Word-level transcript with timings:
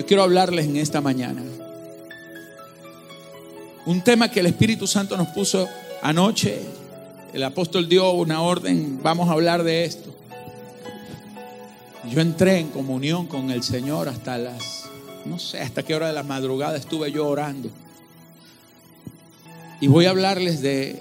Yo 0.00 0.06
quiero 0.06 0.22
hablarles 0.22 0.64
en 0.64 0.78
esta 0.78 1.02
mañana. 1.02 1.42
Un 3.84 4.00
tema 4.00 4.30
que 4.30 4.40
el 4.40 4.46
Espíritu 4.46 4.86
Santo 4.86 5.14
nos 5.14 5.28
puso 5.28 5.68
anoche. 6.00 6.58
El 7.34 7.42
apóstol 7.42 7.86
dio 7.86 8.10
una 8.12 8.40
orden, 8.40 8.98
vamos 9.02 9.28
a 9.28 9.32
hablar 9.32 9.62
de 9.62 9.84
esto. 9.84 10.08
Yo 12.08 12.22
entré 12.22 12.60
en 12.60 12.68
comunión 12.68 13.26
con 13.26 13.50
el 13.50 13.62
Señor 13.62 14.08
hasta 14.08 14.38
las, 14.38 14.86
no 15.26 15.38
sé, 15.38 15.60
hasta 15.60 15.82
qué 15.82 15.94
hora 15.94 16.06
de 16.06 16.14
la 16.14 16.22
madrugada 16.22 16.78
estuve 16.78 17.12
yo 17.12 17.28
orando. 17.28 17.68
Y 19.82 19.88
voy 19.88 20.06
a 20.06 20.10
hablarles 20.10 20.62
de 20.62 20.98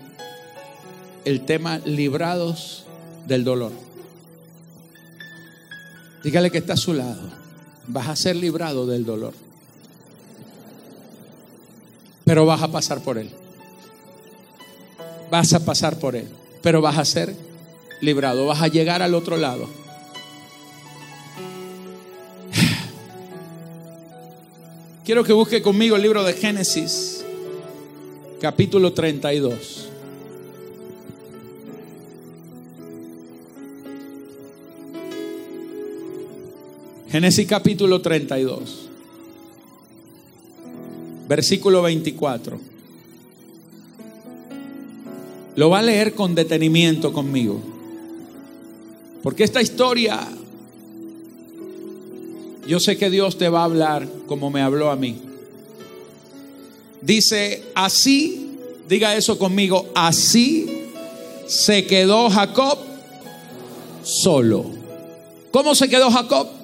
el 1.24 1.46
tema 1.46 1.78
librados 1.86 2.84
del 3.28 3.46
dolor. 3.46 3.72
Dígale 6.22 6.52
que 6.52 6.58
está 6.58 6.74
a 6.74 6.78
su 6.78 6.94
lado. 6.94 7.40
Vas 7.90 8.08
a 8.08 8.16
ser 8.16 8.36
librado 8.36 8.86
del 8.86 9.04
dolor. 9.04 9.34
Pero 12.24 12.46
vas 12.46 12.62
a 12.62 12.72
pasar 12.72 13.02
por 13.02 13.18
él. 13.18 13.32
Vas 15.32 15.52
a 15.54 15.66
pasar 15.66 15.98
por 15.98 16.16
él. 16.16 16.28
Pero 16.62 16.82
vas 16.82 17.00
a 17.00 17.06
ser 17.06 17.36
librado. 18.02 18.46
Vas 18.46 18.62
a 18.62 18.68
llegar 18.68 19.02
al 19.02 19.16
otro 19.16 19.38
lado. 19.38 19.68
Quiero 25.04 25.24
que 25.24 25.34
busque 25.34 25.64
conmigo 25.64 25.96
el 25.96 26.04
libro 26.04 26.24
de 26.24 26.34
Génesis, 26.34 27.26
capítulo 28.40 28.94
32. 28.94 29.89
Génesis 37.12 37.48
capítulo 37.48 38.02
32, 38.04 38.88
versículo 41.28 41.82
24. 41.82 42.60
Lo 45.56 45.72
va 45.72 45.80
a 45.80 45.82
leer 45.82 46.14
con 46.14 46.36
detenimiento 46.36 47.12
conmigo. 47.12 47.60
Porque 49.24 49.44
esta 49.44 49.60
historia, 49.60 50.20
yo 52.68 52.80
sé 52.80 52.96
que 52.96 53.10
Dios 53.10 53.40
te 53.40 53.50
va 53.50 53.62
a 53.62 53.66
hablar 53.66 54.08
como 54.28 54.52
me 54.52 54.62
habló 54.62 54.92
a 54.92 54.96
mí. 54.96 55.20
Dice, 57.02 57.64
así, 57.74 58.52
diga 58.88 59.16
eso 59.16 59.40
conmigo, 59.40 59.90
así 59.96 60.86
se 61.48 61.88
quedó 61.88 62.30
Jacob 62.30 62.78
solo. 64.04 64.66
¿Cómo 65.50 65.74
se 65.74 65.90
quedó 65.90 66.12
Jacob? 66.12 66.59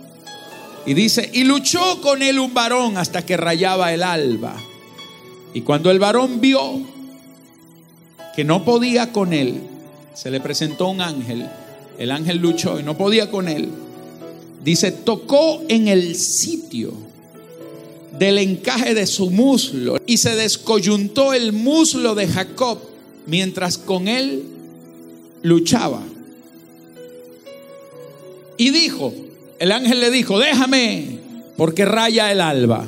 Y 0.86 0.94
dice, 0.94 1.30
y 1.33 1.44
luchó 1.44 2.00
con 2.02 2.22
él 2.22 2.39
un 2.39 2.53
varón 2.53 2.97
hasta 2.97 3.25
que 3.25 3.38
rayaba 3.38 3.94
el 3.94 4.03
alba. 4.03 4.55
Y 5.53 5.61
cuando 5.61 5.89
el 5.89 6.00
varón 6.00 6.39
vio 6.39 6.81
que 8.36 8.44
no 8.44 8.64
podía 8.64 9.11
con 9.11 9.33
él, 9.33 9.61
se 10.14 10.30
le 10.30 10.39
presentó 10.39 10.88
un 10.89 11.02
ángel. 11.02 11.50
El 11.97 12.11
ángel 12.11 12.38
luchó 12.38 12.80
y 12.80 12.83
no 12.83 12.97
podía 12.97 13.31
con 13.31 13.47
él. 13.47 13.69
Dice, 14.64 14.92
tocó 14.92 15.64
en 15.67 15.88
el 15.88 16.16
sitio 16.16 16.94
del 18.17 18.38
encaje 18.38 18.94
de 18.94 19.08
su 19.08 19.30
muslo 19.30 19.99
y 20.05 20.17
se 20.17 20.36
descoyuntó 20.36 21.33
el 21.33 21.52
muslo 21.52 22.16
de 22.16 22.27
Jacob 22.27 22.80
mientras 23.25 23.77
con 23.77 24.08
él 24.08 24.44
luchaba. 25.42 26.02
Y 28.58 28.70
dijo, 28.70 29.14
el 29.59 29.72
ángel 29.72 30.00
le 30.00 30.11
dijo, 30.11 30.39
déjame, 30.39 31.20
porque 31.58 31.86
raya 31.86 32.31
el 32.31 32.42
alba. 32.42 32.86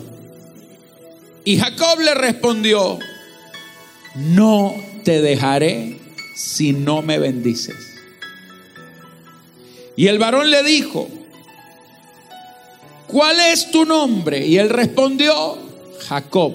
Y 1.45 1.57
Jacob 1.57 1.99
le 1.99 2.13
respondió, 2.13 2.99
no 4.15 4.75
te 5.03 5.21
dejaré 5.21 5.97
si 6.35 6.73
no 6.73 7.01
me 7.01 7.19
bendices. 7.19 7.75
Y 9.95 10.07
el 10.07 10.19
varón 10.19 10.51
le 10.51 10.63
dijo, 10.63 11.07
¿cuál 13.07 13.39
es 13.39 13.71
tu 13.71 13.85
nombre? 13.85 14.45
Y 14.45 14.57
él 14.57 14.69
respondió, 14.69 15.57
Jacob. 16.07 16.53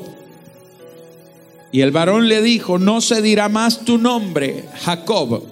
Y 1.73 1.81
el 1.81 1.91
varón 1.91 2.29
le 2.29 2.43
dijo, 2.43 2.79
no 2.79 3.01
se 3.01 3.23
dirá 3.23 3.49
más 3.49 3.87
tu 3.87 3.97
nombre, 3.97 4.67
Jacob, 4.85 5.43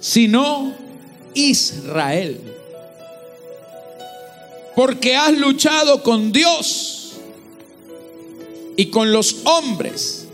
sino 0.00 0.74
Israel. 1.34 2.40
Porque 4.76 5.16
has 5.16 5.36
luchado 5.36 6.02
con 6.02 6.32
Dios 6.32 7.14
y 8.76 8.86
con 8.86 9.12
los 9.12 9.44
hombres 9.44 10.26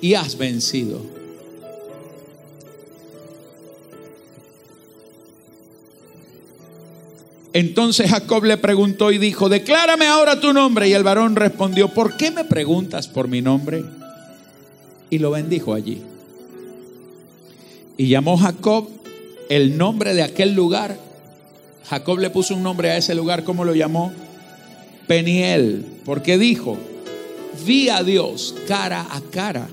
y 0.00 0.14
has 0.14 0.36
vencido. 0.36 1.00
Entonces 7.52 8.10
Jacob 8.10 8.44
le 8.44 8.56
preguntó 8.58 9.10
y 9.10 9.18
dijo, 9.18 9.48
declárame 9.48 10.06
ahora 10.06 10.40
tu 10.40 10.52
nombre. 10.52 10.88
Y 10.88 10.92
el 10.92 11.02
varón 11.02 11.34
respondió, 11.34 11.88
¿por 11.88 12.16
qué 12.16 12.30
me 12.30 12.44
preguntas 12.44 13.08
por 13.08 13.26
mi 13.26 13.42
nombre? 13.42 13.84
Y 15.10 15.18
lo 15.18 15.32
bendijo 15.32 15.74
allí. 15.74 16.00
Y 17.96 18.08
llamó 18.08 18.36
Jacob 18.38 18.88
el 19.50 19.76
nombre 19.76 20.14
de 20.14 20.22
aquel 20.22 20.54
lugar. 20.54 20.96
Jacob 21.90 22.18
le 22.18 22.30
puso 22.30 22.54
un 22.54 22.62
nombre 22.62 22.90
a 22.90 22.96
ese 22.96 23.14
lugar, 23.14 23.44
¿cómo 23.44 23.64
lo 23.64 23.74
llamó? 23.74 24.12
Peniel, 25.06 25.84
porque 26.04 26.38
dijo, 26.38 26.78
vi 27.66 27.88
a 27.88 28.02
Dios 28.02 28.54
cara 28.68 29.06
a 29.10 29.20
cara 29.20 29.68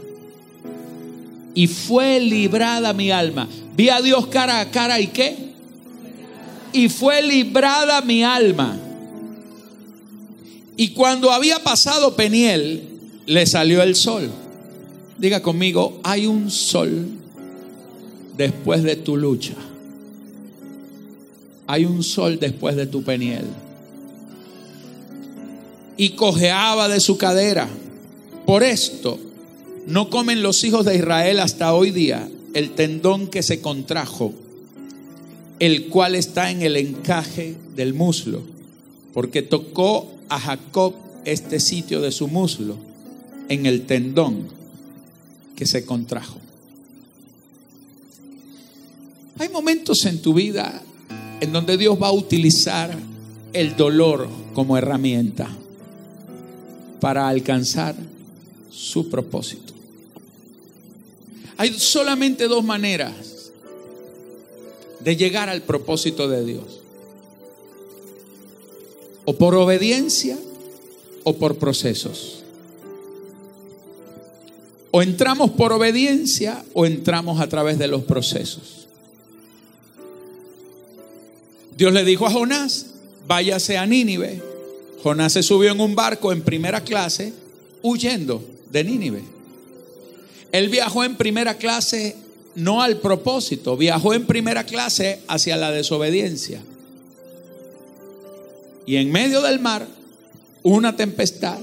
y 1.53 1.67
fue 1.67 2.19
librada 2.19 2.91
mi 2.93 3.11
alma. 3.11 3.47
Vi 3.75 3.89
a 3.89 4.01
Dios 4.01 4.27
cara 4.27 4.59
a 4.59 4.71
cara 4.71 4.99
y 4.99 5.07
qué? 5.07 5.35
Y 6.73 6.89
fue 6.89 7.21
librada 7.21 8.01
mi 8.01 8.23
alma. 8.23 8.79
Y 10.75 10.89
cuando 10.89 11.31
había 11.31 11.59
pasado 11.59 12.15
Peniel, 12.15 12.81
le 13.27 13.45
salió 13.45 13.83
el 13.83 13.95
sol. 13.95 14.31
Diga 15.19 15.41
conmigo, 15.41 15.99
hay 16.03 16.25
un 16.25 16.49
sol 16.49 17.07
después 18.37 18.83
de 18.83 18.95
tu 18.95 19.17
lucha. 19.17 19.55
Hay 21.65 21.85
un 21.85 22.03
sol 22.03 22.39
después 22.39 22.75
de 22.75 22.87
tu 22.87 23.03
peniel. 23.03 23.45
Y 25.97 26.11
cojeaba 26.11 26.87
de 26.87 26.99
su 26.99 27.17
cadera. 27.17 27.67
Por 28.45 28.63
esto 28.63 29.19
no 29.87 30.09
comen 30.09 30.43
los 30.43 30.63
hijos 30.63 30.85
de 30.85 30.95
Israel 30.95 31.39
hasta 31.39 31.73
hoy 31.73 31.91
día 31.91 32.29
el 32.53 32.71
tendón 32.71 33.27
que 33.27 33.43
se 33.43 33.61
contrajo, 33.61 34.33
el 35.59 35.87
cual 35.87 36.15
está 36.15 36.49
en 36.49 36.61
el 36.61 36.77
encaje 36.77 37.55
del 37.75 37.93
muslo, 37.93 38.41
porque 39.13 39.41
tocó 39.41 40.07
a 40.29 40.39
Jacob 40.39 40.93
este 41.25 41.59
sitio 41.59 42.01
de 42.01 42.11
su 42.11 42.27
muslo, 42.27 42.77
en 43.49 43.65
el 43.65 43.85
tendón 43.85 44.47
que 45.55 45.65
se 45.65 45.85
contrajo. 45.85 46.39
Hay 49.39 49.49
momentos 49.49 50.05
en 50.05 50.21
tu 50.21 50.33
vida 50.33 50.81
en 51.39 51.51
donde 51.51 51.77
Dios 51.77 51.97
va 52.01 52.07
a 52.07 52.11
utilizar 52.11 52.97
el 53.53 53.75
dolor 53.75 54.27
como 54.53 54.77
herramienta 54.77 55.49
para 56.99 57.27
alcanzar 57.27 57.95
su 58.71 59.09
propósito. 59.09 59.73
Hay 61.57 61.73
solamente 61.73 62.47
dos 62.47 62.63
maneras 62.63 63.51
de 64.99 65.15
llegar 65.15 65.49
al 65.49 65.61
propósito 65.61 66.27
de 66.27 66.45
Dios. 66.45 66.81
O 69.25 69.33
por 69.33 69.55
obediencia 69.55 70.37
o 71.23 71.33
por 71.33 71.57
procesos. 71.57 72.43
O 74.91 75.01
entramos 75.01 75.51
por 75.51 75.73
obediencia 75.73 76.63
o 76.73 76.85
entramos 76.85 77.39
a 77.41 77.47
través 77.47 77.77
de 77.77 77.87
los 77.87 78.03
procesos. 78.03 78.86
Dios 81.77 81.93
le 81.93 82.03
dijo 82.03 82.25
a 82.25 82.31
Jonás, 82.31 82.87
váyase 83.27 83.77
a 83.77 83.85
Nínive. 83.85 84.41
Jonás 85.03 85.33
se 85.33 85.43
subió 85.43 85.71
en 85.71 85.79
un 85.79 85.93
barco 85.93 86.31
en 86.31 86.41
primera 86.41 86.81
clase 86.81 87.33
huyendo 87.83 88.43
de 88.71 88.83
Nínive. 88.83 89.21
Él 90.51 90.69
viajó 90.69 91.03
en 91.03 91.15
primera 91.17 91.53
clase 91.53 92.15
no 92.55 92.81
al 92.81 92.97
propósito, 92.97 93.77
viajó 93.77 94.15
en 94.15 94.25
primera 94.25 94.63
clase 94.63 95.19
hacia 95.27 95.55
la 95.55 95.69
desobediencia. 95.69 96.61
Y 98.87 98.95
en 98.95 99.11
medio 99.11 99.43
del 99.43 99.59
mar, 99.59 99.85
una 100.63 100.95
tempestad 100.95 101.59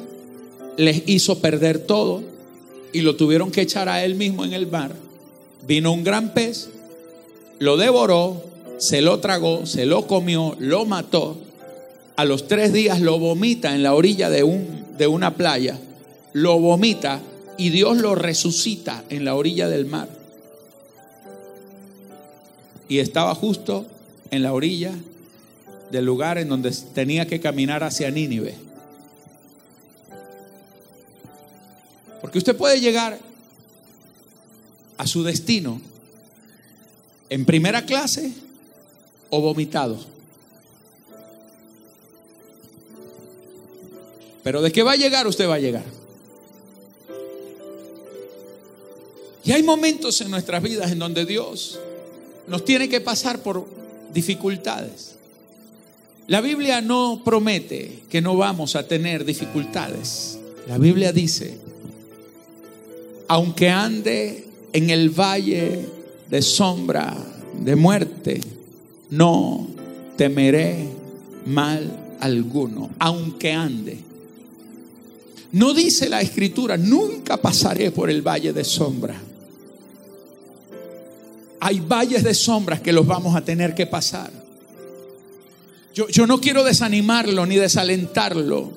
les 0.77 1.03
hizo 1.07 1.41
perder 1.41 1.81
todo 1.81 2.23
y 2.93 3.01
lo 3.01 3.17
tuvieron 3.17 3.51
que 3.51 3.63
echar 3.63 3.89
a 3.89 4.05
él 4.05 4.15
mismo 4.15 4.45
en 4.45 4.53
el 4.53 4.69
mar. 4.69 4.95
Vino 5.67 5.93
un 5.93 6.05
gran 6.05 6.35
pez, 6.35 6.69
lo 7.59 7.77
devoró, 7.77 8.54
se 8.79 9.01
lo 9.01 9.21
tragó, 9.21 9.67
se 9.67 9.87
lo 9.87 10.07
comió, 10.07 10.57
lo 10.59 10.85
mató 10.85 11.37
a 12.17 12.25
los 12.25 12.47
tres 12.47 12.73
días 12.73 13.01
lo 13.01 13.19
vomita 13.19 13.75
en 13.75 13.83
la 13.83 13.95
orilla 13.95 14.31
de, 14.31 14.45
un, 14.45 14.85
de 14.97 15.07
una 15.07 15.35
playa, 15.35 15.79
lo 16.33 16.59
vomita 16.59 17.21
y 17.57 17.71
Dios 17.71 17.99
lo 17.99 18.15
resucita 18.15 19.05
en 19.11 19.25
la 19.25 19.35
orilla 19.35 19.69
del 19.69 19.87
mar. 19.87 20.09
Y 22.89 22.99
estaba 22.99 23.35
justo 23.35 23.87
en 24.31 24.43
la 24.43 24.53
orilla 24.53 24.93
del 25.91 26.05
lugar 26.05 26.39
en 26.39 26.49
donde 26.49 26.71
tenía 26.95 27.27
que 27.27 27.41
caminar 27.41 27.83
hacia 27.83 28.11
Nínive. 28.11 28.55
Porque 32.21 32.39
usted 32.39 32.57
puede 32.57 32.81
llegar 32.81 33.19
a 34.97 35.07
su 35.07 35.25
destino 35.25 35.81
en 37.29 37.45
primera 37.45 37.85
clase 37.85 38.33
o 39.35 39.41
vomitado. 39.41 39.99
Pero 44.45 44.63
de 44.63 44.71
qué 44.71 44.83
va 44.83 44.93
a 44.93 44.97
llegar, 44.97 45.27
usted 45.27 45.49
va 45.49 45.55
a 45.55 45.59
llegar. 45.59 45.85
Y 49.45 49.53
hay 49.53 49.63
momentos 49.63 50.21
en 50.21 50.31
nuestras 50.31 50.63
vidas 50.63 50.93
en 50.93 50.99
donde 50.99 51.27
Dios 51.27 51.81
nos 52.47 52.65
tiene 52.65 52.89
que 52.89 53.01
pasar 53.01 53.43
por 53.43 53.67
dificultades. 54.13 55.17
La 56.29 56.41
Biblia 56.41 56.81
no 56.81 57.23
promete 57.25 58.05
que 58.09 58.21
no 58.21 58.37
vamos 58.37 58.77
a 58.77 58.87
tener 58.87 59.25
dificultades. 59.25 60.39
La 60.69 60.79
Biblia 60.79 61.13
dice, 61.13 61.59
aunque 63.29 63.69
ande 63.69 64.47
en 64.73 64.91
el 64.91 65.11
valle 65.11 65.87
de 66.31 66.43
sombra 66.43 67.15
de 67.61 67.77
muerte, 67.77 68.41
no 69.17 69.67
temeré 70.17 70.89
mal 71.47 72.17
alguno, 72.21 72.91
aunque 72.99 73.53
ande. 73.53 73.99
No 75.53 75.73
dice 75.73 76.09
la 76.09 76.21
escritura, 76.21 76.77
nunca 76.77 77.37
pasaré 77.37 77.91
por 77.93 78.11
el 78.11 78.23
valle 78.23 78.53
de 78.53 78.65
sombra. 78.65 79.15
Hay 81.61 81.81
valles 81.81 82.25
de 82.25 82.35
sombras 82.35 82.81
que 82.81 82.93
los 82.93 83.07
vamos 83.07 83.37
a 83.37 83.45
tener 83.45 83.75
que 83.75 83.87
pasar. 83.87 84.31
Yo, 85.95 86.09
yo 86.09 86.27
no 86.27 86.41
quiero 86.41 86.65
desanimarlo 86.65 87.47
ni 87.47 87.55
desalentarlo. 87.55 88.73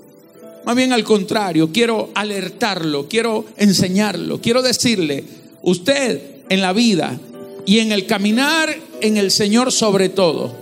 Más 0.65 0.75
bien 0.75 0.93
al 0.93 1.03
contrario, 1.03 1.71
quiero 1.71 2.11
alertarlo, 2.13 3.07
quiero 3.07 3.45
enseñarlo, 3.57 4.39
quiero 4.39 4.61
decirle, 4.61 5.23
usted 5.63 6.21
en 6.49 6.61
la 6.61 6.73
vida 6.73 7.17
y 7.65 7.79
en 7.79 7.91
el 7.91 8.05
caminar 8.05 8.86
en 9.01 9.17
el 9.17 9.31
Señor 9.31 9.71
sobre 9.71 10.09
todo, 10.09 10.53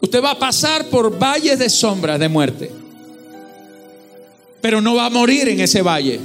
usted 0.00 0.22
va 0.22 0.32
a 0.32 0.38
pasar 0.38 0.86
por 0.86 1.18
valles 1.18 1.58
de 1.58 1.68
sombras 1.68 2.18
de 2.18 2.28
muerte, 2.28 2.70
pero 4.60 4.80
no 4.80 4.94
va 4.94 5.06
a 5.06 5.10
morir 5.10 5.48
en 5.48 5.60
ese 5.60 5.82
valle. 5.82 6.20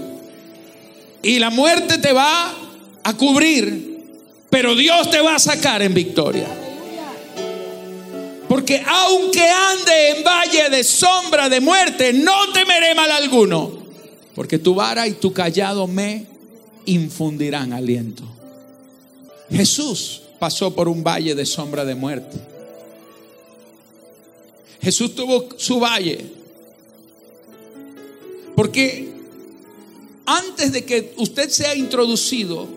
Y 1.24 1.40
la 1.40 1.50
muerte 1.50 1.98
te 2.00 2.14
va 2.14 2.54
a 3.04 3.14
cubrir, 3.18 4.06
pero 4.50 4.76
Dios 4.76 5.10
te 5.12 5.22
va 5.22 5.36
a 5.36 5.40
sacar 5.40 5.82
en 5.82 5.94
victoria. 5.94 6.48
Porque 8.48 8.84
aunque 8.86 9.48
ande 9.48 10.10
en 10.10 10.24
valle 10.24 10.70
de 10.70 10.84
sombra 10.84 11.48
de 11.48 11.62
muerte, 11.62 12.12
no 12.12 12.52
temeré 12.52 12.94
mal 12.96 13.10
alguno. 13.12 13.72
Porque 14.36 14.60
tu 14.60 14.76
vara 14.76 15.08
y 15.08 15.14
tu 15.14 15.32
callado 15.32 15.88
me 15.88 16.26
infundirán 16.86 17.72
aliento. 17.72 18.24
Jesús 19.50 20.24
pasó 20.42 20.74
por 20.74 20.88
un 20.88 21.04
valle 21.04 21.36
de 21.36 21.46
sombra 21.46 21.86
de 21.86 21.94
muerte. 21.94 22.36
Jesús 24.82 25.14
tuvo 25.14 25.50
su 25.58 25.80
valle. 25.80 26.26
Porque 28.56 29.08
antes 30.26 30.72
de 30.72 30.84
que 30.84 31.14
usted 31.18 31.48
sea 31.48 31.76
introducido 31.76 32.68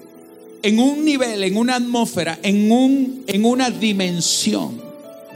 en 0.61 0.79
un 0.79 1.07
nivel, 1.07 1.43
en 1.43 1.57
una 1.57 1.77
atmósfera, 1.77 2.39
en, 2.43 2.71
un, 2.71 3.25
en 3.27 3.47
una 3.47 3.71
dimensión 3.71 4.83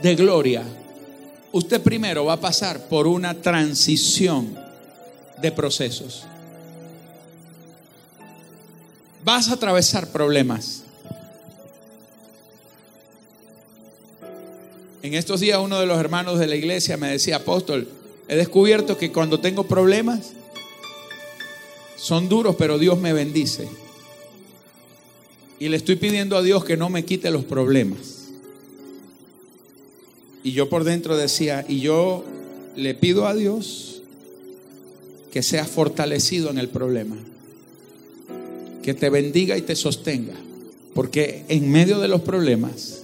de 0.03 0.13
gloria, 0.13 0.63
usted 1.51 1.81
primero 1.81 2.25
va 2.25 2.33
a 2.33 2.39
pasar 2.39 2.89
por 2.89 3.07
una 3.07 3.41
transición 3.41 4.55
de 5.41 5.51
procesos. 5.51 6.25
Vas 9.23 9.49
a 9.49 9.53
atravesar 9.53 10.11
problemas. 10.11 10.83
En 15.01 15.13
estos 15.13 15.39
días 15.39 15.59
uno 15.63 15.79
de 15.79 15.85
los 15.85 15.97
hermanos 15.97 16.39
de 16.39 16.47
la 16.47 16.55
iglesia 16.55 16.97
me 16.97 17.09
decía, 17.09 17.37
apóstol, 17.37 17.87
he 18.27 18.35
descubierto 18.35 18.97
que 18.97 19.11
cuando 19.11 19.39
tengo 19.39 19.63
problemas 19.65 20.33
son 21.95 22.27
duros, 22.27 22.55
pero 22.57 22.77
Dios 22.77 22.99
me 22.99 23.13
bendice. 23.13 23.67
Y 25.59 25.69
le 25.69 25.77
estoy 25.77 25.95
pidiendo 25.95 26.37
a 26.37 26.41
Dios 26.41 26.63
que 26.65 26.77
no 26.77 26.89
me 26.89 27.05
quite 27.05 27.31
los 27.31 27.45
problemas. 27.45 28.29
Y 30.43 30.51
yo 30.51 30.69
por 30.69 30.83
dentro 30.83 31.17
decía, 31.17 31.65
y 31.67 31.79
yo 31.79 32.23
le 32.75 32.93
pido 32.93 33.27
a 33.27 33.35
Dios 33.35 34.01
que 35.31 35.43
seas 35.43 35.67
fortalecido 35.67 36.49
en 36.49 36.57
el 36.57 36.69
problema, 36.69 37.17
que 38.81 38.93
te 38.93 39.09
bendiga 39.09 39.57
y 39.57 39.61
te 39.61 39.75
sostenga, 39.75 40.33
porque 40.93 41.45
en 41.49 41.69
medio 41.69 41.99
de 41.99 42.07
los 42.07 42.21
problemas 42.21 42.98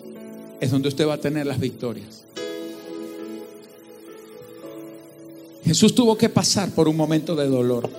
es 0.60 0.72
donde 0.72 0.90
usted 0.90 1.08
va 1.08 1.16
a 1.16 1.20
tener 1.20 1.46
las 1.46 1.60
victorias. 1.60 2.24
Jesús 5.64 5.96
tuvo 5.96 6.18
que 6.18 6.30
pasar 6.30 6.70
por 6.72 6.88
un 6.88 6.96
momento 6.96 7.36
de 7.36 7.48
dolor. 7.48 7.90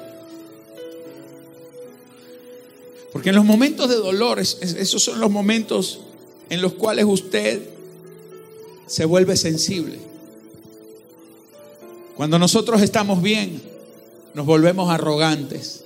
Porque 3.12 3.30
en 3.30 3.34
los 3.36 3.44
momentos 3.44 3.88
de 3.88 3.96
dolor, 3.96 4.38
esos 4.38 5.02
son 5.02 5.20
los 5.20 5.30
momentos 5.30 6.00
en 6.48 6.62
los 6.62 6.74
cuales 6.74 7.06
usted 7.06 7.60
se 8.86 9.04
vuelve 9.04 9.36
sensible. 9.36 9.98
Cuando 12.16 12.38
nosotros 12.38 12.82
estamos 12.82 13.20
bien, 13.20 13.60
nos 14.34 14.46
volvemos 14.46 14.90
arrogantes. 14.90 15.84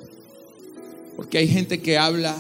Porque 1.17 1.39
hay 1.39 1.49
gente 1.49 1.81
que 1.81 1.99
habla 1.99 2.37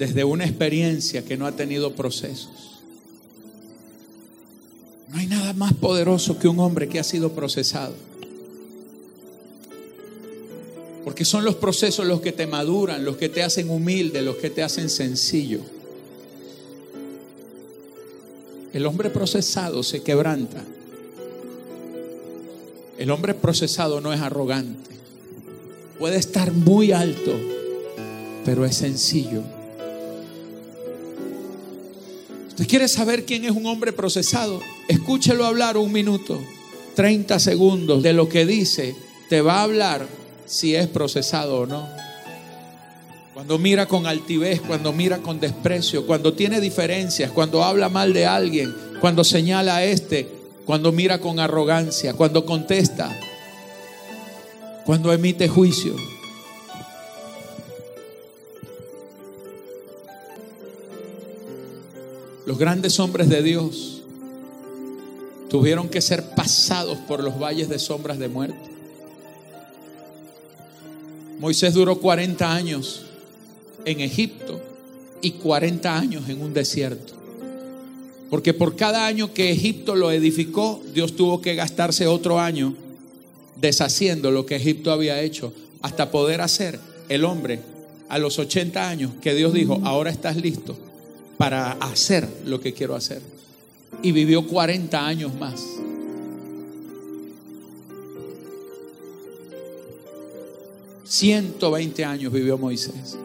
desde 0.00 0.24
una 0.24 0.46
experiencia 0.46 1.26
que 1.26 1.36
no 1.36 1.46
ha 1.46 1.52
tenido 1.52 1.94
procesos. 1.94 2.80
No 5.12 5.18
hay 5.18 5.26
nada 5.26 5.52
más 5.52 5.74
poderoso 5.74 6.38
que 6.38 6.48
un 6.48 6.58
hombre 6.58 6.88
que 6.88 6.98
ha 6.98 7.04
sido 7.04 7.32
procesado. 7.32 7.92
Porque 11.04 11.26
son 11.26 11.44
los 11.44 11.56
procesos 11.56 12.06
los 12.06 12.22
que 12.22 12.32
te 12.32 12.46
maduran, 12.46 13.04
los 13.04 13.18
que 13.18 13.28
te 13.28 13.42
hacen 13.42 13.68
humilde, 13.68 14.22
los 14.22 14.36
que 14.36 14.48
te 14.48 14.62
hacen 14.62 14.88
sencillo. 14.88 15.60
El 18.72 18.86
hombre 18.86 19.10
procesado 19.10 19.82
se 19.82 20.02
quebranta. 20.02 20.64
El 22.96 23.10
hombre 23.10 23.34
procesado 23.34 24.00
no 24.00 24.14
es 24.14 24.20
arrogante. 24.22 24.92
Puede 25.98 26.16
estar 26.16 26.52
muy 26.52 26.92
alto, 26.92 27.34
pero 28.46 28.64
es 28.64 28.76
sencillo. 28.76 29.59
¿Usted 32.60 32.68
quiere 32.68 32.88
saber 32.88 33.24
quién 33.24 33.46
es 33.46 33.52
un 33.52 33.64
hombre 33.64 33.90
procesado? 33.90 34.60
Escúchelo 34.86 35.46
hablar 35.46 35.78
un 35.78 35.90
minuto, 35.90 36.38
30 36.94 37.38
segundos 37.38 38.02
de 38.02 38.12
lo 38.12 38.28
que 38.28 38.44
dice. 38.44 38.94
Te 39.30 39.40
va 39.40 39.60
a 39.60 39.62
hablar 39.62 40.06
si 40.44 40.74
es 40.74 40.86
procesado 40.86 41.60
o 41.60 41.66
no. 41.66 41.88
Cuando 43.32 43.56
mira 43.56 43.86
con 43.86 44.06
altivez, 44.06 44.60
cuando 44.60 44.92
mira 44.92 45.22
con 45.22 45.40
desprecio, 45.40 46.06
cuando 46.06 46.34
tiene 46.34 46.60
diferencias, 46.60 47.30
cuando 47.30 47.64
habla 47.64 47.88
mal 47.88 48.12
de 48.12 48.26
alguien, 48.26 48.76
cuando 49.00 49.24
señala 49.24 49.76
a 49.76 49.84
este, 49.84 50.28
cuando 50.66 50.92
mira 50.92 51.18
con 51.18 51.40
arrogancia, 51.40 52.12
cuando 52.12 52.44
contesta, 52.44 53.10
cuando 54.84 55.14
emite 55.14 55.48
juicio. 55.48 55.96
Los 62.50 62.58
grandes 62.58 62.98
hombres 62.98 63.28
de 63.28 63.44
Dios 63.44 64.02
tuvieron 65.48 65.88
que 65.88 66.00
ser 66.00 66.34
pasados 66.34 66.98
por 66.98 67.22
los 67.22 67.38
valles 67.38 67.68
de 67.68 67.78
sombras 67.78 68.18
de 68.18 68.26
muerte. 68.26 68.68
Moisés 71.38 71.74
duró 71.74 72.00
40 72.00 72.52
años 72.52 73.02
en 73.84 74.00
Egipto 74.00 74.60
y 75.22 75.30
40 75.30 75.96
años 75.96 76.28
en 76.28 76.42
un 76.42 76.52
desierto. 76.52 77.12
Porque 78.30 78.52
por 78.52 78.74
cada 78.74 79.06
año 79.06 79.32
que 79.32 79.52
Egipto 79.52 79.94
lo 79.94 80.10
edificó, 80.10 80.82
Dios 80.92 81.14
tuvo 81.14 81.40
que 81.40 81.54
gastarse 81.54 82.08
otro 82.08 82.40
año 82.40 82.74
deshaciendo 83.60 84.32
lo 84.32 84.44
que 84.44 84.56
Egipto 84.56 84.90
había 84.90 85.22
hecho 85.22 85.52
hasta 85.82 86.10
poder 86.10 86.40
hacer 86.40 86.80
el 87.08 87.24
hombre 87.24 87.60
a 88.08 88.18
los 88.18 88.40
80 88.40 88.88
años 88.88 89.12
que 89.22 89.36
Dios 89.36 89.52
dijo, 89.52 89.80
ahora 89.84 90.10
estás 90.10 90.34
listo 90.34 90.89
para 91.40 91.72
hacer 91.72 92.28
lo 92.44 92.60
que 92.60 92.74
quiero 92.74 92.94
hacer. 92.94 93.22
y 94.02 94.12
vivió 94.12 94.46
40 94.46 95.06
años 95.06 95.34
más. 95.34 95.64
...120 101.08 102.04
años 102.04 102.32
vivió 102.32 102.56
Moisés... 102.58 103.16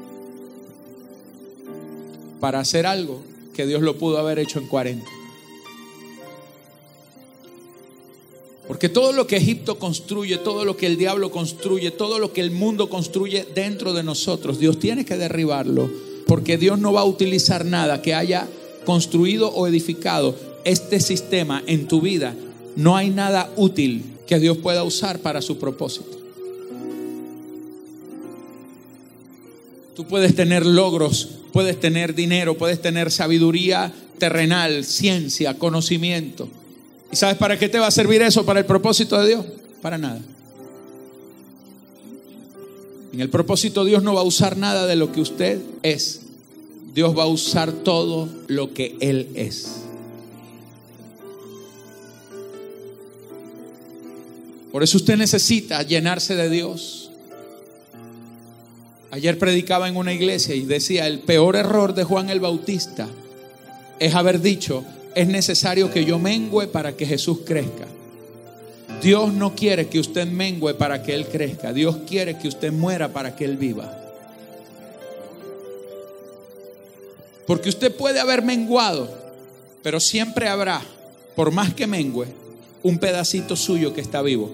...para 2.40 2.60
hacer 2.60 2.86
algo... 2.86 3.22
...que 3.54 3.68
Dios 3.68 3.82
lo 3.82 3.98
pudo 3.98 4.18
haber 4.18 4.40
hecho 4.40 4.60
en 4.60 4.68
40... 4.68 5.06
Porque 8.66 8.88
todo 8.88 9.12
lo 9.12 9.28
que 9.28 9.36
Egipto 9.36 9.78
construye, 9.78 10.38
todo 10.38 10.64
lo 10.64 10.78
que 10.78 10.88
el 10.88 10.98
diablo 10.98 11.32
construye, 11.32 11.92
todo 11.92 12.18
lo 12.18 12.32
que 12.32 12.42
el 12.42 12.52
mundo 12.52 12.90
construye 12.90 13.46
dentro 13.54 13.94
de 13.94 14.04
nosotros, 14.04 14.58
Dios 14.58 14.80
tiene 14.80 15.06
que 15.06 15.18
derribarlo. 15.18 16.15
Porque 16.26 16.58
Dios 16.58 16.80
no 16.80 16.94
va 16.94 17.02
a 17.02 17.06
utilizar 17.06 17.66
nada 17.66 18.02
que 18.02 18.14
haya 18.14 18.48
construido 18.86 19.50
o 19.50 19.68
edificado 19.68 20.36
este 20.64 21.00
sistema 21.00 21.64
en 21.68 21.88
tu 21.88 22.02
vida. 22.02 22.36
No 22.76 22.96
hay 22.96 23.10
nada 23.10 23.52
útil 23.56 24.04
que 24.28 24.40
Dios 24.40 24.58
pueda 24.58 24.84
usar 24.84 25.20
para 25.20 25.42
su 25.42 25.58
propósito. 25.58 26.18
Tú 29.96 30.06
puedes 30.06 30.36
tener 30.36 30.66
logros, 30.66 31.30
puedes 31.54 31.80
tener 31.80 32.16
dinero, 32.16 32.58
puedes 32.58 32.82
tener 32.82 33.12
sabiduría 33.12 33.94
terrenal, 34.18 34.84
ciencia, 34.84 35.58
conocimiento. 35.58 36.50
¿Y 37.12 37.16
sabes 37.16 37.38
para 37.38 37.58
qué 37.58 37.70
te 37.70 37.80
va 37.80 37.88
a 37.88 37.92
servir 37.92 38.22
eso? 38.22 38.46
¿Para 38.46 38.60
el 38.60 38.66
propósito 38.66 39.20
de 39.22 39.28
Dios? 39.28 39.46
Para 39.82 39.98
nada. 39.98 40.20
En 43.16 43.22
el 43.22 43.30
propósito 43.30 43.86
Dios 43.86 44.04
no 44.04 44.14
va 44.14 44.20
a 44.20 44.26
usar 44.26 44.58
nada 44.58 44.88
de 44.88 44.98
lo 44.98 45.14
que 45.14 45.22
usted 45.22 45.62
es. 45.84 46.24
Dios 46.94 47.18
va 47.18 47.24
a 47.24 47.28
usar 47.28 47.72
todo 47.72 48.28
lo 48.48 48.74
que 48.74 48.98
Él 49.00 49.30
es. 49.36 49.84
Por 54.70 54.84
eso 54.84 54.98
usted 54.98 55.16
necesita 55.16 55.82
llenarse 55.84 56.36
de 56.36 56.50
Dios. 56.50 57.10
Ayer 59.12 59.40
predicaba 59.40 59.88
en 59.88 59.96
una 59.96 60.12
iglesia 60.12 60.54
y 60.54 60.66
decía, 60.66 61.08
el 61.08 61.20
peor 61.20 61.56
error 61.56 61.96
de 61.96 62.04
Juan 62.04 62.30
el 62.30 62.42
Bautista 62.42 63.08
es 63.98 64.14
haber 64.14 64.42
dicho, 64.42 64.84
es 65.16 65.30
necesario 65.30 65.90
que 65.90 66.04
yo 66.04 66.20
mengüe 66.20 66.68
para 66.68 66.98
que 66.98 67.06
Jesús 67.06 67.38
crezca. 67.46 67.88
Dios 69.02 69.34
no 69.34 69.56
quiere 69.56 69.88
que 69.88 70.00
usted 70.00 70.28
mengüe 70.28 70.74
para 70.74 71.04
que 71.04 71.14
Él 71.14 71.28
crezca. 71.28 71.74
Dios 71.74 71.98
quiere 72.08 72.38
que 72.38 72.48
usted 72.48 72.72
muera 72.72 73.10
para 73.10 73.36
que 73.36 73.46
Él 73.46 73.58
viva. 73.58 74.02
Porque 77.46 77.70
usted 77.70 77.96
puede 77.96 78.20
haber 78.20 78.42
menguado, 78.42 79.08
pero 79.84 80.00
siempre 80.00 80.48
habrá, 80.48 80.82
por 81.36 81.52
más 81.52 81.74
que 81.74 81.86
mengüe, 81.86 82.28
un 82.82 82.98
pedacito 82.98 83.56
suyo 83.56 83.94
que 83.94 84.02
está 84.02 84.22
vivo. 84.22 84.50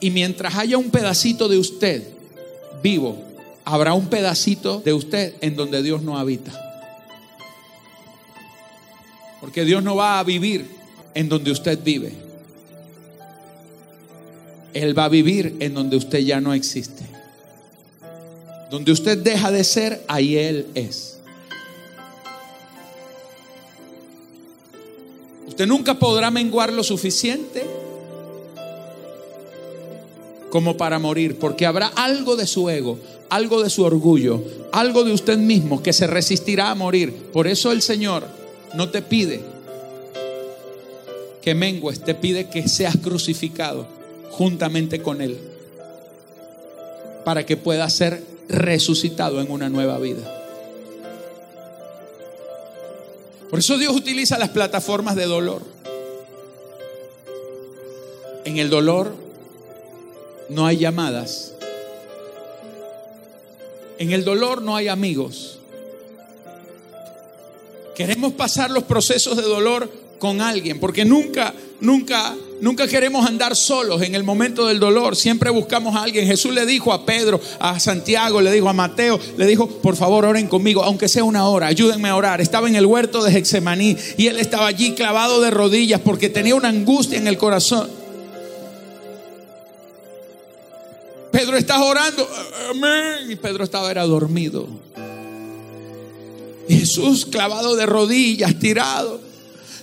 Y 0.00 0.10
mientras 0.10 0.56
haya 0.56 0.78
un 0.78 0.90
pedacito 0.90 1.48
de 1.48 1.58
usted 1.58 2.02
vivo, 2.82 3.16
habrá 3.64 3.94
un 3.94 4.08
pedacito 4.08 4.80
de 4.80 4.92
usted 4.92 5.34
en 5.40 5.56
donde 5.56 5.82
Dios 5.82 6.02
no 6.02 6.18
habita. 6.18 6.52
Porque 9.40 9.64
Dios 9.64 9.82
no 9.82 9.96
va 9.96 10.18
a 10.18 10.24
vivir 10.24 10.66
en 11.14 11.28
donde 11.28 11.52
usted 11.52 11.78
vive. 11.82 12.25
Él 14.76 14.96
va 14.96 15.06
a 15.06 15.08
vivir 15.08 15.56
en 15.60 15.72
donde 15.72 15.96
usted 15.96 16.18
ya 16.18 16.38
no 16.38 16.52
existe. 16.52 17.02
Donde 18.70 18.92
usted 18.92 19.16
deja 19.16 19.50
de 19.50 19.64
ser, 19.64 20.04
ahí 20.06 20.36
Él 20.36 20.66
es. 20.74 21.18
Usted 25.48 25.66
nunca 25.66 25.98
podrá 25.98 26.30
menguar 26.30 26.74
lo 26.74 26.84
suficiente 26.84 27.64
como 30.50 30.76
para 30.76 30.98
morir, 30.98 31.38
porque 31.38 31.64
habrá 31.64 31.86
algo 31.86 32.36
de 32.36 32.46
su 32.46 32.68
ego, 32.68 32.98
algo 33.30 33.62
de 33.62 33.70
su 33.70 33.82
orgullo, 33.82 34.44
algo 34.72 35.04
de 35.04 35.12
usted 35.12 35.38
mismo 35.38 35.82
que 35.82 35.94
se 35.94 36.06
resistirá 36.06 36.70
a 36.70 36.74
morir. 36.74 37.14
Por 37.32 37.46
eso 37.46 37.72
el 37.72 37.80
Señor 37.80 38.24
no 38.74 38.90
te 38.90 39.00
pide 39.00 39.40
que 41.40 41.54
mengues, 41.54 42.00
te 42.00 42.14
pide 42.14 42.50
que 42.50 42.68
seas 42.68 42.98
crucificado 42.98 43.95
juntamente 44.30 45.02
con 45.02 45.20
Él 45.20 45.38
para 47.24 47.44
que 47.44 47.56
puedas 47.56 47.92
ser 47.92 48.22
resucitado 48.48 49.40
en 49.40 49.50
una 49.50 49.68
nueva 49.68 49.98
vida. 49.98 50.32
Por 53.50 53.58
eso 53.58 53.78
Dios 53.78 53.94
utiliza 53.94 54.38
las 54.38 54.50
plataformas 54.50 55.16
de 55.16 55.24
dolor. 55.24 55.62
En 58.44 58.58
el 58.58 58.70
dolor 58.70 59.12
no 60.48 60.66
hay 60.66 60.78
llamadas. 60.78 61.54
En 63.98 64.12
el 64.12 64.24
dolor 64.24 64.62
no 64.62 64.76
hay 64.76 64.88
amigos. 64.88 65.58
Queremos 67.94 68.34
pasar 68.34 68.70
los 68.70 68.84
procesos 68.84 69.36
de 69.36 69.42
dolor 69.42 69.90
con 70.18 70.40
alguien, 70.40 70.78
porque 70.78 71.04
nunca, 71.04 71.54
nunca, 71.80 72.36
nunca 72.60 72.86
queremos 72.86 73.26
andar 73.26 73.56
solos 73.56 74.02
en 74.02 74.14
el 74.14 74.24
momento 74.24 74.66
del 74.66 74.78
dolor. 74.78 75.16
Siempre 75.16 75.50
buscamos 75.50 75.94
a 75.94 76.02
alguien. 76.02 76.26
Jesús 76.26 76.52
le 76.52 76.66
dijo 76.66 76.92
a 76.92 77.04
Pedro, 77.04 77.40
a 77.58 77.78
Santiago, 77.80 78.40
le 78.40 78.52
dijo 78.52 78.68
a 78.68 78.72
Mateo, 78.72 79.18
le 79.36 79.46
dijo, 79.46 79.68
por 79.68 79.96
favor, 79.96 80.24
oren 80.24 80.46
conmigo, 80.48 80.82
aunque 80.82 81.08
sea 81.08 81.24
una 81.24 81.48
hora, 81.48 81.66
ayúdenme 81.66 82.08
a 82.08 82.16
orar. 82.16 82.40
Estaba 82.40 82.68
en 82.68 82.76
el 82.76 82.86
huerto 82.86 83.22
de 83.22 83.36
Hexemaní 83.36 83.96
y 84.16 84.26
él 84.28 84.38
estaba 84.38 84.66
allí 84.66 84.94
clavado 84.94 85.40
de 85.40 85.50
rodillas 85.50 86.00
porque 86.00 86.28
tenía 86.28 86.54
una 86.54 86.68
angustia 86.68 87.18
en 87.18 87.26
el 87.26 87.38
corazón. 87.38 87.88
Pedro 91.30 91.58
está 91.58 91.82
orando, 91.82 92.26
amén. 92.70 93.30
Y 93.30 93.36
Pedro 93.36 93.64
estaba 93.64 93.90
era 93.90 94.04
dormido. 94.04 94.66
Jesús 96.68 97.26
clavado 97.26 97.76
de 97.76 97.86
rodillas, 97.86 98.58
tirado, 98.58 99.20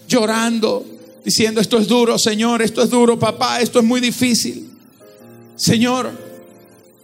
llorando, 0.08 0.84
diciendo, 1.24 1.62
esto 1.62 1.78
es 1.78 1.88
duro, 1.88 2.18
Señor, 2.18 2.62
esto 2.62 2.82
es 2.82 2.90
duro, 2.90 3.18
papá, 3.18 3.62
esto 3.62 3.80
es 3.80 3.86
muy 3.86 4.02
difícil. 4.02 4.70
Señor, 5.56 6.12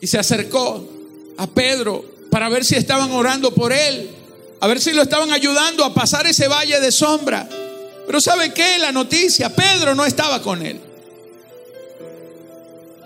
y 0.02 0.08
se 0.08 0.18
acercó 0.18 0.88
a 1.38 1.48
Pedro 1.48 2.04
para 2.30 2.50
ver 2.50 2.66
si 2.66 2.76
estaban 2.76 3.12
orando 3.12 3.54
por 3.54 3.72
él, 3.72 4.10
a 4.60 4.68
ver 4.68 4.80
si 4.82 4.92
lo 4.92 5.02
estaban 5.02 5.32
ayudando 5.32 5.86
a 5.86 5.94
pasar 5.94 6.28
ese 6.28 6.48
valle 6.48 6.80
de 6.80 6.92
sombra. 6.92 7.48
Pero 8.06 8.20
¿sabe 8.20 8.54
qué? 8.54 8.78
La 8.80 8.92
noticia, 8.92 9.56
Pedro 9.56 9.96
no 9.96 10.06
estaba 10.06 10.42
con 10.42 10.66
él. 10.66 10.80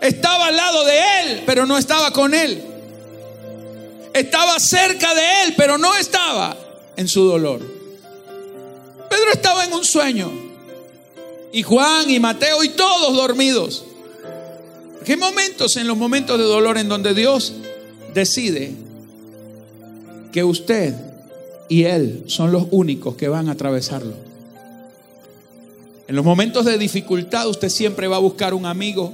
Estaba 0.01 0.48
al 0.48 0.55
lado 0.55 0.84
de 0.84 1.00
él, 1.22 1.43
pero 1.46 1.65
no 1.65 1.77
estaba 1.77 2.12
con 2.12 2.34
él. 2.34 2.62
Estaba 4.13 4.60
cerca 4.60 5.13
de 5.13 5.43
él, 5.43 5.53
pero 5.55 5.77
no 5.77 5.96
estaba 5.96 6.58
en 6.96 7.08
su 7.08 7.24
dolor. 7.25 7.62
Pedro 9.10 9.32
estaba 9.32 9.63
en 9.65 9.74
un 9.74 9.84
sueño. 9.84 10.42
Y 11.53 11.62
Juan 11.62 12.10
y 12.10 12.19
Mateo 12.19 12.63
y 12.63 12.69
todos 12.69 13.15
dormidos. 13.15 13.86
¿Qué 15.05 15.15
momentos 15.15 15.77
en 15.77 15.88
los 15.88 15.95
momentos 15.95 16.39
de 16.39 16.45
dolor 16.45 16.79
en 16.79 16.89
donde 16.89 17.13
Dios 17.13 17.53
decide 18.13 18.74
que 20.31 20.43
usted 20.43 20.95
y 21.69 21.83
Él 21.83 22.24
son 22.25 22.51
los 22.51 22.65
únicos 22.72 23.15
que 23.15 23.27
van 23.27 23.50
a 23.50 23.51
atravesarlo? 23.51 24.15
En 26.07 26.15
los 26.15 26.25
momentos 26.25 26.65
de 26.65 26.77
dificultad 26.79 27.48
usted 27.48 27.69
siempre 27.69 28.07
va 28.07 28.15
a 28.15 28.19
buscar 28.19 28.55
un 28.55 28.65
amigo 28.65 29.13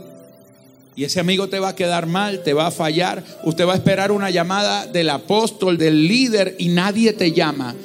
y 0.95 1.03
ese 1.03 1.19
amigo 1.19 1.49
te 1.49 1.59
va 1.59 1.69
a 1.69 1.75
quedar 1.75 2.07
mal, 2.07 2.43
te 2.43 2.53
va 2.53 2.67
a 2.67 2.71
fallar. 2.71 3.23
Usted 3.43 3.65
va 3.65 3.73
a 3.73 3.77
esperar 3.77 4.11
una 4.11 4.29
llamada 4.29 4.85
del 4.85 5.09
apóstol, 5.09 5.77
del 5.77 6.07
líder 6.07 6.55
y 6.57 6.69
nadie 6.69 7.13
te 7.13 7.31
llama. 7.31 7.75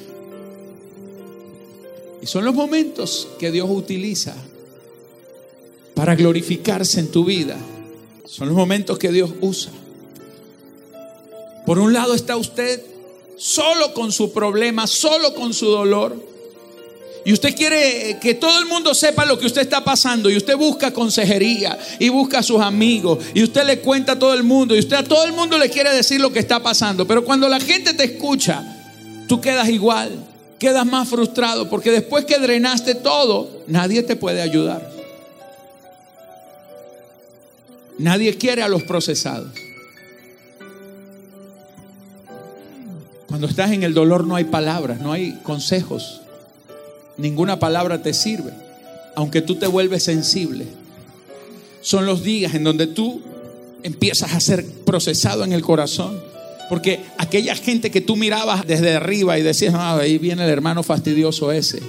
Y 2.24 2.26
son 2.26 2.42
los 2.46 2.54
momentos 2.54 3.28
que 3.38 3.50
Dios 3.50 3.68
utiliza 3.70 4.34
para 5.92 6.14
glorificarse 6.14 6.98
en 7.00 7.10
tu 7.10 7.26
vida. 7.26 7.54
Son 8.24 8.48
los 8.48 8.56
momentos 8.56 8.98
que 8.98 9.12
Dios 9.12 9.30
usa. 9.42 9.70
Por 11.66 11.78
un 11.78 11.92
lado 11.92 12.14
está 12.14 12.38
usted 12.38 12.82
solo 13.36 13.92
con 13.92 14.10
su 14.10 14.32
problema, 14.32 14.86
solo 14.86 15.34
con 15.34 15.52
su 15.52 15.66
dolor 15.66 16.16
y 17.26 17.34
usted 17.34 17.54
quiere 17.54 18.16
que 18.22 18.32
todo 18.32 18.58
el 18.58 18.64
mundo 18.64 18.94
sepa 18.94 19.26
lo 19.26 19.38
que 19.38 19.44
usted 19.44 19.60
está 19.60 19.84
pasando 19.84 20.30
y 20.30 20.38
usted 20.38 20.56
busca 20.56 20.94
consejería 20.94 21.78
y 21.98 22.08
busca 22.08 22.38
a 22.38 22.42
sus 22.42 22.62
amigos 22.62 23.18
y 23.34 23.42
usted 23.42 23.66
le 23.66 23.80
cuenta 23.80 24.12
a 24.12 24.18
todo 24.18 24.32
el 24.32 24.44
mundo 24.44 24.74
y 24.74 24.78
usted 24.78 24.96
a 24.96 25.04
todo 25.04 25.26
el 25.26 25.34
mundo 25.34 25.58
le 25.58 25.68
quiere 25.68 25.92
decir 25.94 26.22
lo 26.22 26.32
que 26.32 26.38
está 26.38 26.62
pasando. 26.62 27.06
Pero 27.06 27.22
cuando 27.22 27.50
la 27.50 27.60
gente 27.60 27.92
te 27.92 28.04
escucha, 28.04 28.64
tú 29.28 29.42
quedas 29.42 29.68
igual, 29.68 30.32
quedas 30.58 30.87
más 30.87 31.08
frustrado 31.08 31.68
porque 31.68 31.90
después 31.90 32.25
que 32.25 32.38
drenaste 32.38 32.94
todo, 32.94 33.62
nadie 33.66 34.02
te 34.02 34.16
puede 34.16 34.42
ayudar. 34.42 34.90
Nadie 37.99 38.37
quiere 38.37 38.62
a 38.62 38.68
los 38.68 38.82
procesados. 38.82 39.50
Cuando 43.28 43.46
estás 43.46 43.73
en 43.73 43.82
el 43.82 43.94
dolor 43.94 44.26
no 44.26 44.37
hay 44.37 44.44
palabras, 44.44 45.00
no 45.00 45.12
hay 45.12 45.32
consejos. 45.42 46.20
ninguna 47.16 47.61
palabra 47.61 48.02
te 48.02 48.12
sirve, 48.12 48.52
aunque 49.14 49.40
tú 49.40 49.56
te 49.56 49.66
vuelves 49.66 50.02
sensible. 50.02 50.66
Son 51.80 52.06
los 52.06 52.23
días 52.25 52.54
en 52.54 52.64
donde 52.64 52.87
tú 52.87 53.23
empiezas 53.82 54.34
a 54.34 54.40
ser 54.40 54.64
procesado 54.84 55.44
en 55.44 55.52
el 55.52 55.62
corazón. 55.62 56.33
Porque 56.68 57.00
aquella 57.18 57.54
gente 57.54 57.90
que 57.90 58.00
tú 58.00 58.16
mirabas 58.16 58.66
desde 58.66 58.94
arriba 58.94 59.38
y 59.38 59.42
decías, 59.42 59.75
ah, 59.75 59.99
ahí 59.99 60.18
viene 60.18 60.44
el 60.44 60.50
hermano 60.50 60.83
fastidioso 60.83 61.52
ese. 61.52 61.80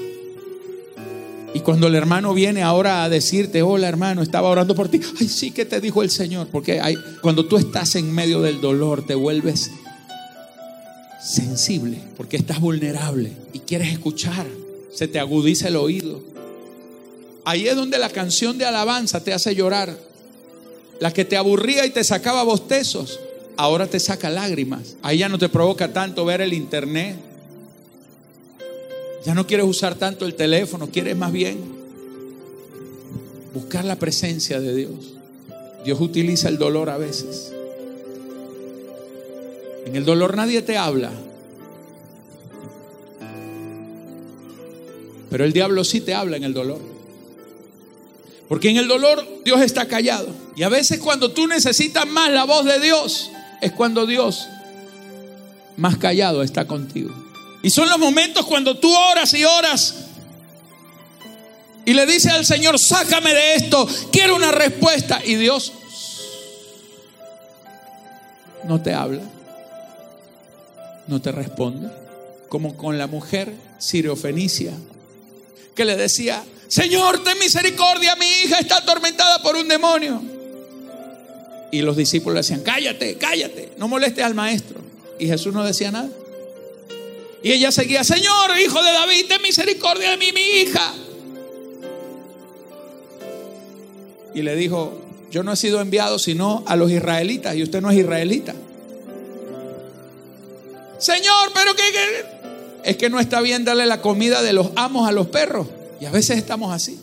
Y 1.53 1.61
cuando 1.61 1.87
el 1.87 1.95
hermano 1.95 2.33
viene 2.33 2.63
ahora 2.63 3.05
a 3.05 3.09
decirte, 3.09 3.61
hola 3.61 3.87
hermano, 3.87 4.21
estaba 4.21 4.49
orando 4.49 4.75
por 4.75 4.89
ti, 4.89 4.99
ay 5.19 5.29
sí 5.29 5.51
que 5.51 5.63
te 5.63 5.79
dijo 5.79 6.03
el 6.03 6.09
Señor, 6.09 6.47
porque 6.51 6.81
cuando 7.21 7.45
tú 7.45 7.55
estás 7.55 7.95
en 7.95 8.11
medio 8.11 8.41
del 8.41 8.59
dolor 8.59 9.05
te 9.05 9.15
vuelves 9.15 9.71
sensible, 11.25 11.97
porque 12.17 12.35
estás 12.35 12.59
vulnerable 12.59 13.31
y 13.53 13.59
quieres 13.59 13.91
escuchar, 13.91 14.45
se 14.93 15.07
te 15.07 15.17
agudiza 15.17 15.69
el 15.69 15.77
oído. 15.77 16.21
Ahí 17.45 17.67
es 17.67 17.75
donde 17.75 17.99
la 17.99 18.09
canción 18.09 18.57
de 18.57 18.65
alabanza 18.65 19.23
te 19.23 19.33
hace 19.33 19.55
llorar. 19.55 19.97
La 20.99 21.11
que 21.11 21.25
te 21.25 21.37
aburría 21.37 21.85
y 21.85 21.89
te 21.89 22.03
sacaba 22.03 22.43
bostezos, 22.43 23.19
ahora 23.57 23.87
te 23.87 23.99
saca 23.99 24.29
lágrimas. 24.29 24.97
Ahí 25.01 25.19
ya 25.19 25.29
no 25.29 25.37
te 25.37 25.49
provoca 25.49 25.93
tanto 25.93 26.25
ver 26.25 26.41
el 26.41 26.53
internet, 26.53 27.17
ya 29.25 29.33
no 29.33 29.47
quieres 29.47 29.65
usar 29.65 29.95
tanto 29.95 30.25
el 30.25 30.35
teléfono, 30.35 30.89
quieres 30.91 31.17
más 31.17 31.31
bien 31.31 31.57
buscar 33.53 33.85
la 33.85 33.95
presencia 33.95 34.59
de 34.59 34.75
Dios. 34.75 35.15
Dios 35.83 35.99
utiliza 36.01 36.49
el 36.49 36.57
dolor 36.57 36.89
a 36.89 36.97
veces. 36.97 37.53
En 39.85 39.95
el 39.95 40.03
dolor 40.03 40.35
nadie 40.35 40.61
te 40.61 40.77
habla. 40.77 41.11
Pero 45.29 45.45
el 45.45 45.53
diablo 45.53 45.83
sí 45.83 46.01
te 46.01 46.13
habla 46.13 46.37
en 46.37 46.43
el 46.43 46.53
dolor. 46.53 46.79
Porque 48.47 48.69
en 48.69 48.77
el 48.77 48.87
dolor 48.87 49.25
Dios 49.43 49.61
está 49.61 49.87
callado. 49.87 50.27
Y 50.55 50.63
a 50.63 50.69
veces 50.69 50.99
cuando 50.99 51.31
tú 51.31 51.47
necesitas 51.47 52.05
más 52.07 52.31
la 52.31 52.43
voz 52.43 52.65
de 52.65 52.79
Dios, 52.79 53.31
es 53.61 53.71
cuando 53.71 54.05
Dios 54.05 54.47
más 55.77 55.97
callado 55.97 56.43
está 56.43 56.65
contigo. 56.65 57.13
Y 57.63 57.69
son 57.69 57.89
los 57.89 57.97
momentos 57.97 58.45
cuando 58.45 58.77
tú 58.77 58.93
oras 58.95 59.33
y 59.33 59.43
oras 59.43 60.05
y 61.85 61.93
le 61.93 62.05
dices 62.07 62.31
al 62.31 62.45
Señor, 62.45 62.79
sácame 62.79 63.31
de 63.33 63.55
esto, 63.55 63.87
quiero 64.11 64.35
una 64.35 64.51
respuesta. 64.51 65.21
Y 65.23 65.35
Dios 65.35 65.71
no 68.63 68.81
te 68.81 68.93
habla, 68.93 69.21
no 71.07 71.21
te 71.21 71.31
responde. 71.31 71.89
Como 72.49 72.75
con 72.75 72.97
la 72.97 73.07
mujer 73.07 73.53
siriofenicia 73.77 74.71
que 75.75 75.85
le 75.85 75.95
decía, 75.95 76.43
Señor, 76.67 77.23
ten 77.23 77.37
misericordia, 77.37 78.15
mi 78.15 78.25
hija 78.25 78.59
está 78.59 78.77
atormentada 78.77 79.41
por 79.41 79.55
un 79.55 79.67
demonio. 79.67 80.34
Y 81.71 81.81
los 81.81 81.97
discípulos 81.97 82.35
le 82.35 82.39
decían, 82.39 82.61
cállate, 82.61 83.15
cállate, 83.15 83.71
no 83.77 83.87
molestes 83.87 84.23
al 84.23 84.33
maestro. 84.33 84.79
Y 85.19 85.27
Jesús 85.27 85.53
no 85.53 85.63
decía 85.63 85.91
nada. 85.91 86.09
Y 87.43 87.51
ella 87.51 87.71
seguía, 87.71 88.03
Señor, 88.03 88.57
hijo 88.59 88.81
de 88.81 88.91
David, 88.91 89.25
ten 89.27 89.41
misericordia 89.41 90.11
de 90.11 90.17
mí, 90.17 90.31
mi 90.33 90.41
hija. 90.41 90.93
Y 94.33 94.41
le 94.41 94.55
dijo, 94.55 94.99
yo 95.31 95.43
no 95.43 95.53
he 95.53 95.55
sido 95.55 95.79
enviado 95.79 96.17
sino 96.17 96.63
a 96.65 96.75
los 96.75 96.91
israelitas 96.91 97.55
y 97.55 97.63
usted 97.63 97.81
no 97.81 97.91
es 97.91 97.97
israelita. 97.97 98.55
Señor, 100.97 101.51
pero 101.53 101.75
que, 101.75 102.25
es 102.83 102.97
que 102.97 103.09
no 103.09 103.19
está 103.19 103.41
bien 103.41 103.63
darle 103.63 103.85
la 103.85 104.01
comida 104.01 104.41
de 104.41 104.53
los 104.53 104.71
amos 104.75 105.07
a 105.07 105.11
los 105.11 105.27
perros. 105.27 105.67
Y 106.01 106.05
a 106.05 106.11
veces 106.11 106.37
estamos 106.37 106.73
así. 106.73 106.99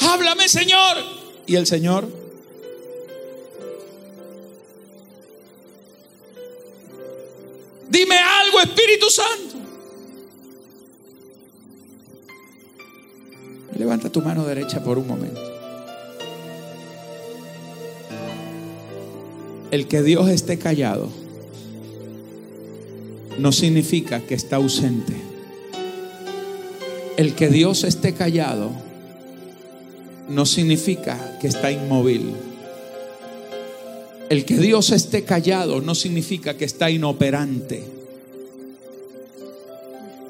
Háblame, 0.00 0.48
Señor. 0.48 0.98
Y 1.46 1.56
el 1.56 1.66
Señor 1.66 2.23
Dime 7.88 8.16
algo, 8.18 8.60
Espíritu 8.60 9.06
Santo. 9.10 9.54
Levanta 13.76 14.10
tu 14.10 14.22
mano 14.22 14.44
derecha 14.44 14.82
por 14.82 14.98
un 14.98 15.06
momento. 15.06 15.40
El 19.70 19.88
que 19.88 20.02
Dios 20.02 20.28
esté 20.28 20.58
callado 20.58 21.10
no 23.38 23.50
significa 23.50 24.20
que 24.20 24.34
está 24.34 24.56
ausente. 24.56 25.14
El 27.16 27.34
que 27.34 27.48
Dios 27.48 27.82
esté 27.84 28.14
callado 28.14 28.70
no 30.28 30.46
significa 30.46 31.38
que 31.40 31.48
está 31.48 31.72
inmóvil. 31.72 32.34
El 34.30 34.44
que 34.44 34.56
Dios 34.56 34.90
esté 34.90 35.24
callado 35.24 35.80
no 35.80 35.94
significa 35.94 36.56
que 36.56 36.64
está 36.64 36.90
inoperante. 36.90 37.84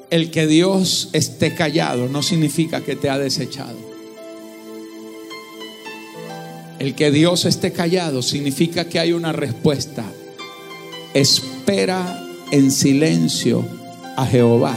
El 0.09 0.31
que 0.31 0.47
Dios 0.47 1.09
esté 1.13 1.55
callado 1.55 2.07
no 2.07 2.21
significa 2.21 2.81
que 2.81 2.95
te 2.95 3.09
ha 3.09 3.17
desechado. 3.17 3.77
El 6.77 6.93
que 6.93 7.09
Dios 7.09 7.45
esté 7.45 7.71
callado 7.71 8.21
significa 8.21 8.85
que 8.85 8.99
hay 8.99 9.13
una 9.13 9.31
respuesta. 9.31 10.03
Espera 11.13 12.21
en 12.51 12.69
silencio 12.71 13.65
a 14.17 14.25
Jehová. 14.25 14.75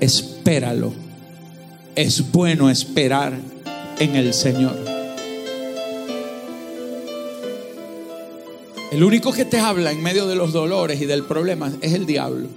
Espéralo. 0.00 0.92
Es 1.94 2.32
bueno 2.32 2.68
esperar 2.68 3.38
en 3.98 4.16
el 4.16 4.34
Señor. 4.34 4.99
El 8.90 9.04
único 9.04 9.32
que 9.32 9.44
te 9.44 9.58
habla 9.58 9.92
en 9.92 10.02
medio 10.02 10.26
de 10.26 10.34
los 10.34 10.52
dolores 10.52 11.00
y 11.00 11.06
del 11.06 11.24
problema 11.24 11.72
es 11.80 11.92
el 11.92 12.06
diablo, 12.06 12.48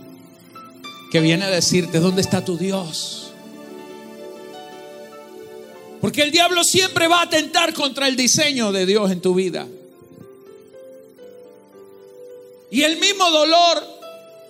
que 1.11 1.19
viene 1.19 1.45
a 1.45 1.49
decirte, 1.49 1.99
¿dónde 1.99 2.21
está 2.21 2.43
tu 2.43 2.57
Dios? 2.57 3.31
Porque 6.01 6.23
el 6.23 6.31
diablo 6.31 6.63
siempre 6.63 7.07
va 7.07 7.19
a 7.19 7.23
atentar 7.25 7.73
contra 7.73 8.07
el 8.07 8.15
diseño 8.15 8.71
de 8.71 8.87
Dios 8.87 9.11
en 9.11 9.21
tu 9.21 9.35
vida. 9.35 9.67
Y 12.71 12.81
el 12.81 12.97
mismo 12.97 13.29
dolor 13.29 13.83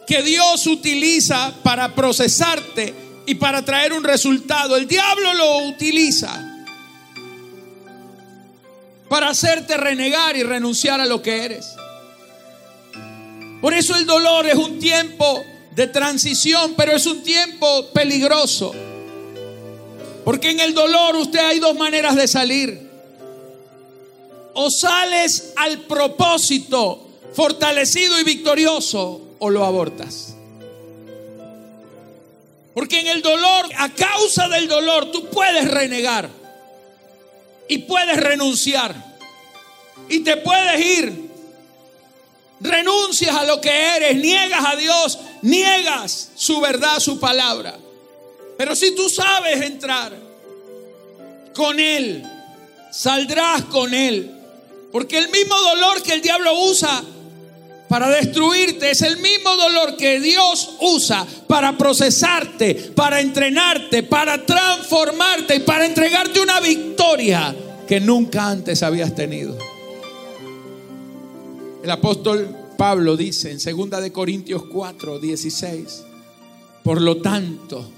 que 0.08 0.24
Dios 0.24 0.66
utiliza 0.68 1.54
para 1.64 1.94
procesarte 1.94 2.94
y 3.26 3.36
para 3.36 3.66
traer 3.66 3.92
un 3.92 4.06
resultado, 4.06 4.78
el 4.78 4.88
diablo 4.88 5.34
lo 5.34 5.68
utiliza 5.68 6.53
para 9.14 9.30
hacerte 9.30 9.78
renegar 9.78 10.36
y 10.36 10.42
renunciar 10.42 11.00
a 11.00 11.06
lo 11.06 11.22
que 11.22 11.46
eres. 11.46 11.76
Por 13.62 13.76
eso 13.76 13.96
el 13.96 14.08
dolor 14.08 14.48
es 14.48 14.56
un 14.56 14.80
tiempo 14.80 15.40
de 15.70 15.86
transición, 15.86 16.74
pero 16.76 16.94
es 16.94 17.06
un 17.06 17.22
tiempo 17.22 17.90
peligroso. 17.94 18.74
Porque 20.26 20.50
en 20.50 20.62
el 20.62 20.74
dolor 20.74 21.16
usted 21.18 21.38
hay 21.38 21.60
dos 21.60 21.76
maneras 21.76 22.16
de 22.16 22.28
salir. 22.28 22.90
O 24.56 24.72
sales 24.72 25.54
al 25.58 25.82
propósito 25.82 27.08
fortalecido 27.34 28.20
y 28.20 28.24
victorioso 28.24 29.36
o 29.38 29.50
lo 29.52 29.64
abortas. 29.64 30.34
Porque 32.74 33.00
en 33.00 33.06
el 33.10 33.22
dolor, 33.22 33.70
a 33.78 33.90
causa 33.94 34.48
del 34.48 34.68
dolor, 34.68 35.12
tú 35.12 35.30
puedes 35.30 35.70
renegar 35.70 36.43
y 37.68 37.80
puedes 37.80 38.18
renunciar. 38.18 38.96
Y 40.10 40.20
te 40.20 40.38
puedes 40.38 40.80
ir. 40.80 41.32
Renuncias 42.60 43.36
a 43.36 43.44
lo 43.44 43.60
que 43.60 43.70
eres, 43.70 44.16
niegas 44.18 44.66
a 44.66 44.76
Dios, 44.76 45.20
niegas 45.42 46.30
su 46.36 46.62
verdad, 46.62 47.00
su 47.00 47.20
palabra. 47.20 47.78
Pero 48.58 48.76
si 48.76 48.96
tú 48.96 49.10
sabes 49.10 49.62
entrar 49.62 50.14
con 51.54 51.80
Él, 51.80 52.24
saldrás 52.92 53.64
con 53.66 53.94
Él. 53.94 54.32
Porque 54.92 55.18
el 55.18 55.30
mismo 55.30 55.56
dolor 55.56 56.02
que 56.04 56.14
el 56.14 56.22
diablo 56.22 56.54
usa 56.62 57.04
para 57.94 58.10
destruirte 58.10 58.90
es 58.90 59.04
el 59.04 59.18
mismo 59.18 59.56
dolor 59.56 59.96
que 59.96 60.20
Dios 60.20 60.78
usa 60.82 61.28
para 61.46 61.78
procesarte, 61.78 62.74
para 62.96 63.22
entrenarte, 63.22 64.02
para 64.02 64.44
transformarte 64.44 65.58
y 65.58 65.60
para 65.60 65.86
entregarte 65.86 66.40
una 66.40 66.60
victoria 66.60 67.56
que 67.88 68.00
nunca 68.00 68.50
antes 68.50 68.82
habías 68.82 69.14
tenido. 69.14 69.56
El 71.84 71.92
apóstol 71.92 72.50
Pablo 72.80 73.16
dice 73.16 73.52
en 73.52 73.60
2 73.60 74.02
de 74.02 74.12
Corintios 74.12 74.64
4, 74.72 75.20
16, 75.20 76.04
por 76.84 77.00
lo 77.00 77.18
tanto, 77.18 77.92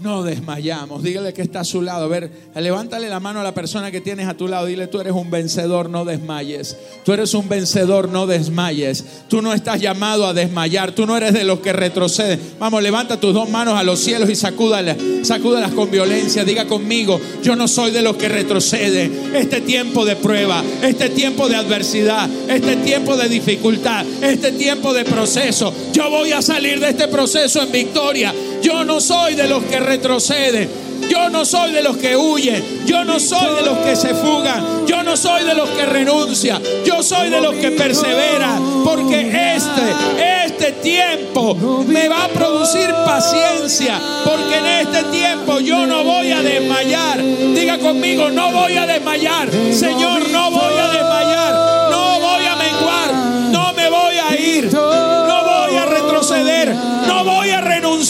no 0.00 0.22
desmayamos. 0.22 1.02
Dígale 1.02 1.34
que 1.34 1.42
está 1.42 1.60
a 1.60 1.64
su 1.64 1.82
lado. 1.82 2.06
A 2.06 2.08
ver, 2.08 2.30
levántale 2.54 3.08
la 3.10 3.20
mano 3.20 3.40
a 3.40 3.44
la 3.44 3.52
persona 3.52 3.90
que 3.90 4.00
tienes 4.00 4.26
a 4.28 4.34
tu 4.34 4.48
lado. 4.48 4.64
Dile, 4.64 4.86
tú 4.86 4.98
eres 4.98 5.12
un 5.12 5.30
vencedor, 5.30 5.90
no 5.90 6.06
desmayes. 6.06 6.76
Tú 7.04 7.12
eres 7.12 7.34
un 7.34 7.48
vencedor, 7.48 8.08
no 8.08 8.26
desmayes. 8.26 9.04
Tú 9.28 9.42
no 9.42 9.52
estás 9.52 9.80
llamado 9.80 10.26
a 10.26 10.32
desmayar. 10.32 10.92
Tú 10.92 11.04
no 11.04 11.18
eres 11.18 11.34
de 11.34 11.44
los 11.44 11.60
que 11.60 11.74
retroceden. 11.74 12.40
Vamos, 12.58 12.82
levanta 12.82 13.20
tus 13.20 13.34
dos 13.34 13.50
manos 13.50 13.74
a 13.74 13.82
los 13.82 14.00
cielos 14.00 14.30
y 14.30 14.36
sacúdalas, 14.36 14.96
sacúdalas 15.22 15.72
con 15.72 15.90
violencia. 15.90 16.44
Diga 16.44 16.66
conmigo, 16.66 17.20
yo 17.42 17.54
no 17.54 17.68
soy 17.68 17.90
de 17.90 18.00
los 18.00 18.16
que 18.16 18.30
retroceden. 18.30 19.34
Este 19.34 19.60
tiempo 19.60 20.06
de 20.06 20.16
prueba, 20.16 20.64
este 20.82 21.10
tiempo 21.10 21.46
de 21.48 21.56
adversidad, 21.56 22.28
este 22.48 22.76
tiempo 22.76 23.18
de 23.18 23.28
dificultad, 23.28 24.06
este 24.22 24.52
tiempo 24.52 24.94
de 24.94 25.04
proceso. 25.04 25.74
Yo 25.92 26.08
voy 26.08 26.32
a 26.32 26.40
salir 26.40 26.80
de 26.80 26.88
este 26.88 27.08
proceso 27.08 27.60
en 27.60 27.70
victoria. 27.70 28.34
Yo 28.62 28.84
no 28.84 29.00
soy 29.00 29.34
de 29.34 29.48
los 29.48 29.64
que 29.64 29.80
retroceden. 29.80 30.90
Yo 31.08 31.28
no 31.28 31.44
soy 31.44 31.72
de 31.72 31.82
los 31.82 31.96
que 31.96 32.16
huyen. 32.16 32.86
Yo 32.86 33.04
no 33.04 33.18
soy 33.18 33.56
de 33.56 33.62
los 33.62 33.78
que 33.78 33.96
se 33.96 34.14
fugan. 34.14 34.86
Yo 34.86 35.02
no 35.02 35.16
soy 35.16 35.44
de 35.44 35.54
los 35.54 35.68
que 35.70 35.86
renuncian. 35.86 36.62
Yo 36.84 37.02
soy 37.02 37.30
de 37.30 37.40
los 37.40 37.54
que 37.56 37.70
perseveran. 37.72 38.84
Porque 38.84 39.54
este, 39.56 40.44
este 40.46 40.72
tiempo 40.72 41.54
me 41.86 42.08
va 42.08 42.24
a 42.24 42.28
producir 42.28 42.90
paciencia. 43.04 43.98
Porque 44.24 44.58
en 44.58 44.66
este 44.66 45.04
tiempo 45.04 45.60
yo 45.60 45.86
no 45.86 46.04
voy 46.04 46.30
a 46.30 46.42
desmayar. 46.42 47.22
Diga 47.22 47.78
conmigo, 47.78 48.30
no 48.30 48.52
voy 48.52 48.76
a 48.76 48.86
desmayar. 48.86 49.48
Señor, 49.72 50.28
no 50.30 50.50
voy 50.50 50.78
a 50.78 50.88
desmayar. 50.88 51.09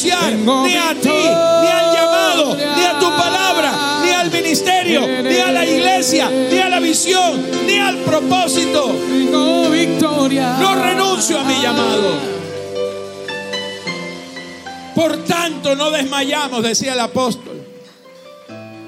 Renunciar 0.08 0.32
ni 0.32 0.76
a 0.76 0.94
ti, 1.00 1.08
ni 1.08 1.68
al 1.68 1.94
llamado, 1.94 2.56
ni 2.56 2.84
a 2.84 2.98
tu 2.98 3.06
palabra, 3.16 4.00
ni 4.02 4.10
al 4.10 4.30
ministerio, 4.30 5.06
ni 5.22 5.36
a 5.36 5.52
la 5.52 5.64
iglesia, 5.64 6.30
ni 6.30 6.58
a 6.58 6.68
la 6.68 6.80
visión, 6.80 7.44
ni 7.66 7.78
al 7.78 7.96
propósito. 7.98 8.92
victoria. 9.70 10.56
No 10.58 10.74
renuncio 10.74 11.38
a 11.38 11.44
mi 11.44 11.60
llamado. 11.60 12.40
Por 14.94 15.24
tanto, 15.24 15.76
no 15.76 15.90
desmayamos, 15.90 16.62
decía 16.62 16.94
el 16.94 17.00
apóstol. 17.00 17.66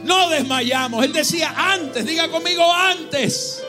No 0.05 0.29
desmayamos. 0.31 1.05
Él 1.05 1.13
decía 1.13 1.55
antes, 1.57 2.05
diga 2.05 2.29
conmigo 2.29 2.71
antes. 2.73 3.63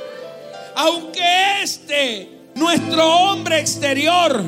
Aunque 0.76 1.62
este, 1.62 2.30
nuestro 2.56 3.08
hombre 3.08 3.60
exterior, 3.60 4.44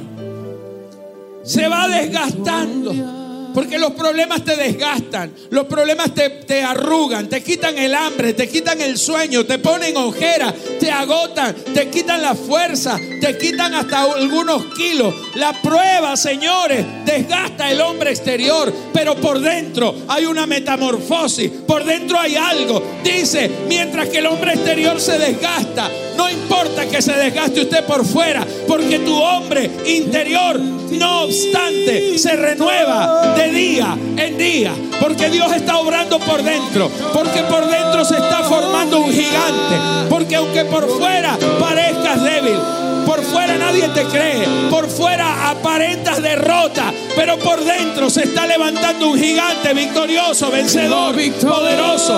se 1.46 1.68
va 1.68 1.88
desgastando. 1.88 3.24
Porque 3.56 3.78
los 3.78 3.92
problemas 3.92 4.44
te 4.44 4.58
desgastan, 4.58 5.34
los 5.50 5.66
problemas 5.68 6.14
te, 6.14 6.30
te, 6.30 6.62
arrugan, 6.62 7.30
te 7.30 7.42
quitan 7.42 7.78
el 7.78 7.96
hambre, 7.96 8.34
te 8.34 8.50
quitan 8.50 8.82
el 8.82 8.98
sueño, 8.98 9.46
te 9.46 9.60
ponen 9.60 9.96
ojera, 9.96 10.54
te 10.78 10.92
agotan, 10.92 11.56
te 11.74 11.90
quitan 11.90 12.22
la 12.22 12.36
fuerza, 12.36 13.00
te 13.22 13.38
quitan 13.38 13.74
hasta 13.74 14.02
algunos 14.02 14.66
kilos. 14.76 15.16
La 15.36 15.54
prueba, 15.62 16.18
señores, 16.18 16.86
desgasta 17.06 17.72
el 17.72 17.80
hombre 17.80 18.10
exterior, 18.10 18.74
pero 18.92 19.16
por 19.16 19.40
dentro 19.40 19.96
hay 20.10 20.26
una 20.26 20.46
metamorfosis, 20.46 21.50
por 21.66 21.86
dentro 21.86 22.20
hay 22.20 22.36
algo. 22.36 22.84
Dice, 23.06 23.50
mientras 23.70 24.10
que 24.10 24.18
el 24.18 24.26
hombre 24.26 24.56
exterior 24.56 25.00
se 25.00 25.18
desgasta, 25.18 25.90
no 26.18 26.30
importa 26.30 26.90
que 26.90 27.02
se 27.02 27.14
desgaste 27.14 27.62
usted 27.62 27.86
por 27.86 28.06
fuera, 28.06 28.46
porque 28.68 29.00
tu 29.00 29.16
hombre 29.16 29.72
interior, 29.86 30.60
no 30.92 31.24
obstante, 31.24 32.18
se 32.18 32.36
renueva 32.36 33.34
de 33.36 33.50
día 33.50 33.98
en 34.18 34.38
día, 34.38 34.74
porque 35.00 35.30
Dios 35.30 35.52
está 35.54 35.78
obrando 35.78 36.20
por 36.20 36.44
dentro, 36.44 36.90
porque 37.14 37.42
por 37.42 37.66
dentro 37.68 38.06
se 38.06 38.16
está 38.16 38.44
formando 38.44 39.00
un 39.00 39.12
gigante, 39.12 40.08
porque 40.10 40.36
aunque 40.36 40.66
por 40.66 40.88
fuera 40.90 41.38
parezcas 41.60 42.24
débil, 42.24 42.58
por 43.06 43.22
fuera 43.24 43.58
nadie 43.58 43.88
te 43.90 44.04
cree, 44.06 44.46
por 44.70 44.90
fuera 44.90 45.50
aparentas 45.52 46.22
derrota, 46.22 46.92
pero 47.16 47.38
por 47.38 47.64
dentro 47.64 48.10
se 48.10 48.24
está 48.24 48.46
levantando 48.46 49.10
un 49.10 49.18
gigante 49.18 49.74
victorioso, 49.74 50.50
vencedor, 50.50 51.16
poderoso, 51.42 52.14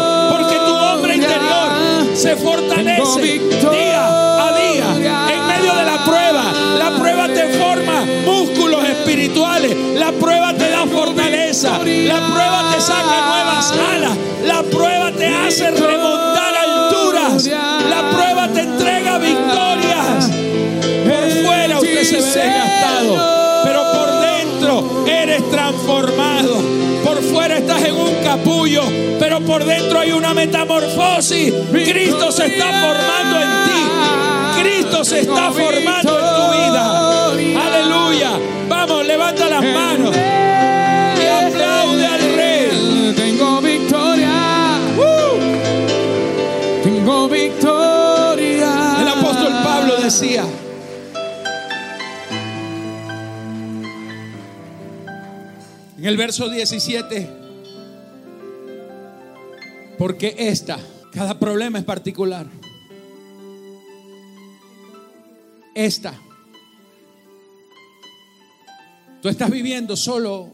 capullo, 28.27 28.83
pero 29.19 29.39
por 29.41 29.63
dentro 29.63 29.99
hay 29.99 30.11
una 30.11 30.33
metamorfosis. 30.33 31.53
Cristo 31.71 32.29
se 32.31 32.47
está 32.47 32.65
formando 32.65 33.39
en 33.41 33.49
ti. 33.65 34.61
Cristo 34.61 35.05
se 35.05 35.21
está 35.21 35.51
formando 35.51 36.19
en 36.19 36.25
tu 36.35 36.45
vida. 36.57 37.07
Aleluya. 37.65 38.31
Vamos, 38.67 39.05
levanta 39.05 39.47
las 39.47 39.63
manos 39.63 40.13
y 40.15 41.45
aplaude 41.45 42.05
al 42.05 42.35
Rey. 42.35 43.13
Tengo 43.15 43.61
victoria. 43.61 44.79
Tengo 46.83 47.29
victoria. 47.29 48.97
El 49.01 49.07
apóstol 49.07 49.53
Pablo 49.63 49.97
decía. 50.03 50.43
En 55.97 56.05
el 56.05 56.17
verso 56.17 56.49
17, 56.49 57.36
porque 60.07 60.33
esta, 60.37 60.79
cada 61.11 61.37
problema 61.37 61.79
es 61.79 61.83
particular. 61.83 62.47
Esta, 65.75 66.13
tú 69.21 69.27
estás 69.27 69.51
viviendo 69.51 69.97
solo 69.97 70.53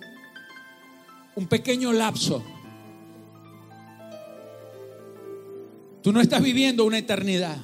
un 1.36 1.46
pequeño 1.46 1.94
lapso. 1.94 2.44
Tú 6.02 6.12
no 6.12 6.20
estás 6.20 6.42
viviendo 6.42 6.84
una 6.84 6.98
eternidad. 6.98 7.58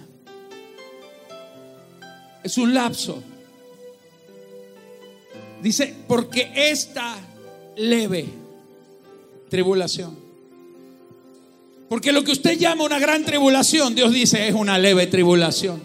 Es 2.44 2.56
un 2.60 2.76
lapso. 2.76 3.24
Dice, 5.64 5.96
porque 6.08 6.52
esta 6.54 7.16
leve 7.78 8.28
tribulación. 9.50 10.19
Porque 11.90 12.12
lo 12.12 12.24
que 12.24 12.32
usted 12.32 12.58
llama 12.58 12.84
una 12.84 13.00
gran 13.00 13.26
tribulación, 13.26 13.96
Dios 13.96 14.14
dice, 14.14 14.48
es 14.48 14.54
una 14.54 14.78
leve 14.78 15.08
tribulación. 15.08 15.82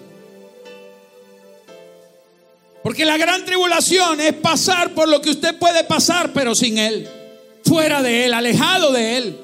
Porque 2.83 3.07
la 3.07 3.17
gran 3.17 3.47
tribulación 3.47 4.21
es 4.21 4.35
pasar 4.35 4.93
por 4.93 5.09
lo 5.09 5.23
que 5.23 5.31
usted 5.31 5.59
puede 5.59 5.85
pasar, 5.85 6.35
pero 6.35 6.55
sin 6.55 6.77
Él, 6.77 7.09
fuera 7.64 8.03
de 8.03 8.27
Él, 8.27 8.35
alejado 8.35 8.93
de 8.93 9.17
Él. 9.17 9.37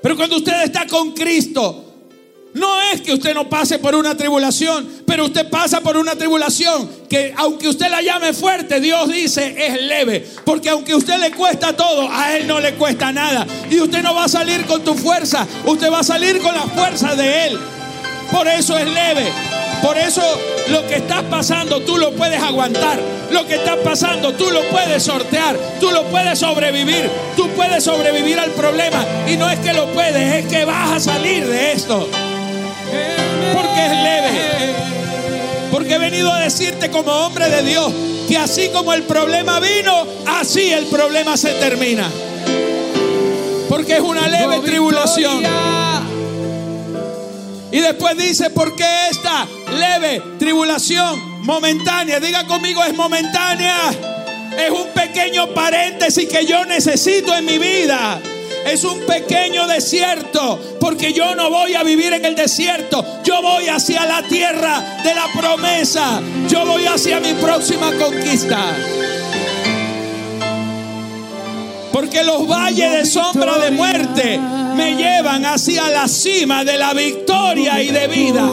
Pero 0.00 0.16
cuando 0.16 0.36
usted 0.36 0.62
está 0.62 0.86
con 0.86 1.12
Cristo, 1.12 1.87
no 2.54 2.80
es 2.92 3.02
que 3.02 3.12
usted 3.12 3.34
no 3.34 3.48
pase 3.48 3.78
por 3.78 3.94
una 3.94 4.16
tribulación, 4.16 4.88
pero 5.06 5.26
usted 5.26 5.48
pasa 5.48 5.80
por 5.80 5.96
una 5.96 6.16
tribulación 6.16 6.88
que 7.08 7.34
aunque 7.36 7.68
usted 7.68 7.90
la 7.90 8.00
llame 8.00 8.32
fuerte, 8.32 8.80
Dios 8.80 9.08
dice 9.08 9.54
es 9.58 9.82
leve. 9.82 10.26
Porque 10.44 10.70
aunque 10.70 10.94
usted 10.94 11.18
le 11.18 11.30
cuesta 11.30 11.76
todo, 11.76 12.08
a 12.10 12.36
Él 12.36 12.46
no 12.46 12.58
le 12.60 12.74
cuesta 12.74 13.12
nada. 13.12 13.46
Y 13.70 13.80
usted 13.80 14.02
no 14.02 14.14
va 14.14 14.24
a 14.24 14.28
salir 14.28 14.64
con 14.66 14.82
tu 14.82 14.94
fuerza, 14.94 15.46
usted 15.64 15.90
va 15.92 16.00
a 16.00 16.04
salir 16.04 16.40
con 16.40 16.54
la 16.54 16.62
fuerza 16.62 17.14
de 17.14 17.48
Él. 17.48 17.58
Por 18.30 18.46
eso 18.48 18.76
es 18.76 18.86
leve. 18.86 19.32
Por 19.82 19.96
eso 19.96 20.22
lo 20.70 20.86
que 20.88 20.96
está 20.96 21.22
pasando 21.22 21.80
tú 21.82 21.96
lo 21.98 22.12
puedes 22.12 22.42
aguantar. 22.42 22.98
Lo 23.30 23.46
que 23.46 23.54
está 23.56 23.76
pasando 23.82 24.32
tú 24.32 24.50
lo 24.50 24.62
puedes 24.68 25.02
sortear. 25.02 25.56
Tú 25.80 25.90
lo 25.90 26.04
puedes 26.04 26.38
sobrevivir. 26.38 27.08
Tú 27.36 27.48
puedes 27.50 27.84
sobrevivir 27.84 28.38
al 28.38 28.50
problema. 28.50 29.04
Y 29.28 29.36
no 29.36 29.48
es 29.48 29.58
que 29.60 29.72
lo 29.72 29.86
puedes, 29.92 30.44
es 30.44 30.46
que 30.46 30.64
vas 30.64 30.92
a 30.92 31.00
salir 31.00 31.46
de 31.46 31.72
esto. 31.72 32.08
Porque 33.54 33.86
es 33.86 33.92
leve. 33.92 34.74
Porque 35.70 35.94
he 35.94 35.98
venido 35.98 36.32
a 36.32 36.40
decirte 36.40 36.90
como 36.90 37.12
hombre 37.12 37.48
de 37.48 37.62
Dios 37.62 37.92
que 38.28 38.36
así 38.36 38.68
como 38.68 38.92
el 38.92 39.04
problema 39.04 39.58
vino, 39.58 40.06
así 40.26 40.70
el 40.70 40.86
problema 40.86 41.36
se 41.36 41.54
termina. 41.54 42.10
Porque 43.68 43.94
es 43.94 44.00
una 44.00 44.28
leve 44.28 44.60
tribulación. 44.60 45.42
Y 47.70 47.80
después 47.80 48.16
dice, 48.16 48.50
porque 48.50 48.84
esta 49.10 49.46
leve 49.78 50.22
tribulación 50.38 51.42
momentánea, 51.44 52.20
diga 52.20 52.46
conmigo, 52.46 52.84
es 52.84 52.94
momentánea. 52.94 53.90
Es 54.58 54.70
un 54.70 54.88
pequeño 54.88 55.54
paréntesis 55.54 56.28
que 56.28 56.44
yo 56.44 56.64
necesito 56.64 57.34
en 57.34 57.44
mi 57.44 57.58
vida. 57.58 58.20
Es 58.66 58.84
un 58.84 59.00
pequeño 59.00 59.66
desierto, 59.66 60.58
porque 60.80 61.12
yo 61.12 61.34
no 61.34 61.50
voy 61.50 61.74
a 61.74 61.82
vivir 61.82 62.12
en 62.12 62.24
el 62.24 62.34
desierto. 62.34 63.04
Yo 63.24 63.40
voy 63.42 63.68
hacia 63.68 64.04
la 64.06 64.22
tierra 64.22 65.00
de 65.02 65.14
la 65.14 65.26
promesa. 65.38 66.20
Yo 66.48 66.66
voy 66.66 66.86
hacia 66.86 67.20
mi 67.20 67.34
próxima 67.34 67.92
conquista. 67.92 68.58
Porque 71.92 72.22
los 72.22 72.46
valles 72.46 72.92
de 72.92 73.06
sombra 73.06 73.58
de 73.58 73.70
muerte 73.70 74.38
me 74.76 74.94
llevan 74.94 75.44
hacia 75.46 75.88
la 75.90 76.06
cima 76.06 76.64
de 76.64 76.78
la 76.78 76.94
victoria 76.94 77.82
y 77.82 77.88
de 77.88 78.06
vida. 78.06 78.44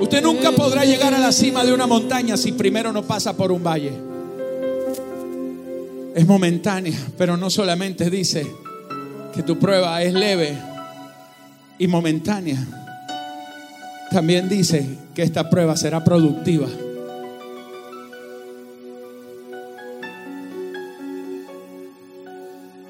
Usted 0.00 0.22
nunca 0.22 0.52
podrá 0.52 0.84
llegar 0.84 1.12
a 1.14 1.18
la 1.18 1.32
cima 1.32 1.64
de 1.64 1.72
una 1.72 1.86
montaña 1.86 2.36
si 2.36 2.52
primero 2.52 2.92
no 2.92 3.02
pasa 3.02 3.36
por 3.36 3.52
un 3.52 3.62
valle. 3.62 4.17
Es 6.18 6.26
momentánea, 6.26 6.98
pero 7.16 7.36
no 7.36 7.48
solamente 7.48 8.10
dice 8.10 8.44
que 9.32 9.44
tu 9.44 9.56
prueba 9.56 10.02
es 10.02 10.12
leve 10.12 10.58
y 11.78 11.86
momentánea. 11.86 12.58
También 14.10 14.48
dice 14.48 14.84
que 15.14 15.22
esta 15.22 15.48
prueba 15.48 15.76
será 15.76 16.02
productiva. 16.02 16.66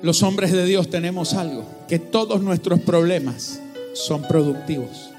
Los 0.01 0.23
hombres 0.23 0.51
de 0.51 0.65
Dios 0.65 0.89
tenemos 0.89 1.35
algo, 1.35 1.67
que 1.87 1.99
todos 1.99 2.41
nuestros 2.41 2.81
problemas 2.81 3.61
son 3.93 4.23
productivos. 4.23 5.11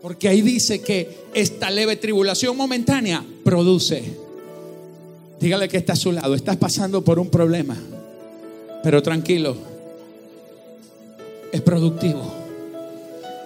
Porque 0.00 0.28
ahí 0.28 0.40
dice 0.40 0.82
que 0.82 1.24
esta 1.34 1.68
leve 1.68 1.96
tribulación 1.96 2.56
momentánea 2.56 3.24
produce. 3.42 4.22
Dígale 5.44 5.68
que 5.68 5.76
está 5.76 5.92
a 5.92 5.96
su 5.96 6.10
lado, 6.10 6.34
estás 6.34 6.56
pasando 6.56 7.04
por 7.04 7.18
un 7.18 7.28
problema, 7.28 7.76
pero 8.82 9.02
tranquilo, 9.02 9.54
es 11.52 11.60
productivo 11.60 12.33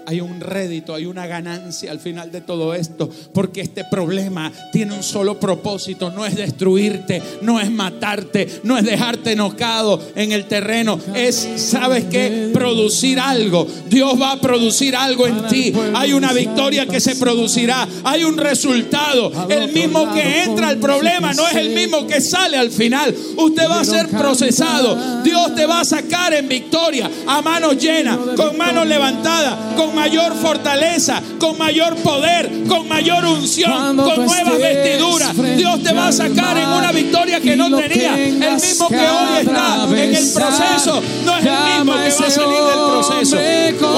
hay 0.08 0.22
un 0.22 0.40
rédito, 0.40 0.94
hay 0.94 1.04
una 1.04 1.26
ganancia 1.26 1.90
al 1.90 2.00
final 2.00 2.32
de 2.32 2.40
todo 2.40 2.72
esto, 2.72 3.10
porque 3.34 3.60
este 3.60 3.84
problema 3.84 4.50
tiene 4.72 4.94
un 4.94 5.02
solo 5.02 5.38
propósito, 5.38 6.10
no 6.10 6.24
es 6.24 6.34
destruirte, 6.34 7.20
no 7.42 7.60
es 7.60 7.70
matarte, 7.70 8.48
no 8.62 8.78
es 8.78 8.86
dejarte 8.86 9.32
enocado 9.32 10.00
en 10.16 10.32
el 10.32 10.46
terreno, 10.46 10.98
es, 11.14 11.46
¿sabes 11.56 12.06
qué? 12.06 12.48
Producir 12.54 13.20
algo. 13.20 13.66
Dios 13.90 14.18
va 14.18 14.32
a 14.32 14.40
producir 14.40 14.96
algo 14.96 15.26
en 15.26 15.46
ti. 15.46 15.74
Hay 15.94 16.14
una 16.14 16.32
victoria 16.32 16.86
que 16.86 17.00
se 17.00 17.14
producirá, 17.16 17.86
hay 18.02 18.24
un 18.24 18.38
resultado. 18.38 19.30
El 19.50 19.70
mismo 19.74 20.10
que 20.14 20.44
entra 20.44 20.68
al 20.68 20.78
problema 20.78 21.34
no 21.34 21.46
es 21.46 21.56
el 21.56 21.74
mismo 21.74 22.06
que 22.06 22.22
sale 22.22 22.56
al 22.56 22.70
final. 22.70 23.14
Usted 23.36 23.68
va 23.68 23.80
a 23.80 23.84
ser 23.84 24.08
procesado. 24.08 25.22
Dios 25.22 25.54
te 25.54 25.66
va 25.66 25.80
a 25.80 25.84
sacar 25.84 26.32
en 26.32 26.48
victoria, 26.48 27.10
a 27.26 27.42
manos 27.42 27.76
llenas, 27.76 28.16
con 28.36 28.56
manos 28.56 28.86
levantadas, 28.86 29.76
con 29.76 29.97
mayor 29.98 30.34
fortaleza, 30.34 31.20
con 31.38 31.58
mayor 31.58 31.94
poder, 31.96 32.50
con 32.68 32.86
mayor 32.88 33.24
unción, 33.24 33.96
con 33.96 34.26
nuevas 34.26 34.58
vestiduras. 34.58 35.36
Dios 35.56 35.82
te 35.82 35.92
va 35.92 36.08
a 36.08 36.12
sacar 36.12 36.56
en 36.56 36.68
una 36.68 36.92
victoria 36.92 37.40
que 37.40 37.56
no 37.56 37.68
tenía. 37.76 38.14
El 38.16 38.54
mismo 38.54 38.88
que 38.88 38.96
hoy 38.96 39.40
está 39.40 39.84
en 39.84 40.14
el 40.14 40.32
proceso 40.32 41.02
no 41.24 41.36
es 41.36 41.44
el 41.44 41.52
mismo 41.76 41.92
que 41.94 42.10
va 42.22 42.26
a 42.26 42.30
salir 42.30 42.58
del 42.70 42.80
proceso. 42.90 43.36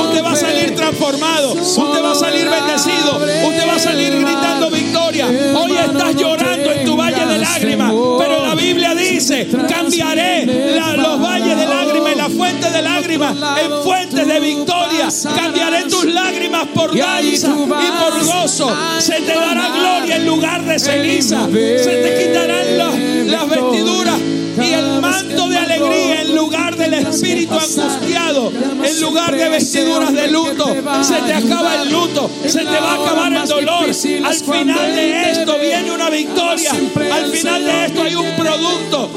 Usted 0.02 0.24
va 0.24 0.32
a 0.32 0.36
salir 0.36 0.74
transformado, 0.74 1.52
usted 1.52 2.02
va 2.04 2.12
a 2.12 2.14
salir 2.14 2.46
bendecido, 2.48 3.16
usted 3.48 3.68
va 3.68 3.74
a 3.76 3.78
salir 3.78 4.12
gritando 4.24 4.70
victoria. 4.70 5.26
Hoy 5.54 5.72
estás 5.76 6.16
llorando 6.16 6.72
en 6.72 6.84
tu 6.84 6.96
valle 6.96 7.26
de 7.26 7.38
lágrimas, 7.38 7.92
pero 8.18 8.46
la 8.46 8.54
Biblia 8.54 8.94
dice, 8.94 9.48
cambiaré 9.68 10.46
la- 10.76 10.96
los 10.96 11.20
valles 11.20 11.56
de 11.56 11.66
lágrimas 11.66 12.09
y 12.30 12.34
la 12.34 12.44
fuente 12.44 12.70
de 12.70 12.82
lágrimas 12.82 13.36
en 13.62 13.82
fuentes 13.82 14.26
de 14.26 14.40
victoria. 14.40 15.08
Cambiaré 15.34 15.84
tus 15.84 16.04
lágrimas 16.04 16.66
por 16.74 16.96
danza 16.96 17.48
y 17.48 18.02
por 18.02 18.24
gozo. 18.24 18.76
Se 18.98 19.20
te 19.20 19.34
dará 19.34 19.68
gloria 19.68 20.16
en 20.16 20.26
lugar 20.26 20.64
de 20.64 20.78
ceniza. 20.78 21.46
Se 21.46 22.02
te 22.02 22.26
quitarán 22.26 22.78
las, 22.78 22.98
las 23.26 23.48
vestiduras 23.48 24.18
y 24.20 24.72
el 24.72 25.00
manto 25.00 25.48
de 25.48 25.58
alegría 25.58 26.22
en 26.22 26.34
lugar 26.34 26.76
del 26.76 26.94
espíritu 26.94 27.54
angustiado. 27.54 28.52
En 28.82 29.00
lugar 29.00 29.36
de 29.36 29.48
vestiduras 29.48 30.12
de 30.12 30.28
luto. 30.28 30.66
Se 31.02 31.14
te 31.16 31.34
acaba 31.34 31.82
el 31.82 31.90
luto. 31.90 32.30
Se 32.46 32.60
te 32.60 32.80
va 32.80 32.92
a 32.92 32.94
acabar 32.94 33.32
el 33.32 33.48
dolor. 33.48 33.84
Al 33.84 34.34
final 34.34 34.96
de 34.96 35.30
esto 35.30 35.58
viene 35.58 35.92
una 35.92 36.10
victoria. 36.10 36.72
Al 37.12 37.30
final 37.30 37.64
de 37.64 37.86
esto 37.86 38.02
hay 38.02 38.14
un 38.14 38.36
producto. 38.36 39.10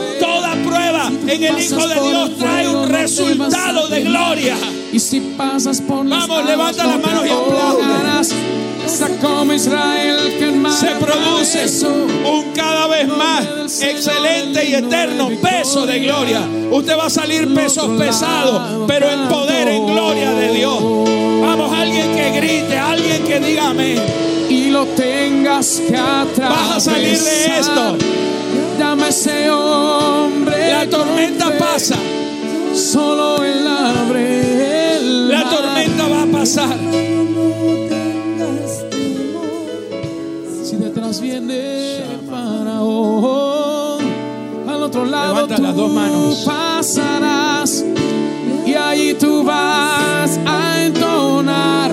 En 1.33 1.43
el 1.43 1.59
Hijo 1.59 1.87
de 1.87 1.95
Dios 1.95 2.37
trae 2.37 2.69
un 2.69 2.89
resultado 2.89 3.87
de 3.87 4.01
gloria. 4.01 4.55
Y 4.91 4.99
si 4.99 5.19
pasas 5.19 5.81
por 5.81 6.05
las 6.05 6.27
Vamos, 6.27 6.45
levanta 6.45 6.85
las 6.85 7.01
manos 7.01 7.25
y 7.25 7.29
aplaude. 7.29 9.17
como 9.19 9.51
Israel 9.53 10.17
que 10.37 10.69
se 10.69 10.87
produce 11.03 11.87
un 11.87 12.51
cada 12.53 12.85
vez 12.85 13.07
más 13.07 13.81
excelente 13.81 14.63
y 14.63 14.75
eterno 14.75 15.31
peso 15.41 15.87
de 15.87 16.01
gloria. 16.01 16.41
Usted 16.69 16.95
va 16.95 17.07
a 17.07 17.09
salir 17.09 17.51
pesos 17.55 17.89
pesados, 17.97 18.85
pero 18.87 19.09
en 19.09 19.27
poder, 19.27 19.69
en 19.69 19.87
gloria 19.87 20.33
de 20.33 20.53
Dios. 20.53 20.83
Vamos, 21.41 21.73
alguien 21.73 22.15
que 22.15 22.29
grite, 22.29 22.77
alguien 22.77 23.23
que 23.23 23.39
diga 23.39 23.69
amén. 23.69 23.99
y 24.49 24.69
lo 24.69 24.85
tengas 24.85 25.81
que 25.87 25.97
atravesar. 25.97 26.49
Vas 26.49 26.77
a 26.77 26.79
salir 26.79 27.17
de 27.17 27.59
esto. 27.59 28.22
A 28.81 29.07
ese 29.07 29.49
hombre. 29.51 30.71
La 30.71 30.89
tormenta 30.89 31.47
fe. 31.51 31.57
pasa, 31.59 31.95
Solo 32.73 33.43
él 33.43 33.67
abre 33.67 34.97
el 34.97 35.29
la 35.29 35.43
mar. 35.43 35.55
tormenta 35.55 36.07
va 36.07 36.23
a 36.23 36.25
pasar. 36.25 36.77
Si 40.63 40.75
detrás 40.77 41.21
viene 41.21 42.01
Faraón, 42.29 44.01
al 44.67 44.83
otro 44.83 45.05
lado 45.05 45.33
Levanta 45.35 45.55
tú 45.55 45.61
las 45.61 45.75
dos 45.75 45.91
manos. 45.91 46.43
pasarás 46.45 47.85
y 48.65 48.73
ahí 48.73 49.13
tú 49.19 49.43
vas 49.43 50.39
a 50.45 50.83
entonar 50.85 51.91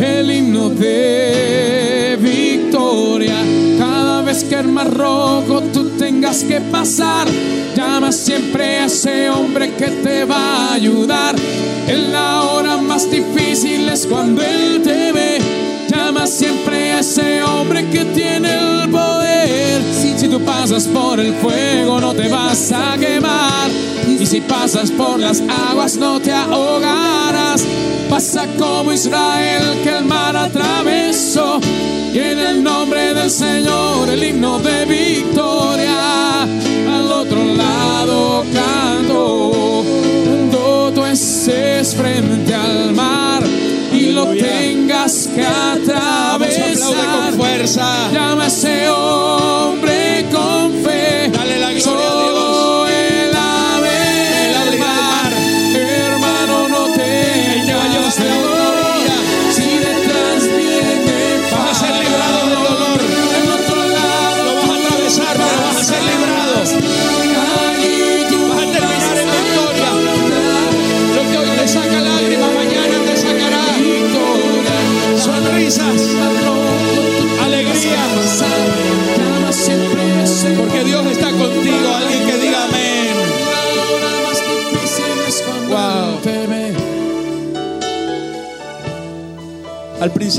el 0.00 0.30
himno 0.30 0.70
de 0.70 2.16
victoria. 2.20 3.36
Cada 3.78 4.22
vez 4.22 4.44
que 4.44 4.54
el 4.54 4.68
mar 4.68 4.90
rojo 4.94 5.59
tengas 6.20 6.44
que 6.44 6.60
pasar, 6.60 7.26
llama 7.74 8.12
siempre 8.12 8.80
a 8.80 8.84
ese 8.84 9.30
hombre 9.30 9.72
que 9.72 9.86
te 9.86 10.26
va 10.26 10.66
a 10.66 10.74
ayudar. 10.74 11.34
En 11.88 12.12
la 12.12 12.42
hora 12.42 12.76
más 12.76 13.10
difícil 13.10 13.88
es 13.88 14.06
cuando 14.06 14.42
él 14.42 14.82
te 14.84 15.12
ve. 15.12 15.38
Llama 15.88 16.26
siempre 16.26 16.92
a 16.92 17.00
ese 17.00 17.42
hombre 17.42 17.88
que 17.88 18.04
tiene 18.04 18.50
el 18.52 18.90
poder. 18.90 19.80
Tú 20.30 20.40
pasas 20.44 20.84
por 20.84 21.18
el 21.18 21.34
fuego 21.34 22.00
no 22.00 22.14
te 22.14 22.28
vas 22.28 22.70
a 22.70 22.96
quemar. 22.96 23.68
Y 24.08 24.24
si 24.24 24.40
pasas 24.40 24.90
por 24.92 25.18
las 25.18 25.42
aguas 25.70 25.96
no 25.96 26.20
te 26.20 26.32
ahogarás. 26.32 27.64
Pasa 28.08 28.46
como 28.56 28.92
Israel 28.92 29.80
que 29.82 29.98
el 29.98 30.04
mar 30.04 30.36
atravesó. 30.36 31.60
Y 32.14 32.18
en 32.18 32.38
el 32.38 32.62
nombre 32.62 33.12
del 33.12 33.30
Señor 33.30 34.08
el 34.08 34.22
himno 34.22 34.60
de 34.60 34.84
victoria. 34.84 36.42
Al 36.42 37.10
otro 37.10 37.42
lado 37.44 38.44
canto. 38.54 39.84
Cuando 40.24 40.92
tú 40.94 41.04
estés 41.06 41.94
frente 41.96 42.54
al 42.54 42.92
mar 42.92 43.42
y 43.92 44.12
lo 44.12 44.26
tengas 44.26 45.28
que 45.34 45.42
Vamos, 45.42 45.88
atravesar. 45.88 46.72
aplaude 46.72 47.30
con 47.30 47.38
fuerza. 47.38 48.10
Llama 48.12 48.49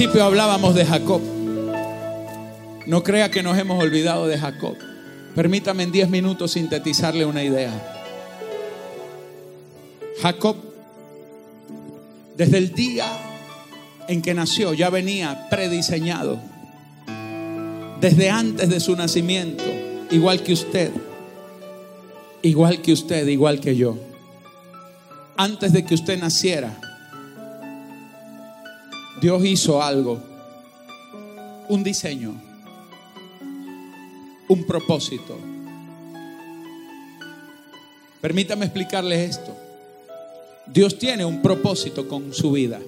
principio 0.02 0.26
hablábamos 0.26 0.74
de 0.74 0.84
Jacob. 0.84 1.22
No 2.88 3.04
crea 3.04 3.30
que 3.30 3.44
nos 3.44 3.56
hemos 3.56 3.84
olvidado 3.84 4.26
de 4.26 4.36
Jacob. 4.36 4.76
Permítame 5.36 5.84
en 5.84 5.92
10 5.92 6.10
minutos 6.10 6.54
sintetizarle 6.54 7.24
una 7.24 7.44
idea. 7.44 7.72
Jacob, 10.20 10.56
desde 12.36 12.58
el 12.58 12.74
día 12.74 13.06
en 14.08 14.24
que 14.24 14.34
nació, 14.34 14.74
ya 14.74 14.90
venía 14.90 15.48
prediseñado. 15.52 16.40
Desde 18.00 18.32
antes 18.32 18.70
de 18.70 18.80
su 18.80 18.96
nacimiento, 18.96 19.66
igual 20.10 20.42
que 20.42 20.54
usted, 20.54 20.90
igual 22.42 22.82
que 22.82 22.94
usted, 22.94 23.28
igual 23.28 23.60
que 23.60 23.76
yo. 23.76 24.00
Antes 25.38 25.72
de 25.74 25.86
que 25.86 25.94
usted 25.94 26.20
naciera, 26.20 26.91
Dios 29.22 29.46
hizo 29.46 29.84
algo, 29.84 30.20
un 31.70 31.84
diseño, 31.84 32.34
un 34.48 34.66
propósito. 34.66 35.38
Permítame 38.20 38.66
explicarle 38.66 39.24
esto. 39.24 39.56
Dios 40.66 40.98
tiene 40.98 41.24
un 41.24 41.44
propósito 41.44 42.08
con 42.08 42.34
su 42.34 42.52
vida. 42.52 42.82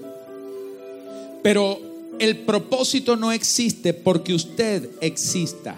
Pero 1.43 1.79
el 2.17 2.39
propósito 2.39 3.15
no 3.15 3.31
existe 3.31 3.93
porque 3.93 4.33
usted 4.33 4.89
exista. 5.01 5.75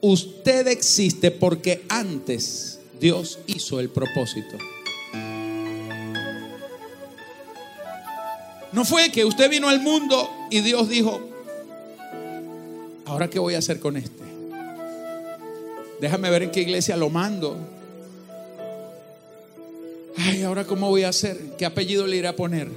Usted 0.00 0.68
existe 0.68 1.32
porque 1.32 1.84
antes 1.88 2.78
Dios 3.00 3.40
hizo 3.48 3.80
el 3.80 3.88
propósito. 3.88 4.56
No 8.76 8.84
fue 8.84 9.10
que 9.10 9.24
usted 9.24 9.48
vino 9.48 9.70
al 9.70 9.80
mundo 9.80 10.28
y 10.50 10.60
Dios 10.60 10.90
dijo, 10.90 11.18
¿ahora 13.06 13.30
qué 13.30 13.38
voy 13.38 13.54
a 13.54 13.58
hacer 13.58 13.80
con 13.80 13.96
este? 13.96 14.22
Déjame 15.98 16.28
ver 16.28 16.42
en 16.42 16.50
qué 16.50 16.60
iglesia 16.60 16.94
lo 16.98 17.08
mando. 17.08 17.56
Ay, 20.18 20.42
ahora 20.42 20.66
cómo 20.66 20.90
voy 20.90 21.04
a 21.04 21.08
hacer? 21.08 21.38
¿Qué 21.56 21.64
apellido 21.64 22.06
le 22.06 22.18
iré 22.18 22.28
a 22.28 22.36
poner? 22.36 22.68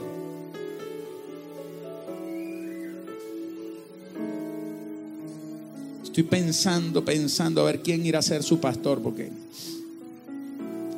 Estoy 6.02 6.24
pensando, 6.24 7.04
pensando 7.04 7.60
a 7.60 7.66
ver 7.66 7.82
quién 7.82 8.06
irá 8.06 8.20
a 8.20 8.22
ser 8.22 8.42
su 8.42 8.62
pastor, 8.62 9.02
porque 9.02 9.30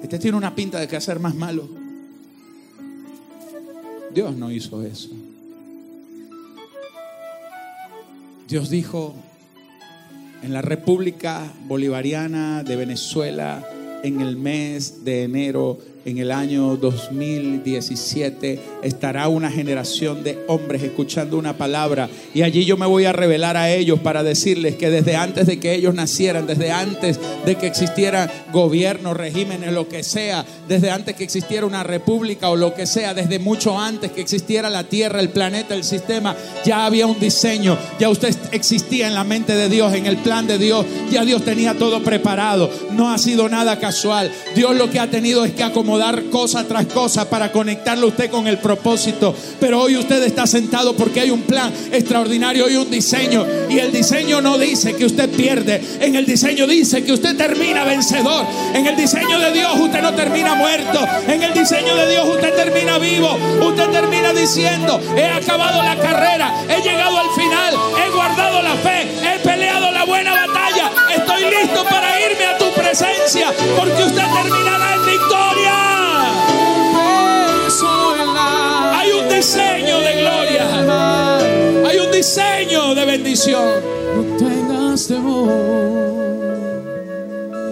este 0.04 0.20
tiene 0.20 0.38
una 0.38 0.54
pinta 0.54 0.80
de 0.80 0.88
que 0.88 0.96
hacer 0.96 1.20
más 1.20 1.34
malo. 1.34 1.81
Dios 4.14 4.36
no 4.36 4.52
hizo 4.52 4.84
eso. 4.84 5.10
Dios 8.48 8.70
dijo 8.70 9.16
en 10.44 10.54
la 10.54 10.62
República 10.62 11.54
Bolivariana 11.68 12.64
de 12.64 12.76
Venezuela 12.76 13.66
en 14.04 14.20
el 14.20 14.36
mes 14.36 15.06
de 15.06 15.24
enero 15.24 15.80
en 16.06 16.18
el 16.18 16.32
año 16.32 16.78
2017 16.78 18.60
estará 18.82 19.28
una 19.28 19.52
generación 19.52 20.24
de 20.24 20.40
hombres 20.48 20.82
escuchando 20.82 21.38
una 21.38 21.58
palabra. 21.58 22.10
Y 22.34 22.42
allí 22.42 22.66
yo 22.66 22.76
me 22.76 22.88
voy 22.88 23.06
a 23.06 23.14
revelar 23.14 23.56
a 23.56 23.72
ellos 23.72 24.00
para 24.00 24.24
decirles 24.24 24.76
que 24.76 24.90
desde 24.90 25.16
antes 25.16 25.46
de 25.46 25.60
que 25.60 25.76
ellos 25.76 25.94
nacieran, 25.94 26.48
desde 26.48 26.72
antes 26.72 27.20
de 27.46 27.56
que 27.56 27.68
existieran 27.68 28.32
gobiernos, 28.52 29.16
regímenes, 29.16 29.74
lo 29.74 29.88
que 29.88 30.04
sea, 30.04 30.46
desde 30.68 30.90
antes 30.90 31.16
que 31.16 31.24
existiera 31.24 31.66
una 31.66 31.84
república 31.84 32.50
o 32.50 32.56
lo 32.56 32.74
que 32.74 32.88
sea, 32.88 33.14
desde 33.14 33.38
mucho 33.38 33.80
antes 33.80 34.12
que 34.12 34.22
existiera 34.22 34.70
la 34.70 34.86
tierra, 34.86 35.20
el 35.20 35.30
planeta, 35.30 35.76
el 35.76 35.84
sistema, 35.84 36.36
ya 36.66 36.86
había 36.86 37.06
un 37.06 37.20
diseño, 37.20 37.78
ya 38.00 38.10
usted 38.10 38.36
existía 38.52 39.08
en 39.08 39.14
la 39.14 39.24
mente 39.24 39.54
de 39.54 39.70
Dios, 39.70 39.94
en 39.94 40.08
el 40.08 40.18
plan 40.18 40.48
de 40.48 40.58
Dios, 40.58 40.86
ya 41.12 41.24
Dios 41.26 41.44
tenía 41.46 41.78
todo 41.78 42.04
preparado, 42.04 42.72
no 42.92 43.12
ha 43.12 43.18
sido 43.18 43.48
nada 43.50 43.80
casual, 43.80 44.32
Dios 44.56 44.76
lo 44.76 44.90
que 44.90 45.00
ha 45.00 45.10
tenido 45.10 45.46
es 45.46 45.52
que 45.52 45.64
acomodar 45.64 45.91
dar 45.98 46.24
cosa 46.26 46.68
tras 46.68 46.86
cosa 46.88 47.30
para 47.30 47.52
conectarlo 47.52 48.08
usted 48.08 48.30
con 48.30 48.48
el 48.48 48.58
propósito. 48.60 49.36
Pero 49.60 49.82
hoy 49.82 49.98
usted 49.98 50.22
está 50.24 50.48
sentado 50.48 50.96
porque 50.96 51.22
hay 51.22 51.32
un 51.32 51.42
plan 51.44 51.72
extraordinario 51.92 52.70
y 52.70 52.76
un 52.76 52.90
diseño. 52.90 53.46
Y 53.70 53.80
el 53.80 53.92
diseño 53.92 54.42
no 54.42 54.58
dice 54.58 54.96
que 54.96 55.06
usted 55.06 55.30
pierde. 55.30 55.82
En 56.00 56.16
el 56.16 56.26
diseño 56.26 56.68
dice 56.68 57.04
que 57.04 57.14
usted 57.14 57.36
termina 57.36 57.84
vencedor. 57.84 58.46
En 58.74 58.86
el 58.86 58.96
diseño 58.96 59.40
de 59.40 59.52
Dios 59.52 59.72
usted 59.80 60.02
no 60.02 60.14
termina 60.14 60.56
muerto. 60.56 61.00
En 61.28 61.42
el 61.44 61.54
diseño 61.54 61.96
de 61.96 62.12
Dios 62.12 62.28
usted 62.28 62.54
termina 62.56 62.98
vivo. 62.98 63.38
Usted 63.62 63.90
termina 63.90 64.34
diciendo, 64.34 65.00
he 65.16 65.26
acabado 65.26 65.84
la 65.84 65.96
carrera, 65.98 66.54
he 66.70 66.82
llegado 66.82 67.18
al 67.20 67.30
final, 67.32 67.76
he 67.98 68.10
guardado 68.10 68.62
la 68.62 68.76
fe, 68.76 69.08
he 69.24 69.40
peleado 69.40 69.92
la 69.92 70.06
buena 70.06 70.34
batalla. 70.34 70.92
Estoy 71.16 71.44
listo 71.46 71.84
para 71.84 72.20
irme 72.20 72.46
a 72.46 72.58
tu 72.58 72.72
presencia 72.74 73.52
bendición. 83.22 83.82
No 84.16 84.38
tengas 84.38 85.08
temor. 85.08 85.48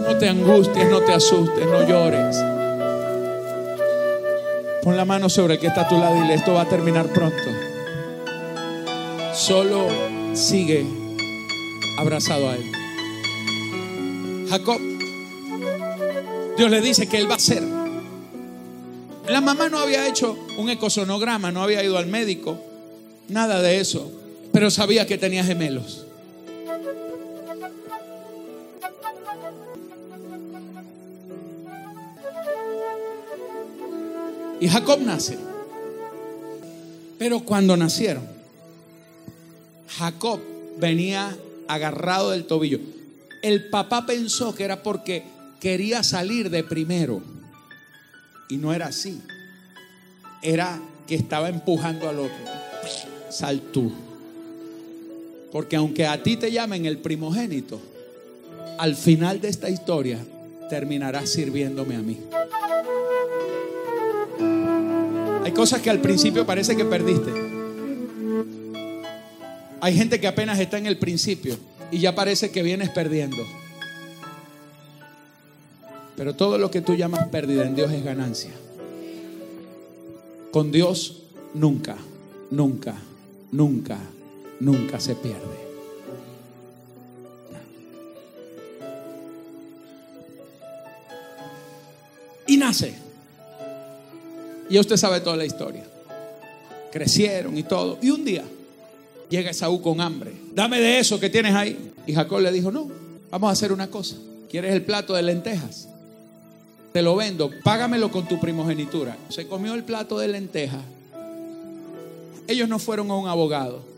No 0.07 0.17
te 0.17 0.29
angusties, 0.29 0.89
no 0.89 1.01
te 1.01 1.13
asustes, 1.13 1.65
no 1.65 1.87
llores. 1.87 2.37
Pon 4.83 4.95
la 4.95 5.05
mano 5.05 5.29
sobre 5.29 5.55
el 5.55 5.59
que 5.59 5.67
está 5.67 5.81
a 5.81 5.87
tu 5.87 5.97
lado 5.97 6.15
y 6.17 6.21
dile, 6.21 6.35
esto 6.35 6.53
va 6.53 6.61
a 6.61 6.69
terminar 6.69 7.07
pronto. 7.07 7.37
Solo 9.33 9.87
sigue 10.33 10.85
abrazado 11.97 12.49
a 12.49 12.55
él. 12.55 12.71
Jacob, 14.49 14.79
Dios 16.57 16.71
le 16.71 16.81
dice 16.81 17.07
que 17.07 17.17
él 17.17 17.29
va 17.29 17.35
a 17.35 17.39
ser. 17.39 17.63
La 19.27 19.41
mamá 19.41 19.69
no 19.69 19.79
había 19.79 20.07
hecho 20.07 20.37
un 20.57 20.69
ecosonograma, 20.69 21.51
no 21.51 21.61
había 21.61 21.83
ido 21.83 21.97
al 21.97 22.07
médico, 22.07 22.57
nada 23.27 23.61
de 23.61 23.79
eso, 23.79 24.18
pero 24.59 24.69
sabía 24.69 25.07
que 25.07 25.17
tenía 25.17 25.41
gemelos. 25.41 26.05
Y 34.59 34.67
Jacob 34.67 34.99
nace. 34.99 35.37
Pero 37.17 37.39
cuando 37.45 37.77
nacieron, 37.77 38.27
Jacob 39.97 40.41
venía 40.77 41.37
agarrado 41.69 42.31
del 42.31 42.43
tobillo. 42.43 42.81
El 43.41 43.69
papá 43.69 44.05
pensó 44.05 44.53
que 44.53 44.65
era 44.65 44.83
porque 44.83 45.23
quería 45.61 46.03
salir 46.03 46.49
de 46.49 46.65
primero. 46.65 47.21
Y 48.49 48.57
no 48.57 48.73
era 48.73 48.87
así. 48.87 49.21
Era 50.41 50.81
que 51.07 51.15
estaba 51.15 51.47
empujando 51.47 52.09
al 52.09 52.19
otro. 52.19 52.43
Sal 53.29 53.61
tú. 53.71 54.08
Porque 55.51 55.75
aunque 55.75 56.05
a 56.05 56.21
ti 56.21 56.37
te 56.37 56.51
llamen 56.51 56.85
el 56.85 56.99
primogénito, 56.99 57.79
al 58.77 58.95
final 58.95 59.41
de 59.41 59.49
esta 59.49 59.69
historia 59.69 60.19
terminarás 60.69 61.29
sirviéndome 61.29 61.95
a 61.95 61.99
mí. 61.99 62.17
Hay 65.43 65.51
cosas 65.51 65.81
que 65.81 65.89
al 65.89 65.99
principio 65.99 66.45
parece 66.45 66.75
que 66.75 66.85
perdiste. 66.85 67.31
Hay 69.81 69.95
gente 69.95 70.19
que 70.19 70.27
apenas 70.27 70.59
está 70.59 70.77
en 70.77 70.85
el 70.85 70.97
principio 70.97 71.57
y 71.91 71.99
ya 71.99 72.13
parece 72.13 72.51
que 72.51 72.61
vienes 72.61 72.89
perdiendo. 72.89 73.43
Pero 76.15 76.35
todo 76.35 76.57
lo 76.57 76.69
que 76.69 76.81
tú 76.81 76.95
llamas 76.95 77.29
pérdida 77.29 77.65
en 77.65 77.75
Dios 77.75 77.91
es 77.91 78.03
ganancia. 78.03 78.51
Con 80.51 80.71
Dios 80.71 81.23
nunca, 81.53 81.95
nunca, 82.51 82.95
nunca, 83.51 83.97
nunca 84.59 84.99
se 84.99 85.15
pierde. 85.15 85.69
Y 92.47 92.57
nace. 92.57 92.95
Y 94.69 94.79
usted 94.79 94.97
sabe 94.97 95.21
toda 95.21 95.37
la 95.37 95.45
historia. 95.45 95.83
Crecieron 96.91 97.57
y 97.57 97.63
todo. 97.63 97.99
Y 98.01 98.09
un 98.09 98.25
día 98.25 98.43
llega 99.29 99.51
Esaú 99.51 99.81
con 99.81 100.01
hambre. 100.01 100.33
Dame 100.53 100.79
de 100.79 100.99
eso 100.99 101.19
que 101.19 101.29
tienes 101.29 101.53
ahí. 101.53 101.93
Y 102.07 102.13
Jacob 102.13 102.39
le 102.39 102.51
dijo, 102.51 102.71
no, 102.71 102.89
vamos 103.29 103.49
a 103.49 103.53
hacer 103.53 103.71
una 103.71 103.87
cosa. 103.87 104.15
¿Quieres 104.49 104.73
el 104.73 104.83
plato 104.83 105.13
de 105.13 105.21
lentejas? 105.21 105.89
Te 106.91 107.03
lo 107.03 107.15
vendo, 107.15 107.51
págamelo 107.63 108.11
con 108.11 108.27
tu 108.27 108.39
primogenitura. 108.39 109.15
Se 109.29 109.47
comió 109.47 109.75
el 109.75 109.83
plato 109.83 110.17
de 110.17 110.27
lentejas. 110.27 110.81
Ellos 112.47 112.67
no 112.67 112.79
fueron 112.79 113.11
a 113.11 113.15
un 113.15 113.27
abogado. 113.27 113.88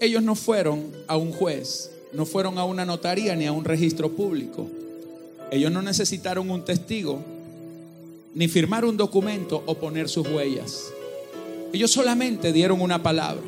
Ellos 0.00 0.22
no 0.22 0.34
fueron 0.34 0.90
a 1.06 1.16
un 1.16 1.32
juez. 1.32 1.90
No 2.12 2.26
fueron 2.26 2.58
a 2.58 2.64
una 2.64 2.84
notaría 2.84 3.36
ni 3.36 3.46
a 3.46 3.52
un 3.52 3.64
registro 3.64 4.10
público. 4.10 4.66
Ellos 5.50 5.70
no 5.70 5.82
necesitaron 5.82 6.50
un 6.50 6.64
testigo, 6.64 7.20
ni 8.34 8.48
firmar 8.48 8.84
un 8.84 8.96
documento 8.96 9.62
o 9.66 9.74
poner 9.76 10.08
sus 10.08 10.26
huellas. 10.26 10.92
Ellos 11.72 11.90
solamente 11.90 12.52
dieron 12.52 12.80
una 12.80 13.02
palabra. 13.02 13.44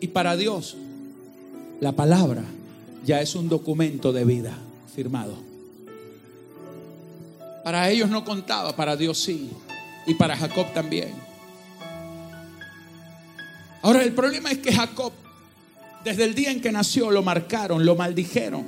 Y 0.00 0.08
para 0.08 0.36
Dios, 0.36 0.76
la 1.80 1.92
palabra 1.92 2.44
ya 3.04 3.20
es 3.20 3.34
un 3.34 3.48
documento 3.48 4.12
de 4.12 4.24
vida 4.24 4.56
firmado. 4.94 5.34
Para 7.64 7.90
ellos 7.90 8.08
no 8.08 8.24
contaba, 8.24 8.76
para 8.76 8.96
Dios 8.96 9.18
sí. 9.18 9.50
Y 10.06 10.14
para 10.14 10.36
Jacob 10.36 10.72
también. 10.72 11.12
Ahora 13.82 14.02
el 14.02 14.12
problema 14.12 14.50
es 14.50 14.58
que 14.58 14.72
Jacob, 14.72 15.12
desde 16.06 16.22
el 16.22 16.36
día 16.36 16.52
en 16.52 16.60
que 16.60 16.70
nació, 16.70 17.10
lo 17.10 17.20
marcaron, 17.24 17.84
lo 17.84 17.96
maldijeron. 17.96 18.64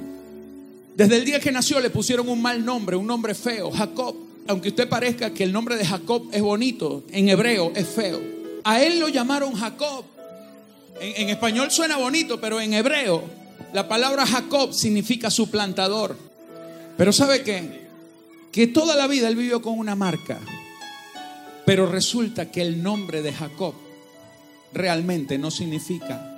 Desde 0.97 1.18
el 1.18 1.24
día 1.24 1.39
que 1.39 1.53
nació 1.53 1.78
le 1.78 1.89
pusieron 1.89 2.28
un 2.28 2.43
mal 2.43 2.64
nombre, 2.64 2.97
un 2.97 3.07
nombre 3.07 3.32
feo, 3.32 3.70
Jacob. 3.70 4.16
Aunque 4.49 4.70
usted 4.70 4.89
parezca 4.89 5.32
que 5.32 5.45
el 5.45 5.53
nombre 5.53 5.76
de 5.76 5.86
Jacob 5.86 6.30
es 6.32 6.43
bonito, 6.43 7.05
en 7.12 7.28
hebreo 7.28 7.70
es 7.76 7.86
feo. 7.86 8.20
A 8.64 8.82
él 8.82 8.99
lo 8.99 9.09
llamaron 9.09 9.55
Jacob. 9.55 10.05
En, 11.01 11.28
español 11.28 11.70
suena 11.70 11.97
bonito, 11.97 12.41
pero 12.41 12.61
en 12.61 12.74
hebreo 12.74 13.22
la 13.72 13.86
palabra 13.86 14.26
Jacob 14.26 14.72
significa 14.72 15.30
suplantador. 15.30 16.16
Pero 16.97 17.12
¿sabe 17.12 17.45
qué? 17.45 17.86
Que 18.51 18.66
toda 18.66 18.97
la 18.97 19.07
vida 19.07 19.28
él 19.28 19.36
vivió 19.36 19.62
con 19.62 19.78
una 19.78 19.95
marca. 19.95 20.41
Pero 21.64 21.86
resulta 21.86 22.51
que 22.51 22.62
el 22.62 22.82
nombre 22.82 23.22
de 23.22 23.32
Jacob 23.32 23.74
realmente 24.72 25.39
no 25.39 25.53
significa 25.53 26.34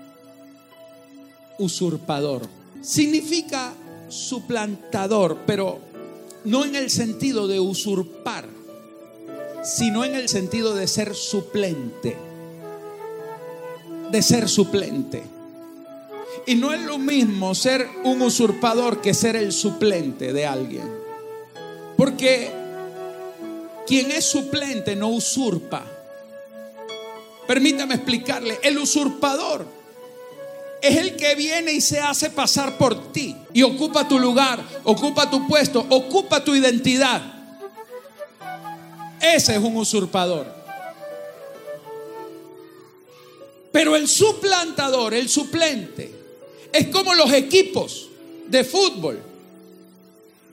usurpador. 1.61 2.43
Significa 2.83 3.73
suplantador, 4.09 5.39
pero 5.47 5.79
no 6.45 6.65
en 6.65 6.75
el 6.75 6.91
sentido 6.91 7.47
de 7.47 7.61
usurpar, 7.61 8.49
sino 9.63 10.05
en 10.05 10.15
el 10.15 10.29
sentido 10.29 10.75
de 10.75 10.89
ser 10.89 11.15
suplente. 11.15 12.17
De 14.11 14.23
ser 14.23 14.49
suplente. 14.49 15.23
Y 16.47 16.55
no 16.55 16.73
es 16.73 16.81
lo 16.81 16.99
mismo 16.99 17.55
ser 17.55 17.87
un 18.05 18.23
usurpador 18.23 19.01
que 19.01 19.15
ser 19.15 19.37
el 19.37 19.53
suplente 19.53 20.33
de 20.33 20.47
alguien. 20.47 20.91
Porque 21.97 22.51
quien 23.87 24.11
es 24.11 24.25
suplente 24.25 24.97
no 24.97 25.09
usurpa. 25.09 25.85
Permítame 27.47 27.97
explicarle, 27.97 28.59
el 28.63 28.79
usurpador 28.79 29.80
es 30.83 30.97
el 30.97 31.17
que 31.17 31.35
viene 31.35 31.73
y 31.73 31.81
se 31.81 32.01
hace 32.01 32.31
pasar 32.31 32.79
por 32.79 33.13
ti 33.13 33.37
y 33.53 33.63
ocupa 33.63 34.09
tu 34.09 34.19
lugar, 34.19 34.63
ocupa 34.85 35.31
tu 35.31 35.47
puesto, 35.47 35.85
ocupa 35.89 36.43
tu 36.43 36.55
identidad. 36.55 37.21
Ese 39.21 39.57
es 39.57 39.59
un 39.59 39.77
usurpador. 39.77 40.47
Pero 43.73 43.95
el 43.95 44.09
suplantador, 44.09 45.15
el 45.15 45.29
suplente, 45.29 46.13
es 46.73 46.89
como 46.89 47.15
los 47.15 47.33
equipos 47.33 48.09
de 48.49 48.65
fútbol 48.65 49.23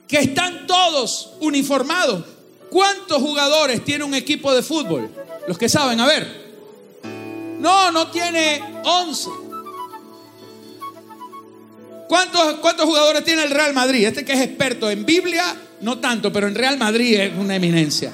que 0.06 0.18
están 0.18 0.66
todos 0.66 1.30
uniformados. 1.40 2.24
¿Cuántos 2.70 3.18
jugadores 3.18 3.84
tiene 3.84 4.04
un 4.04 4.14
equipo 4.14 4.54
de 4.54 4.62
fútbol? 4.62 5.10
Los 5.46 5.56
que 5.56 5.68
saben, 5.68 5.98
a 6.00 6.06
ver. 6.06 6.48
No, 7.58 7.90
no 7.90 8.10
tiene 8.10 8.62
11. 8.84 9.47
¿Cuántos, 12.08 12.54
¿Cuántos 12.54 12.86
jugadores 12.86 13.22
tiene 13.22 13.44
el 13.44 13.50
Real 13.50 13.74
Madrid? 13.74 14.06
Este 14.06 14.24
que 14.24 14.32
es 14.32 14.40
experto 14.40 14.90
en 14.90 15.04
Biblia, 15.04 15.44
no 15.82 15.98
tanto, 15.98 16.32
pero 16.32 16.48
en 16.48 16.54
Real 16.54 16.78
Madrid 16.78 17.20
es 17.20 17.32
una 17.36 17.56
eminencia. 17.56 18.10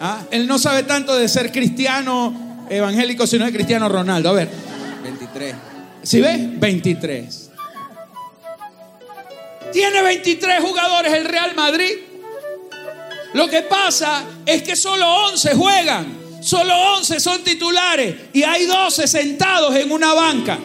¿Ah? 0.00 0.22
Él 0.30 0.46
no 0.48 0.58
sabe 0.58 0.82
tanto 0.82 1.16
de 1.16 1.28
ser 1.28 1.52
cristiano 1.52 2.66
evangélico, 2.68 3.26
sino 3.26 3.44
de 3.44 3.52
cristiano 3.52 3.88
Ronaldo. 3.88 4.30
A 4.30 4.32
ver. 4.32 4.48
23. 5.04 5.54
¿Sí 6.02 6.20
ves? 6.20 6.58
23. 6.58 7.50
Tiene 9.72 10.02
23 10.02 10.60
jugadores 10.60 11.12
el 11.12 11.26
Real 11.26 11.54
Madrid. 11.54 11.92
Lo 13.34 13.48
que 13.48 13.62
pasa 13.62 14.24
es 14.44 14.62
que 14.62 14.74
solo 14.74 15.06
11 15.28 15.54
juegan, 15.54 16.06
solo 16.42 16.74
11 16.96 17.20
son 17.20 17.44
titulares 17.44 18.16
y 18.32 18.42
hay 18.42 18.66
12 18.66 19.06
sentados 19.06 19.76
en 19.76 19.92
una 19.92 20.12
banca. 20.12 20.58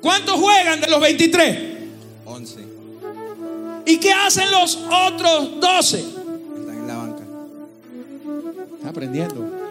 ¿Cuántos 0.00 0.40
juegan 0.40 0.80
de 0.80 0.88
los 0.88 1.00
23? 1.00 1.58
11. 2.24 2.66
¿Y 3.86 3.98
qué 3.98 4.12
hacen 4.12 4.50
los 4.50 4.78
otros 5.06 5.60
12? 5.60 5.98
Están 5.98 6.76
en 6.76 6.86
la 6.86 6.96
banca. 6.96 7.24
Está 8.76 8.88
aprendiendo. 8.88 9.66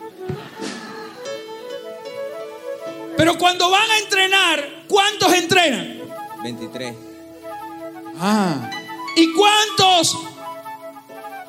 Pero 3.17 3.37
cuando 3.37 3.69
van 3.69 3.89
a 3.89 3.97
entrenar, 3.99 4.83
¿cuántos 4.87 5.33
entrenan? 5.33 5.99
23. 6.43 6.93
Ah. 8.19 8.69
¿Y 9.15 9.31
cuántos 9.33 10.17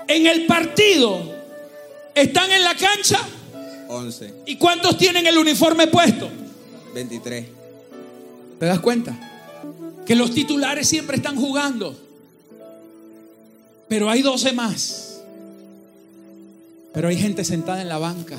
en 0.09 0.27
el 0.27 0.47
partido 0.47 1.21
están 2.15 2.51
en 2.51 2.65
la 2.65 2.75
cancha? 2.75 3.21
11. 3.89 4.35
¿Y 4.47 4.57
cuántos 4.57 4.97
tienen 4.97 5.27
el 5.27 5.39
uniforme 5.39 5.87
puesto? 5.89 6.29
23. 6.95 7.56
¿Te 8.59 8.67
das 8.67 8.81
cuenta? 8.81 9.17
Que 10.07 10.15
los 10.15 10.33
titulares 10.33 10.89
siempre 10.89 11.17
están 11.17 11.37
jugando. 11.37 11.97
Pero 13.89 14.09
hay 14.09 14.23
12 14.23 14.53
más. 14.53 15.21
Pero 16.93 17.09
hay 17.09 17.19
gente 17.19 17.45
sentada 17.45 17.83
en 17.83 17.89
la 17.89 17.99
banca. 17.99 18.37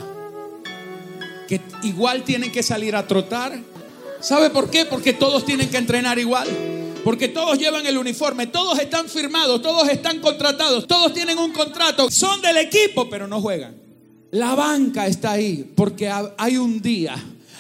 Que 1.47 1.61
igual 1.84 2.24
tienen 2.24 2.51
que 2.51 2.63
salir 2.63 2.95
a 2.95 3.07
trotar. 3.07 3.59
¿Sabe 4.20 4.49
por 4.49 4.70
qué? 4.70 4.86
Porque 4.86 5.13
todos 5.13 5.45
tienen 5.45 5.70
que 5.70 5.78
entrenar 5.78 6.18
igual. 6.18 6.47
Porque 7.03 7.28
todos 7.28 7.57
llevan 7.57 7.86
el 7.86 7.97
uniforme, 7.97 8.47
todos 8.47 8.80
están 8.80 9.07
firmados, 9.07 9.61
todos 9.61 9.88
están 9.88 10.20
contratados, 10.20 10.88
todos 10.88 11.13
tienen 11.13 11.38
un 11.38 11.53
contrato, 11.53 12.09
son 12.11 12.41
del 12.41 12.57
equipo, 12.57 13.09
pero 13.09 13.28
no 13.28 13.39
juegan. 13.39 13.78
La 14.32 14.55
banca 14.55 15.07
está 15.07 15.32
ahí 15.32 15.72
porque 15.74 16.11
hay 16.38 16.57
un 16.57 16.82
día 16.82 17.15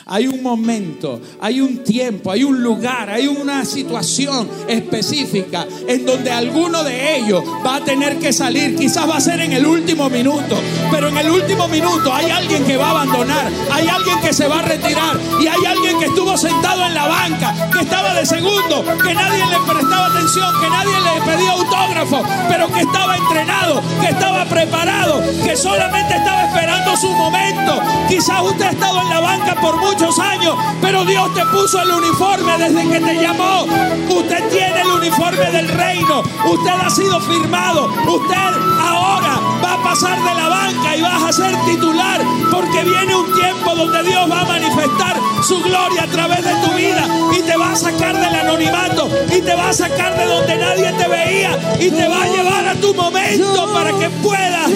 hay 0.07 0.27
un 0.27 0.41
momento, 0.41 1.21
hay 1.41 1.59
un 1.61 1.83
tiempo, 1.83 2.31
hay 2.31 2.43
un 2.43 2.61
lugar, 2.61 3.09
hay 3.09 3.27
una 3.27 3.65
situación 3.65 4.49
específica 4.67 5.67
en 5.87 6.05
donde 6.05 6.31
alguno 6.31 6.83
de 6.83 7.17
ellos 7.17 7.43
va 7.65 7.77
a 7.77 7.83
tener 7.83 8.17
que 8.17 8.31
salir. 8.31 8.75
Quizás 8.75 9.09
va 9.09 9.17
a 9.17 9.21
ser 9.21 9.41
en 9.41 9.53
el 9.53 9.65
último 9.65 10.09
minuto, 10.09 10.57
pero 10.91 11.09
en 11.09 11.17
el 11.17 11.29
último 11.29 11.67
minuto 11.67 12.13
hay 12.13 12.29
alguien 12.29 12.63
que 12.63 12.77
va 12.77 12.87
a 12.87 12.91
abandonar, 12.91 13.51
hay 13.71 13.87
alguien 13.87 14.19
que 14.21 14.33
se 14.33 14.47
va 14.47 14.59
a 14.59 14.61
retirar 14.61 15.19
y 15.41 15.47
hay 15.47 15.65
alguien 15.65 15.99
que 15.99 16.05
estuvo 16.05 16.37
sentado 16.37 16.85
en 16.85 16.93
la 16.93 17.07
banca, 17.07 17.69
que 17.71 17.79
estaba 17.79 18.13
de 18.13 18.25
segundo, 18.25 18.83
que 19.03 19.13
nadie 19.13 19.45
le 19.45 19.59
prestaba 19.71 20.07
atención, 20.07 20.53
que 20.61 20.69
nadie 20.69 20.95
le 21.01 21.31
pedía 21.31 21.51
autógrafo, 21.51 22.23
pero 22.47 22.71
que 22.71 22.81
estaba 22.81 23.17
entrenado, 23.17 23.81
que 24.01 24.07
estaba 24.07 24.45
preparado, 24.45 25.21
que 25.43 25.55
solamente 25.55 26.15
estaba 26.15 26.45
esperando 26.45 26.95
su 26.95 27.09
momento. 27.09 27.81
Quizás 28.07 28.41
usted 28.41 28.65
ha 28.65 28.71
estado 28.71 29.01
en 29.01 29.09
la 29.09 29.19
banca 29.19 29.55
por 29.59 29.77
mucho 29.77 29.96
años, 29.97 30.55
pero 30.79 31.03
Dios 31.05 31.33
te 31.33 31.43
puso 31.47 31.81
el 31.81 31.89
uniforme 31.91 32.57
desde 32.57 32.87
que 32.87 32.99
te 32.99 33.15
llamó. 33.15 33.63
Usted 34.09 34.49
tiene 34.49 34.81
el 34.81 34.87
uniforme 34.87 35.51
del 35.51 35.67
reino. 35.67 36.21
Usted 36.21 36.71
ha 36.71 36.89
sido 36.89 37.19
firmado. 37.21 37.87
Usted 38.07 38.35
ahora 38.79 39.39
va 39.63 39.73
a 39.73 39.83
pasar 39.83 40.17
de 40.23 40.33
la 40.35 40.49
banca 40.49 40.95
y 40.95 41.01
vas 41.01 41.23
a 41.23 41.33
ser 41.33 41.55
titular 41.65 42.21
porque 42.51 42.83
viene 42.83 43.15
un 43.15 43.33
tiempo 43.33 43.75
donde 43.75 44.03
Dios 44.03 44.31
va 44.31 44.41
a 44.41 44.45
manifestar 44.45 45.17
su 45.43 45.61
gloria 45.61 46.03
a 46.03 46.07
través 46.07 46.43
de 46.43 46.53
tu 46.65 46.73
vida 46.75 47.03
y 47.37 47.41
te 47.41 47.57
va 47.57 47.71
a 47.71 47.75
sacar 47.75 48.15
del 48.15 48.35
anonimato 48.35 49.09
y 49.35 49.41
te 49.41 49.55
va 49.55 49.69
a 49.69 49.73
sacar 49.73 50.15
de 50.15 50.25
donde 50.25 50.57
nadie 50.57 50.91
te 50.93 51.07
veía 51.07 51.75
y 51.79 51.89
te 51.89 52.07
va 52.07 52.23
a 52.23 52.27
llevar 52.27 52.67
a 52.67 52.75
tu 52.75 52.93
momento 52.93 53.73
para 53.73 53.91
que 53.97 54.09
puedas 54.09 54.71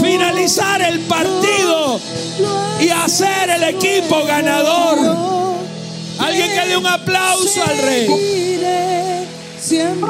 finalizar 0.00 0.80
el 0.82 1.00
partido 1.00 2.00
y 2.80 2.88
hacer 2.88 3.50
el 3.50 3.74
equipo 3.74 4.24
ganador. 4.26 4.98
Alguien 6.18 6.48
que 6.50 6.68
dé 6.68 6.76
un 6.76 6.86
aplauso 6.86 7.62
al 7.62 7.78
rey. 7.78 8.08
Siempre. 9.60 10.08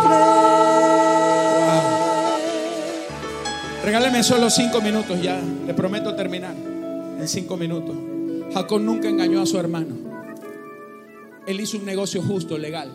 Regáleme 3.84 4.22
solo 4.22 4.51
cinco 4.51 4.80
minutos 4.80 5.20
ya. 5.22 5.40
Le 5.66 5.74
prometo 5.74 6.14
terminar 6.14 6.55
en 6.55 7.26
cinco 7.28 7.57
minutos. 7.57 7.96
Jacob 8.53 8.80
nunca 8.80 9.09
engañó 9.09 9.42
a 9.42 9.46
su 9.46 9.59
hermano. 9.59 9.96
Él 11.46 11.61
hizo 11.61 11.78
un 11.78 11.84
negocio 11.84 12.22
justo, 12.22 12.59
legal. 12.59 12.90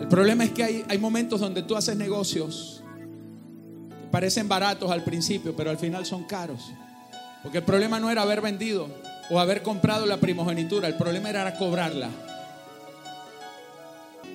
El 0.00 0.08
problema 0.08 0.44
es 0.44 0.50
que 0.52 0.64
hay, 0.64 0.84
hay 0.88 0.98
momentos 0.98 1.40
donde 1.40 1.62
tú 1.62 1.76
haces 1.76 1.96
negocios 1.96 2.82
parecen 4.10 4.48
baratos 4.48 4.90
al 4.90 5.04
principio, 5.04 5.54
pero 5.56 5.70
al 5.70 5.78
final 5.78 6.06
son 6.06 6.24
caros. 6.24 6.60
Porque 7.42 7.58
el 7.58 7.64
problema 7.64 8.00
no 8.00 8.10
era 8.10 8.22
haber 8.22 8.40
vendido 8.40 8.88
o 9.30 9.38
haber 9.38 9.62
comprado 9.62 10.06
la 10.06 10.18
primogenitura, 10.18 10.88
el 10.88 10.96
problema 10.96 11.30
era 11.30 11.56
cobrarla. 11.56 12.10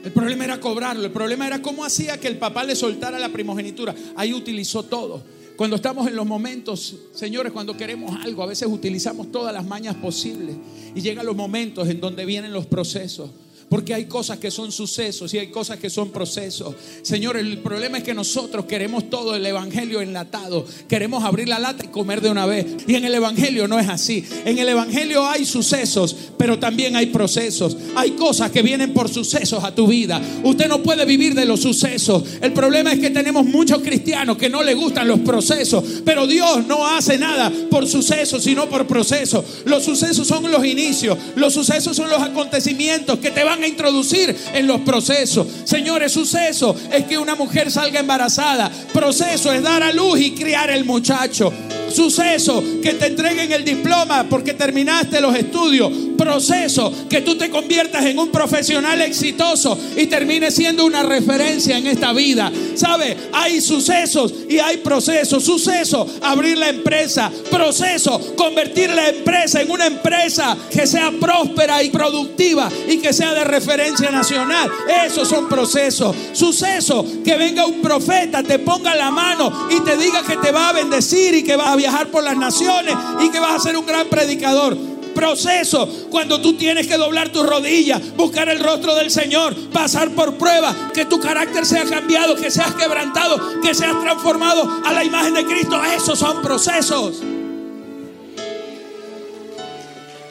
El 0.04 0.12
problema 0.12 0.46
era 0.46 0.60
cobrarlo, 0.60 1.06
el 1.06 1.12
problema 1.12 1.46
era 1.46 1.62
cómo 1.62 1.86
hacía 1.86 2.20
que 2.20 2.28
el 2.28 2.38
papá 2.38 2.64
le 2.64 2.76
soltara 2.76 3.20
la 3.20 3.30
primogenitura. 3.30 3.94
Ahí 4.16 4.34
utilizó 4.34 4.84
todo. 4.84 5.22
Cuando 5.56 5.76
estamos 5.76 6.08
en 6.08 6.16
los 6.16 6.26
momentos, 6.26 6.96
señores, 7.14 7.52
cuando 7.52 7.78
queremos 7.78 8.20
algo, 8.24 8.42
a 8.42 8.48
veces 8.48 8.68
utilizamos 8.68 9.32
todas 9.32 9.54
las 9.54 9.64
mañas 9.64 9.96
posibles 9.96 10.56
y 10.96 11.02
llegan 11.02 11.26
los 11.26 11.36
momentos 11.36 11.88
en 11.88 12.02
donde 12.02 12.26
vienen 12.26 12.52
los 12.52 12.66
procesos. 12.66 13.30
Porque 13.72 13.94
hay 13.94 14.04
cosas 14.04 14.38
que 14.38 14.52
son 14.52 14.70
sucesos 14.70 15.34
y 15.34 15.38
hay 15.38 15.48
cosas 15.48 15.80
que 15.80 15.90
son 15.90 16.10
procesos. 16.10 16.76
Señor, 17.04 17.38
el 17.38 17.60
problema 17.60 18.00
es 18.00 18.04
que 18.04 18.14
nosotros 18.14 18.66
queremos 18.66 19.10
todo 19.10 19.34
el 19.34 19.46
evangelio 19.46 20.02
enlatado. 20.02 20.66
Queremos 20.90 21.24
abrir 21.24 21.48
la 21.48 21.58
lata 21.58 21.86
y 21.86 21.88
comer 21.88 22.20
de 22.20 22.30
una 22.30 22.46
vez. 22.46 22.66
Y 22.86 22.96
en 22.96 23.06
el 23.06 23.16
evangelio 23.16 23.70
no 23.70 23.80
es 23.80 23.88
así. 23.88 24.26
En 24.44 24.58
el 24.58 24.68
evangelio 24.68 25.26
hay 25.26 25.46
sucesos, 25.46 26.14
pero 26.38 26.60
también 26.60 26.98
hay 26.98 27.06
procesos. 27.06 27.78
Hay 27.96 28.12
cosas 28.12 28.52
que 28.52 28.62
vienen 28.62 28.94
por 28.94 29.08
sucesos 29.08 29.64
a 29.64 29.74
tu 29.74 29.88
vida. 29.88 30.22
Usted 30.44 30.68
no 30.68 30.84
puede 30.84 31.06
vivir 31.06 31.34
de 31.34 31.46
los 31.46 31.62
sucesos. 31.62 32.26
El 32.42 32.52
problema 32.52 32.92
es 32.92 33.00
que 33.00 33.10
tenemos 33.10 33.46
muchos 33.46 33.82
cristianos 33.82 34.36
que 34.36 34.50
no 34.50 34.64
le 34.64 34.74
gustan 34.74 35.08
los 35.08 35.22
procesos. 35.22 36.02
Pero 36.04 36.28
Dios 36.28 36.68
no 36.68 36.86
hace 36.86 37.18
nada 37.18 37.50
por 37.70 37.88
sucesos, 37.88 38.44
sino 38.44 38.68
por 38.68 38.86
procesos. 38.86 39.46
Los 39.64 39.86
sucesos 39.86 40.28
son 40.28 40.52
los 40.52 40.66
inicios. 40.66 41.18
Los 41.38 41.54
sucesos 41.54 41.96
son 41.96 42.10
los 42.10 42.22
acontecimientos 42.22 43.18
que 43.20 43.32
te 43.32 43.46
van 43.46 43.61
a 43.64 43.68
introducir 43.68 44.36
en 44.54 44.68
los 44.68 44.82
procesos. 44.82 45.48
Señores, 45.64 46.12
suceso 46.12 46.76
es 46.92 47.06
que 47.06 47.18
una 47.18 47.36
mujer 47.36 47.72
salga 47.72 48.00
embarazada. 48.00 48.72
Proceso 48.94 49.52
es 49.52 49.62
dar 49.62 49.84
a 49.84 49.92
luz 49.92 50.20
y 50.20 50.32
criar 50.32 50.70
el 50.70 50.86
muchacho. 50.86 51.52
Suceso 51.92 52.64
que 52.82 52.94
te 52.94 53.08
entreguen 53.08 53.52
el 53.52 53.64
diploma 53.64 54.26
porque 54.30 54.54
terminaste 54.54 55.22
los 55.22 55.36
estudios. 55.36 55.92
Proceso 56.18 56.94
que 57.10 57.22
tú 57.22 57.36
te 57.38 57.50
conviertas 57.50 58.06
en 58.06 58.20
un 58.20 58.30
profesional 58.30 59.02
exitoso 59.02 59.78
y 59.98 60.06
termines 60.06 60.54
siendo 60.54 60.86
una 60.86 61.04
referencia 61.04 61.78
en 61.78 61.88
esta 61.88 62.14
vida. 62.14 62.52
¿Sabe? 62.76 63.18
Hay 63.34 63.60
sucesos 63.62 64.34
y 64.48 64.60
hay 64.60 64.78
procesos. 64.78 65.44
Suceso, 65.44 66.08
abrir 66.22 66.58
la 66.58 66.70
empresa. 66.70 67.32
Proceso, 67.50 68.36
convertir 68.36 68.92
la 68.92 69.10
empresa 69.10 69.62
en 69.62 69.72
una 69.72 69.88
empresa 69.88 70.58
que 70.70 70.86
sea 70.86 71.12
próspera 71.20 71.84
y 71.84 71.90
productiva 71.90 72.70
y 72.88 72.98
que 72.98 73.14
sea 73.14 73.34
de 73.34 73.44
referencia 73.44 74.12
nacional. 74.12 74.70
Esos 75.06 75.28
son 75.28 75.50
procesos. 75.50 76.16
Suceso, 76.34 77.06
que 77.24 77.36
venga 77.36 77.66
un 77.66 77.82
profeta, 77.82 78.44
te 78.44 78.60
ponga 78.60 78.96
la 78.96 79.12
mano 79.12 79.68
y 79.70 79.80
te 79.82 79.98
diga 79.98 80.24
que 80.24 80.38
te 80.38 80.52
va 80.52 80.70
a 80.70 80.74
bendecir 80.74 81.34
y 81.36 81.44
que 81.44 81.56
vas 81.56 81.70
a 81.70 81.76
viajar 81.82 82.08
por 82.08 82.24
las 82.24 82.38
naciones 82.38 82.96
y 83.22 83.30
que 83.30 83.40
vas 83.40 83.56
a 83.56 83.60
ser 83.60 83.76
un 83.76 83.86
gran 83.86 84.08
predicador. 84.08 84.78
Proceso, 85.16 85.88
cuando 86.10 86.40
tú 86.40 86.54
tienes 86.54 86.88
que 86.88 86.96
doblar 86.96 87.30
tus 87.30 87.46
rodillas, 87.46 88.16
buscar 88.16 88.48
el 88.50 88.60
rostro 88.60 88.96
del 88.96 89.12
Señor, 89.12 89.54
pasar 89.72 90.12
por 90.12 90.36
pruebas, 90.36 90.76
que 90.94 91.06
tu 91.06 91.20
carácter 91.20 91.66
sea 91.66 91.84
cambiado, 91.86 92.36
que 92.36 92.50
seas 92.50 92.74
quebrantado, 92.76 93.60
que 93.62 93.74
seas 93.74 94.00
transformado 94.00 94.82
a 94.86 94.94
la 94.94 95.04
imagen 95.04 95.34
de 95.34 95.46
Cristo. 95.46 95.82
Esos 95.84 96.18
son 96.18 96.42
procesos. 96.42 97.22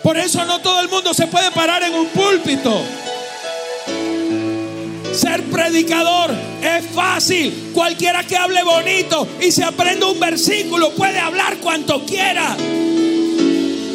Por 0.02 0.16
eso 0.16 0.44
no 0.46 0.60
todo 0.60 0.80
el 0.80 0.88
mundo 0.88 1.12
se 1.12 1.26
puede 1.26 1.50
parar 1.50 1.82
en 1.82 1.94
un 1.94 2.06
púlpito. 2.06 2.82
Ser 5.12 5.42
predicador 5.44 6.30
es 6.62 6.86
fácil. 6.94 7.70
Cualquiera 7.74 8.24
que 8.24 8.36
hable 8.36 8.62
bonito 8.62 9.26
y 9.40 9.50
se 9.50 9.64
aprenda 9.64 10.06
un 10.06 10.20
versículo 10.20 10.90
puede 10.90 11.18
hablar 11.18 11.58
cuanto 11.58 12.04
quiera. 12.06 12.56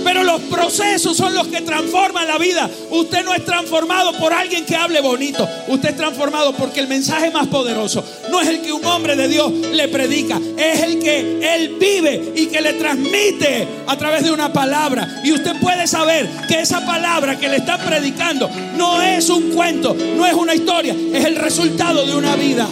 Pero 0.05 0.23
los 0.23 0.39
procesos 0.41 1.17
son 1.17 1.33
los 1.33 1.47
que 1.47 1.61
transforman 1.61 2.27
la 2.27 2.37
vida. 2.37 2.69
Usted 2.91 3.25
no 3.25 3.33
es 3.33 3.43
transformado 3.43 4.13
por 4.13 4.31
alguien 4.33 4.63
que 4.63 4.75
hable 4.75 5.01
bonito. 5.01 5.49
Usted 5.67 5.89
es 5.89 5.97
transformado 5.97 6.53
porque 6.53 6.79
el 6.79 6.87
mensaje 6.87 7.31
más 7.31 7.47
poderoso 7.47 8.05
no 8.29 8.39
es 8.39 8.47
el 8.49 8.61
que 8.61 8.71
un 8.71 8.85
hombre 8.85 9.15
de 9.15 9.27
Dios 9.27 9.51
le 9.51 9.87
predica. 9.87 10.39
Es 10.57 10.83
el 10.83 10.99
que 10.99 11.55
él 11.55 11.77
vive 11.79 12.33
y 12.35 12.45
que 12.45 12.61
le 12.61 12.73
transmite 12.73 13.67
a 13.87 13.97
través 13.97 14.23
de 14.23 14.31
una 14.31 14.53
palabra. 14.53 15.21
Y 15.23 15.31
usted 15.31 15.59
puede 15.59 15.87
saber 15.87 16.29
que 16.47 16.59
esa 16.59 16.85
palabra 16.85 17.39
que 17.39 17.49
le 17.49 17.57
está 17.57 17.79
predicando 17.79 18.47
no 18.77 19.01
es 19.01 19.27
un 19.31 19.53
cuento, 19.53 19.95
no 19.95 20.23
es 20.23 20.35
una 20.35 20.53
historia, 20.53 20.95
es 21.13 21.25
el 21.25 21.35
resultado 21.35 22.05
de 22.05 22.15
una 22.15 22.35
vida. 22.35 22.69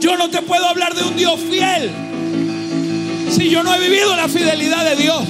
Yo 0.00 0.16
no 0.16 0.30
te 0.30 0.40
puedo 0.40 0.66
hablar 0.66 0.94
de 0.94 1.02
un 1.04 1.14
Dios 1.14 1.38
fiel 1.50 2.07
si 3.30 3.50
yo 3.50 3.62
no 3.62 3.74
he 3.74 3.80
vivido 3.80 4.14
la 4.16 4.28
fidelidad 4.28 4.84
de 4.84 4.96
Dios? 4.96 5.24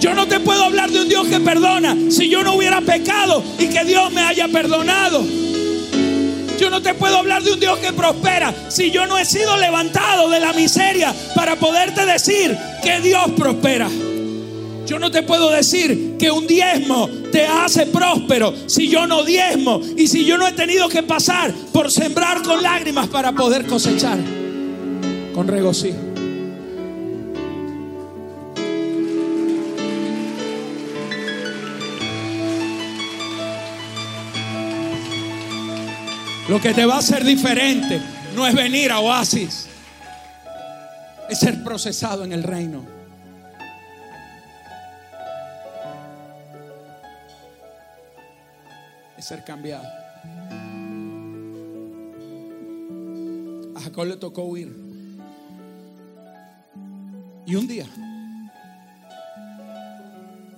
Yo 0.00 0.14
no 0.14 0.26
te 0.26 0.40
puedo 0.40 0.64
hablar 0.64 0.90
de 0.90 1.02
un 1.02 1.08
Dios 1.08 1.28
que 1.28 1.40
perdona 1.40 1.94
si 2.10 2.28
yo 2.28 2.42
no 2.42 2.54
hubiera 2.54 2.80
pecado 2.80 3.44
y 3.58 3.66
que 3.66 3.84
Dios 3.84 4.10
me 4.12 4.22
haya 4.22 4.48
perdonado. 4.48 5.22
Yo 6.58 6.70
no 6.70 6.80
te 6.82 6.94
puedo 6.94 7.18
hablar 7.18 7.42
de 7.42 7.52
un 7.52 7.60
Dios 7.60 7.78
que 7.78 7.92
prospera 7.92 8.54
si 8.68 8.90
yo 8.90 9.06
no 9.06 9.18
he 9.18 9.24
sido 9.24 9.56
levantado 9.56 10.28
de 10.30 10.40
la 10.40 10.52
miseria 10.52 11.14
para 11.34 11.56
poderte 11.56 12.06
decir 12.06 12.56
que 12.82 13.00
Dios 13.00 13.30
prospera. 13.36 13.88
Yo 14.86 14.98
no 14.98 15.10
te 15.10 15.22
puedo 15.22 15.50
decir 15.50 16.16
que 16.18 16.30
un 16.30 16.46
diezmo 16.46 17.08
te 17.30 17.46
hace 17.46 17.86
próspero 17.86 18.52
si 18.66 18.88
yo 18.88 19.06
no 19.06 19.22
diezmo 19.22 19.80
y 19.96 20.08
si 20.08 20.24
yo 20.24 20.36
no 20.36 20.48
he 20.48 20.52
tenido 20.52 20.88
que 20.88 21.02
pasar 21.02 21.52
por 21.72 21.90
sembrar 21.92 22.42
con 22.42 22.62
lágrimas 22.62 23.06
para 23.08 23.32
poder 23.32 23.66
cosechar 23.66 24.18
con 25.32 25.46
regocijo. 25.46 25.98
Lo 36.50 36.60
que 36.60 36.74
te 36.74 36.84
va 36.84 36.96
a 36.96 36.98
hacer 36.98 37.22
diferente 37.22 38.02
no 38.34 38.44
es 38.44 38.52
venir 38.56 38.90
a 38.90 38.98
Oasis, 38.98 39.68
es 41.28 41.38
ser 41.38 41.62
procesado 41.62 42.24
en 42.24 42.32
el 42.32 42.42
reino. 42.42 42.84
Es 49.16 49.26
ser 49.26 49.44
cambiado. 49.44 49.86
A 53.76 53.80
Jacob 53.82 54.06
le 54.06 54.16
tocó 54.16 54.42
huir. 54.42 54.74
Y 57.46 57.54
un 57.54 57.68
día 57.68 57.86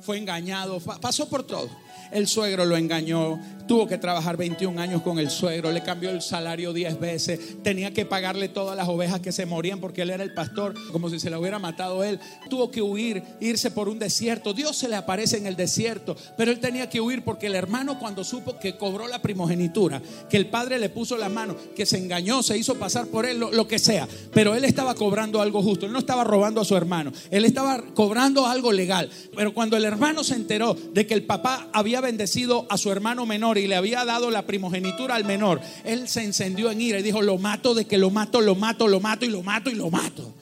fue 0.00 0.16
engañado, 0.16 0.80
pasó 0.80 1.28
por 1.28 1.42
todo. 1.42 1.68
El 2.12 2.26
suegro 2.26 2.64
lo 2.64 2.76
engañó, 2.76 3.40
tuvo 3.66 3.86
que 3.86 3.96
trabajar 3.96 4.36
21 4.36 4.78
años 4.78 5.00
con 5.00 5.18
el 5.18 5.30
suegro, 5.30 5.70
le 5.70 5.82
cambió 5.82 6.10
el 6.10 6.20
salario 6.20 6.74
10 6.74 7.00
veces, 7.00 7.62
tenía 7.62 7.92
que 7.92 8.04
pagarle 8.04 8.50
todas 8.50 8.76
las 8.76 8.86
ovejas 8.86 9.20
que 9.20 9.32
se 9.32 9.46
morían 9.46 9.80
porque 9.80 10.02
él 10.02 10.10
era 10.10 10.22
el 10.22 10.34
pastor, 10.34 10.74
como 10.92 11.08
si 11.08 11.18
se 11.18 11.30
le 11.30 11.38
hubiera 11.38 11.58
matado 11.58 12.04
él. 12.04 12.20
Tuvo 12.50 12.70
que 12.70 12.82
huir, 12.82 13.22
irse 13.40 13.70
por 13.70 13.88
un 13.88 13.98
desierto. 13.98 14.52
Dios 14.52 14.76
se 14.76 14.88
le 14.88 14.96
aparece 14.96 15.38
en 15.38 15.46
el 15.46 15.56
desierto, 15.56 16.14
pero 16.36 16.50
él 16.50 16.60
tenía 16.60 16.90
que 16.90 17.00
huir 17.00 17.24
porque 17.24 17.46
el 17.46 17.54
hermano 17.54 17.98
cuando 17.98 18.24
supo 18.24 18.58
que 18.58 18.76
cobró 18.76 19.08
la 19.08 19.22
primogenitura, 19.22 20.02
que 20.28 20.36
el 20.36 20.48
padre 20.48 20.78
le 20.78 20.90
puso 20.90 21.16
la 21.16 21.30
mano, 21.30 21.56
que 21.74 21.86
se 21.86 21.96
engañó, 21.96 22.42
se 22.42 22.58
hizo 22.58 22.74
pasar 22.74 23.06
por 23.06 23.24
él, 23.24 23.38
lo, 23.38 23.50
lo 23.52 23.66
que 23.66 23.78
sea, 23.78 24.06
pero 24.34 24.54
él 24.54 24.64
estaba 24.64 24.94
cobrando 24.94 25.40
algo 25.40 25.62
justo, 25.62 25.86
él 25.86 25.92
no 25.92 25.98
estaba 25.98 26.24
robando 26.24 26.60
a 26.60 26.66
su 26.66 26.76
hermano, 26.76 27.10
él 27.30 27.46
estaba 27.46 27.82
cobrando 27.94 28.46
algo 28.46 28.70
legal. 28.70 29.08
Pero 29.34 29.54
cuando 29.54 29.78
el 29.78 29.86
hermano 29.86 30.22
se 30.24 30.34
enteró 30.34 30.74
de 30.74 31.06
que 31.06 31.14
el 31.14 31.24
papá 31.24 31.68
había 31.72 32.01
bendecido 32.02 32.66
a 32.68 32.76
su 32.76 32.92
hermano 32.92 33.24
menor 33.24 33.56
y 33.56 33.66
le 33.66 33.76
había 33.76 34.04
dado 34.04 34.30
la 34.30 34.42
primogenitura 34.42 35.14
al 35.14 35.24
menor, 35.24 35.60
él 35.84 36.08
se 36.08 36.22
encendió 36.22 36.70
en 36.70 36.82
ira 36.82 36.98
y 36.98 37.02
dijo, 37.02 37.22
lo 37.22 37.38
mato 37.38 37.74
de 37.74 37.86
que 37.86 37.96
lo 37.96 38.10
mato, 38.10 38.42
lo 38.42 38.54
mato, 38.54 38.86
lo 38.86 39.00
mato 39.00 39.24
y 39.24 39.28
lo 39.28 39.42
mato 39.42 39.70
y 39.70 39.74
lo 39.74 39.90
mato. 39.90 40.34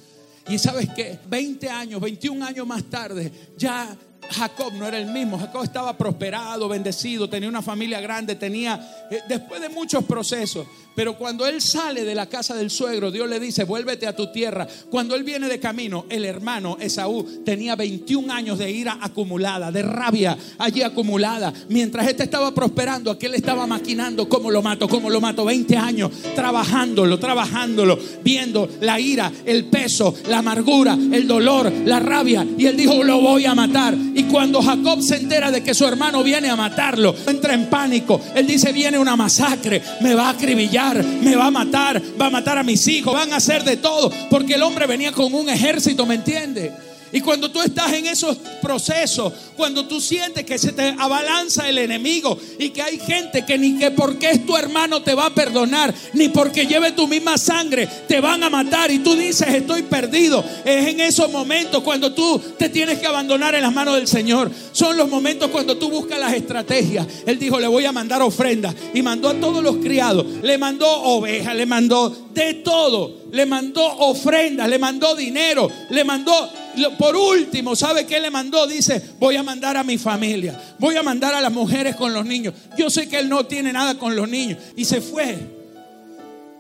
Y 0.48 0.58
sabes 0.58 0.88
que 0.90 1.18
20 1.28 1.68
años, 1.68 2.00
21 2.00 2.44
años 2.44 2.66
más 2.66 2.82
tarde, 2.84 3.30
ya 3.56 3.96
Jacob 4.30 4.72
no 4.74 4.86
era 4.86 4.98
el 4.98 5.06
mismo. 5.06 5.38
Jacob 5.38 5.62
estaba 5.62 5.96
prosperado, 5.96 6.68
bendecido, 6.68 7.28
tenía 7.28 7.48
una 7.48 7.62
familia 7.62 8.00
grande, 8.00 8.34
tenía, 8.34 9.08
eh, 9.10 9.20
después 9.28 9.60
de 9.60 9.68
muchos 9.68 10.04
procesos, 10.04 10.66
pero 11.00 11.16
cuando 11.16 11.46
él 11.46 11.62
sale 11.62 12.04
de 12.04 12.14
la 12.14 12.26
casa 12.26 12.54
del 12.54 12.68
suegro, 12.68 13.10
Dios 13.10 13.26
le 13.26 13.40
dice, 13.40 13.64
vuélvete 13.64 14.06
a 14.06 14.14
tu 14.14 14.30
tierra. 14.30 14.68
Cuando 14.90 15.14
él 15.14 15.24
viene 15.24 15.48
de 15.48 15.58
camino, 15.58 16.04
el 16.10 16.26
hermano 16.26 16.76
Esaú 16.78 17.26
tenía 17.42 17.74
21 17.74 18.30
años 18.30 18.58
de 18.58 18.70
ira 18.70 18.98
acumulada, 19.00 19.72
de 19.72 19.80
rabia 19.80 20.36
allí 20.58 20.82
acumulada. 20.82 21.54
Mientras 21.70 22.06
este 22.06 22.24
estaba 22.24 22.52
prosperando, 22.52 23.10
aquel 23.10 23.34
estaba 23.34 23.66
maquinando 23.66 24.28
cómo 24.28 24.50
lo 24.50 24.60
mato, 24.60 24.88
cómo 24.88 25.08
lo 25.08 25.22
mato. 25.22 25.46
20 25.46 25.74
años 25.74 26.10
trabajándolo, 26.34 27.18
trabajándolo, 27.18 27.98
viendo 28.22 28.68
la 28.82 29.00
ira, 29.00 29.32
el 29.46 29.70
peso, 29.70 30.14
la 30.28 30.40
amargura, 30.40 30.92
el 30.92 31.26
dolor, 31.26 31.72
la 31.86 31.98
rabia. 32.00 32.46
Y 32.58 32.66
él 32.66 32.76
dijo, 32.76 33.02
lo 33.02 33.22
voy 33.22 33.46
a 33.46 33.54
matar. 33.54 33.96
Y 33.96 34.24
cuando 34.24 34.60
Jacob 34.60 35.00
se 35.00 35.16
entera 35.16 35.50
de 35.50 35.62
que 35.62 35.72
su 35.72 35.86
hermano 35.86 36.22
viene 36.22 36.50
a 36.50 36.56
matarlo, 36.56 37.14
entra 37.26 37.54
en 37.54 37.70
pánico. 37.70 38.20
Él 38.34 38.46
dice, 38.46 38.70
viene 38.70 38.98
una 38.98 39.16
masacre, 39.16 39.80
me 40.02 40.14
va 40.14 40.26
a 40.26 40.30
acribillar 40.32 40.89
me 40.94 41.36
va 41.36 41.46
a 41.46 41.50
matar, 41.50 42.00
va 42.20 42.26
a 42.26 42.30
matar 42.30 42.58
a 42.58 42.62
mis 42.62 42.86
hijos, 42.88 43.12
van 43.12 43.32
a 43.32 43.36
hacer 43.36 43.64
de 43.64 43.76
todo, 43.76 44.10
porque 44.28 44.54
el 44.54 44.62
hombre 44.62 44.86
venía 44.86 45.12
con 45.12 45.32
un 45.32 45.48
ejército, 45.48 46.06
¿me 46.06 46.16
entiende? 46.16 46.72
Y 47.12 47.20
cuando 47.20 47.50
tú 47.50 47.60
estás 47.60 47.92
en 47.92 48.06
esos 48.06 48.36
procesos, 48.62 49.32
cuando 49.56 49.86
tú 49.86 50.00
sientes 50.00 50.44
que 50.44 50.58
se 50.58 50.72
te 50.72 50.94
abalanza 50.98 51.68
el 51.68 51.78
enemigo 51.78 52.38
y 52.58 52.70
que 52.70 52.82
hay 52.82 52.98
gente 52.98 53.44
que 53.44 53.58
ni 53.58 53.78
que 53.78 53.90
porque 53.90 54.30
es 54.30 54.46
tu 54.46 54.56
hermano 54.56 55.02
te 55.02 55.14
va 55.14 55.26
a 55.26 55.34
perdonar, 55.34 55.92
ni 56.12 56.28
porque 56.28 56.66
lleve 56.66 56.92
tu 56.92 57.06
misma 57.06 57.36
sangre 57.36 57.88
te 58.06 58.20
van 58.20 58.42
a 58.42 58.50
matar 58.50 58.90
y 58.90 59.00
tú 59.00 59.14
dices 59.14 59.48
estoy 59.48 59.82
perdido, 59.82 60.44
es 60.64 60.86
en 60.88 61.00
esos 61.00 61.30
momentos 61.30 61.82
cuando 61.82 62.12
tú 62.12 62.40
te 62.58 62.68
tienes 62.68 62.98
que 62.98 63.06
abandonar 63.06 63.54
en 63.54 63.62
las 63.62 63.72
manos 63.72 63.96
del 63.96 64.06
Señor. 64.06 64.50
Son 64.72 64.96
los 64.96 65.08
momentos 65.08 65.50
cuando 65.50 65.76
tú 65.76 65.90
buscas 65.90 66.18
las 66.18 66.32
estrategias. 66.32 67.06
Él 67.26 67.38
dijo, 67.38 67.58
le 67.58 67.66
voy 67.66 67.84
a 67.84 67.92
mandar 67.92 68.22
ofrendas 68.22 68.74
y 68.94 69.02
mandó 69.02 69.28
a 69.28 69.34
todos 69.34 69.62
los 69.62 69.76
criados, 69.76 70.24
le 70.42 70.58
mandó 70.58 70.88
ovejas, 70.88 71.54
le 71.54 71.66
mandó 71.66 72.14
de 72.32 72.54
todo, 72.54 73.16
le 73.32 73.46
mandó 73.46 73.84
ofrendas, 73.98 74.68
le 74.68 74.78
mandó 74.78 75.14
dinero, 75.14 75.70
le 75.90 76.04
mandó 76.04 76.50
por 76.98 77.16
último, 77.16 77.74
¿sabe 77.76 78.06
qué 78.06 78.20
le 78.20 78.30
mandó? 78.30 78.66
Dice, 78.66 79.02
voy 79.18 79.36
a 79.36 79.42
mandar 79.42 79.76
a 79.76 79.84
mi 79.84 79.98
familia, 79.98 80.76
voy 80.78 80.96
a 80.96 81.02
mandar 81.02 81.34
a 81.34 81.40
las 81.40 81.52
mujeres 81.52 81.96
con 81.96 82.12
los 82.12 82.24
niños. 82.24 82.54
Yo 82.76 82.90
sé 82.90 83.08
que 83.08 83.18
él 83.18 83.28
no 83.28 83.46
tiene 83.46 83.72
nada 83.72 83.98
con 83.98 84.16
los 84.16 84.28
niños. 84.28 84.58
Y 84.76 84.84
se 84.84 85.00
fue. 85.00 85.38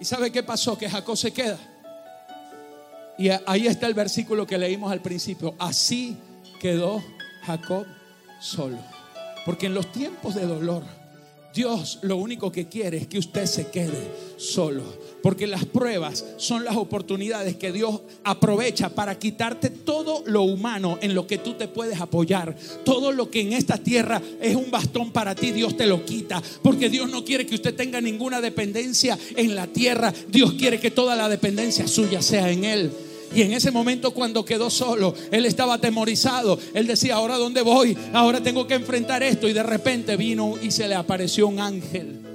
¿Y 0.00 0.04
sabe 0.04 0.30
qué 0.30 0.42
pasó? 0.42 0.76
Que 0.78 0.88
Jacob 0.88 1.16
se 1.16 1.32
queda. 1.32 1.58
Y 3.18 3.28
ahí 3.46 3.66
está 3.66 3.86
el 3.86 3.94
versículo 3.94 4.46
que 4.46 4.56
leímos 4.56 4.90
al 4.90 5.02
principio. 5.02 5.54
Así 5.58 6.16
quedó 6.58 7.04
Jacob 7.42 7.86
solo. 8.40 8.78
Porque 9.44 9.66
en 9.66 9.74
los 9.74 9.92
tiempos 9.92 10.34
de 10.34 10.46
dolor, 10.46 10.84
Dios 11.52 11.98
lo 12.02 12.16
único 12.16 12.50
que 12.50 12.68
quiere 12.68 12.98
es 12.98 13.06
que 13.08 13.18
usted 13.18 13.46
se 13.46 13.68
quede 13.70 14.10
solo. 14.38 14.84
Porque 15.22 15.46
las 15.46 15.64
pruebas 15.64 16.24
son 16.36 16.64
las 16.64 16.76
oportunidades 16.76 17.56
que 17.56 17.72
Dios 17.72 18.00
aprovecha 18.24 18.88
para 18.90 19.18
quitarte 19.18 19.70
todo 19.70 20.22
lo 20.26 20.42
humano 20.42 20.98
en 21.02 21.14
lo 21.14 21.26
que 21.26 21.38
tú 21.38 21.54
te 21.54 21.68
puedes 21.68 22.00
apoyar. 22.00 22.56
Todo 22.84 23.12
lo 23.12 23.30
que 23.30 23.40
en 23.40 23.52
esta 23.52 23.78
tierra 23.78 24.20
es 24.40 24.56
un 24.56 24.70
bastón 24.70 25.12
para 25.12 25.34
ti, 25.34 25.52
Dios 25.52 25.76
te 25.76 25.86
lo 25.86 26.04
quita. 26.04 26.42
Porque 26.62 26.88
Dios 26.88 27.10
no 27.10 27.24
quiere 27.24 27.46
que 27.46 27.54
usted 27.54 27.74
tenga 27.74 28.00
ninguna 28.00 28.40
dependencia 28.40 29.18
en 29.36 29.54
la 29.54 29.66
tierra. 29.66 30.12
Dios 30.28 30.54
quiere 30.54 30.80
que 30.80 30.90
toda 30.90 31.16
la 31.16 31.28
dependencia 31.28 31.86
suya 31.86 32.22
sea 32.22 32.50
en 32.50 32.64
Él. 32.64 32.90
Y 33.34 33.42
en 33.42 33.52
ese 33.52 33.70
momento 33.70 34.12
cuando 34.12 34.44
quedó 34.44 34.70
solo, 34.70 35.14
él 35.30 35.46
estaba 35.46 35.74
atemorizado. 35.74 36.58
Él 36.74 36.86
decía, 36.86 37.14
ahora 37.14 37.36
dónde 37.36 37.62
voy? 37.62 37.96
Ahora 38.12 38.42
tengo 38.42 38.66
que 38.66 38.74
enfrentar 38.74 39.22
esto. 39.22 39.48
Y 39.48 39.52
de 39.52 39.62
repente 39.62 40.16
vino 40.16 40.54
y 40.60 40.70
se 40.70 40.88
le 40.88 40.96
apareció 40.96 41.46
un 41.46 41.60
ángel. 41.60 42.29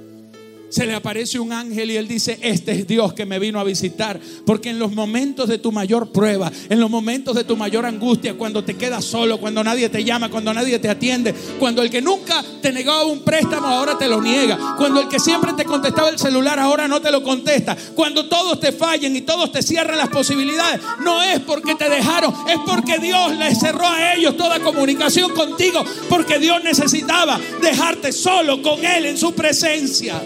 Se 0.68 0.84
le 0.84 0.94
aparece 0.94 1.38
un 1.38 1.52
ángel 1.52 1.90
y 1.90 1.96
él 1.96 2.08
dice, 2.08 2.38
este 2.42 2.72
es 2.72 2.86
Dios 2.86 3.12
que 3.14 3.24
me 3.24 3.38
vino 3.38 3.60
a 3.60 3.64
visitar. 3.64 4.20
Porque 4.44 4.70
en 4.70 4.78
los 4.78 4.92
momentos 4.92 5.48
de 5.48 5.58
tu 5.58 5.70
mayor 5.72 6.10
prueba, 6.10 6.50
en 6.68 6.80
los 6.80 6.90
momentos 6.90 7.36
de 7.36 7.44
tu 7.44 7.56
mayor 7.56 7.86
angustia, 7.86 8.34
cuando 8.34 8.64
te 8.64 8.74
quedas 8.74 9.04
solo, 9.04 9.38
cuando 9.38 9.62
nadie 9.62 9.88
te 9.88 10.04
llama, 10.04 10.28
cuando 10.28 10.52
nadie 10.52 10.78
te 10.78 10.88
atiende, 10.88 11.34
cuando 11.58 11.82
el 11.82 11.90
que 11.90 12.02
nunca 12.02 12.44
te 12.60 12.72
negaba 12.72 13.04
un 13.04 13.20
préstamo 13.20 13.66
ahora 13.66 13.96
te 13.96 14.08
lo 14.08 14.20
niega, 14.20 14.74
cuando 14.76 15.00
el 15.00 15.08
que 15.08 15.20
siempre 15.20 15.52
te 15.52 15.64
contestaba 15.64 16.08
el 16.08 16.18
celular 16.18 16.58
ahora 16.58 16.88
no 16.88 17.00
te 17.00 17.10
lo 17.10 17.22
contesta, 17.22 17.76
cuando 17.94 18.28
todos 18.28 18.58
te 18.58 18.72
fallen 18.72 19.14
y 19.14 19.22
todos 19.22 19.52
te 19.52 19.62
cierran 19.62 19.98
las 19.98 20.08
posibilidades, 20.08 20.80
no 21.04 21.22
es 21.22 21.40
porque 21.40 21.74
te 21.74 21.88
dejaron, 21.88 22.34
es 22.48 22.58
porque 22.66 22.98
Dios 22.98 23.36
les 23.36 23.58
cerró 23.58 23.86
a 23.86 24.14
ellos 24.14 24.36
toda 24.36 24.60
comunicación 24.60 25.32
contigo, 25.32 25.84
porque 26.08 26.38
Dios 26.38 26.62
necesitaba 26.64 27.40
dejarte 27.62 28.12
solo 28.12 28.62
con 28.62 28.84
Él 28.84 29.06
en 29.06 29.16
su 29.16 29.32
presencia. 29.32 30.20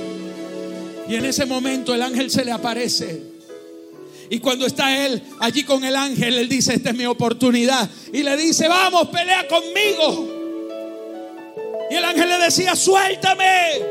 Y 1.10 1.16
en 1.16 1.24
ese 1.24 1.44
momento 1.44 1.92
el 1.92 2.02
ángel 2.02 2.30
se 2.30 2.44
le 2.44 2.52
aparece. 2.52 3.20
Y 4.30 4.38
cuando 4.38 4.64
está 4.64 5.04
él 5.04 5.20
allí 5.40 5.64
con 5.64 5.82
el 5.82 5.96
ángel, 5.96 6.38
él 6.38 6.48
dice, 6.48 6.72
esta 6.74 6.90
es 6.90 6.96
mi 6.96 7.04
oportunidad. 7.04 7.90
Y 8.12 8.22
le 8.22 8.36
dice, 8.36 8.68
vamos, 8.68 9.08
pelea 9.08 9.48
conmigo. 9.48 10.28
Y 11.90 11.94
el 11.96 12.04
ángel 12.04 12.28
le 12.28 12.38
decía, 12.38 12.76
suéltame, 12.76 13.82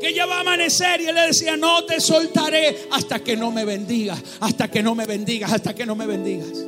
que 0.00 0.14
ya 0.14 0.26
va 0.26 0.36
a 0.36 0.40
amanecer. 0.42 1.00
Y 1.00 1.08
él 1.08 1.16
le 1.16 1.22
decía, 1.22 1.56
no 1.56 1.86
te 1.86 2.00
soltaré 2.00 2.86
hasta 2.92 3.18
que 3.18 3.36
no 3.36 3.50
me 3.50 3.64
bendigas, 3.64 4.22
hasta 4.38 4.70
que 4.70 4.80
no 4.80 4.94
me 4.94 5.06
bendigas, 5.06 5.52
hasta 5.52 5.74
que 5.74 5.84
no 5.84 5.96
me 5.96 6.06
bendigas. 6.06 6.64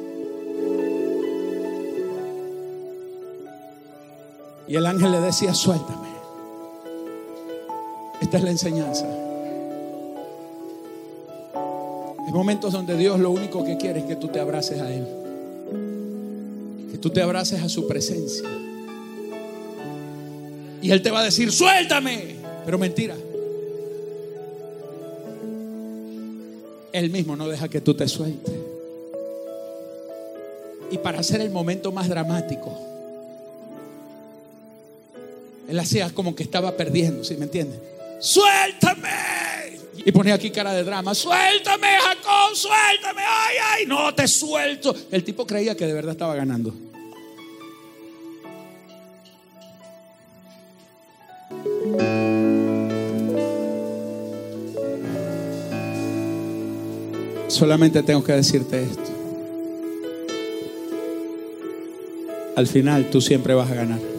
Y 4.66 4.74
el 4.74 4.84
ángel 4.84 5.12
le 5.12 5.20
decía, 5.20 5.55
suéltame. 5.55 6.09
Esta 8.20 8.39
es 8.39 8.43
la 8.43 8.51
enseñanza. 8.51 9.26
Hay 12.27 12.33
momentos 12.33 12.72
donde 12.72 12.97
Dios 12.97 13.20
lo 13.20 13.31
único 13.31 13.64
que 13.64 13.77
quiere 13.77 14.01
es 14.01 14.05
que 14.07 14.16
tú 14.16 14.27
te 14.27 14.41
abraces 14.41 14.81
a 14.81 14.93
Él. 14.93 15.07
Que 16.91 16.99
tú 16.99 17.11
te 17.11 17.22
abraces 17.22 17.62
a 17.62 17.68
su 17.68 17.87
presencia. 17.87 18.49
Y 20.83 20.91
Él 20.91 21.03
te 21.03 21.12
va 21.12 21.20
a 21.20 21.24
decir, 21.24 21.53
suéltame. 21.53 22.35
Pero 22.64 22.79
mentira. 22.79 23.14
Él 26.93 27.11
mismo 27.11 27.37
no 27.37 27.47
deja 27.47 27.68
que 27.68 27.81
tú 27.81 27.95
te 27.95 28.09
sueltes. 28.09 28.55
Y 30.91 30.99
para 30.99 31.20
hacer 31.20 31.41
el 31.41 31.51
momento 31.51 31.93
más 31.93 32.09
dramático, 32.09 32.77
Él 35.68 35.79
hacía 35.79 36.11
como 36.11 36.35
que 36.35 36.43
estaba 36.43 36.77
perdiendo, 36.77 37.22
¿sí 37.22 37.37
me 37.37 37.45
entiendes? 37.45 37.79
Suéltame. 38.18 39.76
Y 40.05 40.12
ponía 40.12 40.34
aquí 40.34 40.51
cara 40.51 40.72
de 40.72 40.84
drama. 40.84 41.14
Suéltame, 41.14 41.88
Jacob, 41.99 42.55
suéltame. 42.55 43.22
Ay, 43.22 43.57
ay, 43.72 43.86
no 43.86 44.14
te 44.14 44.28
suelto. 44.28 44.94
El 45.11 45.24
tipo 45.24 45.47
creía 45.47 45.76
que 45.76 45.86
de 45.86 45.92
verdad 45.92 46.12
estaba 46.12 46.34
ganando. 46.34 46.74
Solamente 57.49 58.03
tengo 58.03 58.22
que 58.22 58.32
decirte 58.32 58.82
esto. 58.82 59.11
Al 62.57 62.66
final 62.66 63.11
tú 63.11 63.20
siempre 63.20 63.55
vas 63.55 63.70
a 63.70 63.74
ganar. 63.74 64.16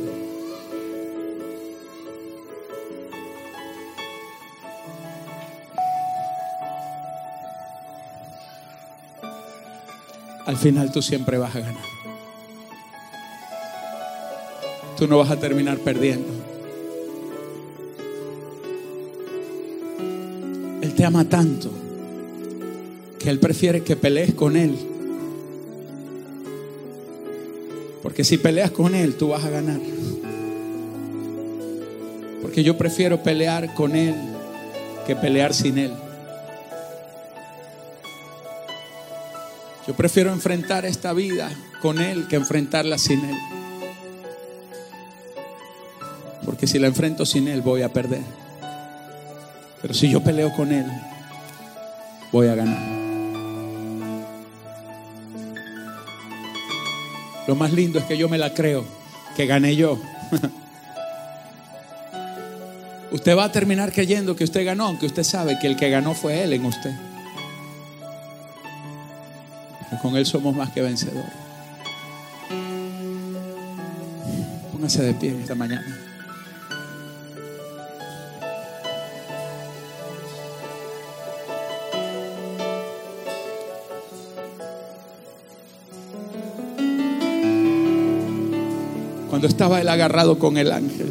Al 10.58 10.64
final 10.64 10.92
tú 10.92 11.04
siempre 11.04 11.38
vas 11.38 11.56
a 11.56 11.60
ganar. 11.60 11.84
Tú 14.98 15.06
no 15.06 15.20
vas 15.20 15.30
a 15.30 15.40
terminar 15.40 15.78
perdiendo. 15.78 16.28
Él 20.82 20.96
te 20.96 21.06
ama 21.06 21.26
tanto 21.26 21.70
que 23.20 23.30
Él 23.30 23.40
prefiere 23.40 23.84
que 23.84 23.96
pelees 23.96 24.34
con 24.34 24.58
Él. 24.58 24.76
Porque 28.02 28.24
si 28.24 28.40
peleas 28.40 28.72
con 28.72 28.96
Él, 28.96 29.14
tú 29.14 29.28
vas 29.28 29.46
a 29.46 29.52
ganar. 29.52 29.80
Porque 32.42 32.64
yo 32.64 32.76
prefiero 32.80 33.22
pelear 33.22 33.76
con 33.76 33.96
Él 33.96 34.16
que 35.06 35.16
pelear 35.16 35.54
sin 35.54 35.78
Él. 35.78 36.07
Yo 39.88 39.96
prefiero 39.96 40.34
enfrentar 40.34 40.86
esta 40.86 41.14
vida 41.14 41.50
con 41.82 42.02
Él 42.02 42.28
que 42.28 42.36
enfrentarla 42.36 42.98
sin 42.98 43.24
Él. 43.24 43.38
Porque 46.46 46.68
si 46.68 46.78
la 46.78 46.88
enfrento 46.88 47.26
sin 47.26 47.48
Él 47.48 47.62
voy 47.62 47.84
a 47.84 47.94
perder. 47.94 48.24
Pero 49.82 49.94
si 49.94 50.10
yo 50.10 50.22
peleo 50.22 50.54
con 50.54 50.74
Él, 50.74 50.86
voy 52.34 52.48
a 52.48 52.56
ganar. 52.56 52.98
Lo 57.48 57.56
más 57.56 57.72
lindo 57.72 57.98
es 57.98 58.06
que 58.06 58.18
yo 58.18 58.28
me 58.28 58.38
la 58.38 58.54
creo, 58.54 58.84
que 59.38 59.46
gané 59.46 59.78
yo. 59.78 59.98
usted 63.12 63.38
va 63.38 63.46
a 63.46 63.52
terminar 63.54 63.94
creyendo 63.94 64.36
que 64.36 64.44
usted 64.44 64.66
ganó, 64.66 64.88
aunque 64.88 65.06
usted 65.06 65.24
sabe 65.24 65.58
que 65.58 65.68
el 65.68 65.78
que 65.78 65.90
ganó 65.90 66.14
fue 66.14 66.44
Él 66.44 66.52
en 66.52 66.66
usted. 66.66 66.92
Con 70.08 70.16
Él 70.16 70.26
somos 70.26 70.56
más 70.56 70.70
que 70.72 70.82
vencedores. 70.82 71.34
Póngase 74.72 75.04
de 75.04 75.14
pie 75.14 75.38
esta 75.38 75.54
mañana. 75.54 75.86
Cuando 89.30 89.48
estaba 89.50 89.82
él 89.82 89.90
agarrado 89.90 90.40
con 90.40 90.56
el 90.58 90.72
ángel, 90.72 91.10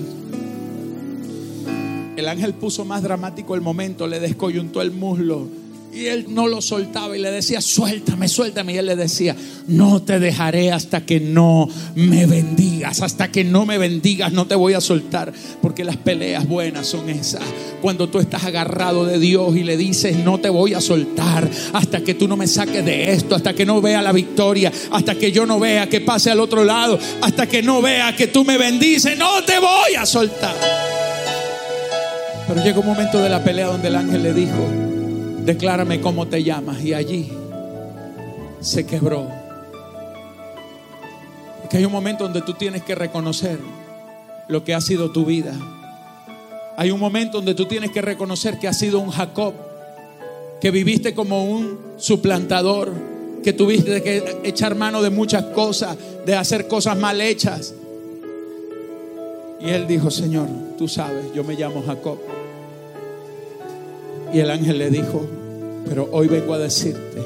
el 2.17 2.29
ángel 2.29 2.55
puso 2.55 2.87
más 2.87 3.03
dramático 3.03 3.55
el 3.55 3.61
momento, 3.61 4.07
le 4.07 4.21
descoyuntó 4.21 4.81
el 4.81 4.91
muslo 4.91 5.66
Y 5.97 6.09
él 6.09 6.27
no 6.29 6.47
lo 6.47 6.61
soltaba 6.61 7.17
y 7.17 7.21
le 7.23 7.31
decía, 7.31 7.63
suéltame, 7.63 8.29
suéltame. 8.29 8.75
Y 8.75 8.77
él 8.77 8.85
le 8.85 8.97
decía, 8.97 9.35
no 9.67 10.03
te 10.03 10.19
dejaré 10.19 10.71
hasta 10.71 11.07
que 11.07 11.21
no 11.21 11.71
me 11.95 12.27
bendigas. 12.27 13.01
Hasta 13.01 13.33
que 13.33 13.45
no 13.45 13.65
me 13.65 13.79
bendigas, 13.79 14.31
no 14.31 14.47
te 14.47 14.55
voy 14.57 14.75
a 14.75 14.83
soltar. 14.83 15.33
Porque 15.63 15.85
las 15.85 15.97
peleas 15.97 16.47
buenas 16.47 16.87
son 16.87 17.09
esas. 17.09 17.41
Cuando 17.81 18.11
tú 18.11 18.19
estás 18.19 18.45
agarrado 18.45 19.07
de 19.07 19.19
Dios 19.19 19.57
y 19.57 19.65
le 19.65 19.79
dices, 19.79 20.19
no 20.19 20.39
te 20.39 20.51
voy 20.51 20.75
a 20.75 20.83
soltar. 20.83 21.49
Hasta 21.73 22.03
que 22.03 22.13
tú 22.13 22.29
no 22.29 22.37
me 22.37 22.47
saques 22.47 22.85
de 22.85 23.13
esto. 23.13 23.35
Hasta 23.35 23.55
que 23.55 23.65
no 23.65 23.81
vea 23.81 24.03
la 24.03 24.13
victoria. 24.13 24.71
Hasta 24.91 25.15
que 25.15 25.33
yo 25.33 25.47
no 25.47 25.59
vea 25.59 25.89
que 25.89 26.03
pase 26.03 26.31
al 26.31 26.41
otro 26.41 26.63
lado. 26.63 26.99
Hasta 27.23 27.47
que 27.47 27.63
no 27.63 27.81
vea 27.81 28.15
que 28.15 28.27
tú 28.27 28.45
me 28.45 28.59
bendices. 28.59 29.17
No 29.17 29.43
te 29.45 29.59
voy 29.59 29.95
a 29.99 30.05
soltar. 30.05 30.57
Pero 32.47 32.63
llega 32.63 32.81
un 32.81 32.87
momento 32.87 33.19
de 33.19 33.31
la 33.31 33.43
pelea 33.43 33.69
donde 33.69 33.89
el 33.89 33.97
ángel 33.97 34.23
le 34.23 34.35
dijo, 34.35 34.86
declárame 35.47 36.01
cómo 36.01 36.27
te 36.27 36.43
llamas. 36.43 36.83
Y 36.85 36.93
allí 36.93 37.33
se 38.61 38.85
quebró. 38.85 39.29
Porque 41.63 41.79
hay 41.79 41.85
un 41.85 41.93
momento 41.93 42.25
donde 42.25 42.43
tú 42.43 42.55
tienes 42.55 42.83
que 42.83 42.95
reconocer 42.95 43.59
lo 44.49 44.65
que 44.65 44.75
ha 44.75 44.81
sido 44.81 45.11
tu 45.13 45.25
vida. 45.25 45.55
Hay 46.77 46.91
un 46.91 47.01
momento 47.01 47.39
donde 47.39 47.55
tú 47.55 47.67
tienes 47.67 47.91
que 47.91 48.03
reconocer 48.03 48.59
que 48.59 48.69
has 48.69 48.79
sido 48.79 48.99
un 48.99 49.11
Jacob, 49.11 49.55
que 50.61 50.71
viviste 50.71 51.15
como 51.15 51.45
un 51.45 51.79
suplantador, 51.97 52.93
que 53.43 53.53
tuviste 53.53 54.03
que 54.03 54.41
echar 54.45 54.75
mano 54.75 55.01
de 55.01 55.11
muchas 55.11 55.45
cosas, 55.45 55.97
de 56.27 56.35
hacer 56.35 56.69
cosas 56.69 56.99
mal 56.99 57.21
hechas. 57.21 57.73
Y 59.61 59.71
él 59.71 59.87
dijo, 59.87 60.11
Señor, 60.11 60.49
tú 60.77 60.87
sabes, 60.87 61.33
yo 61.35 61.45
me 61.45 61.55
llamo 61.55 61.83
Jacob. 61.87 62.19
Y 64.35 64.41
el 64.41 64.51
ángel 64.51 64.79
le 64.79 64.91
dijo, 64.91 65.27
pero 65.89 66.09
hoy 66.13 66.29
vengo 66.29 66.55
a 66.55 66.59
decirte 66.59 67.23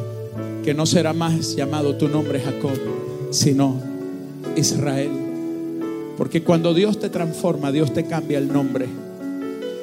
que 0.65 0.75
no 0.75 0.87
será 0.87 1.13
más 1.13 1.57
llamado 1.57 1.97
tu 1.97 2.09
nombre 2.09 2.41
Jacob, 2.41 2.79
sino 3.31 3.81
Israel. 4.57 5.11
Porque 6.17 6.43
cuando 6.43 6.75
Dios 6.75 7.01
te 7.01 7.09
transforma, 7.09 7.73
Dios 7.73 7.93
te 7.95 8.05
cambia 8.05 8.39
el 8.39 8.53
nombre. 8.53 8.87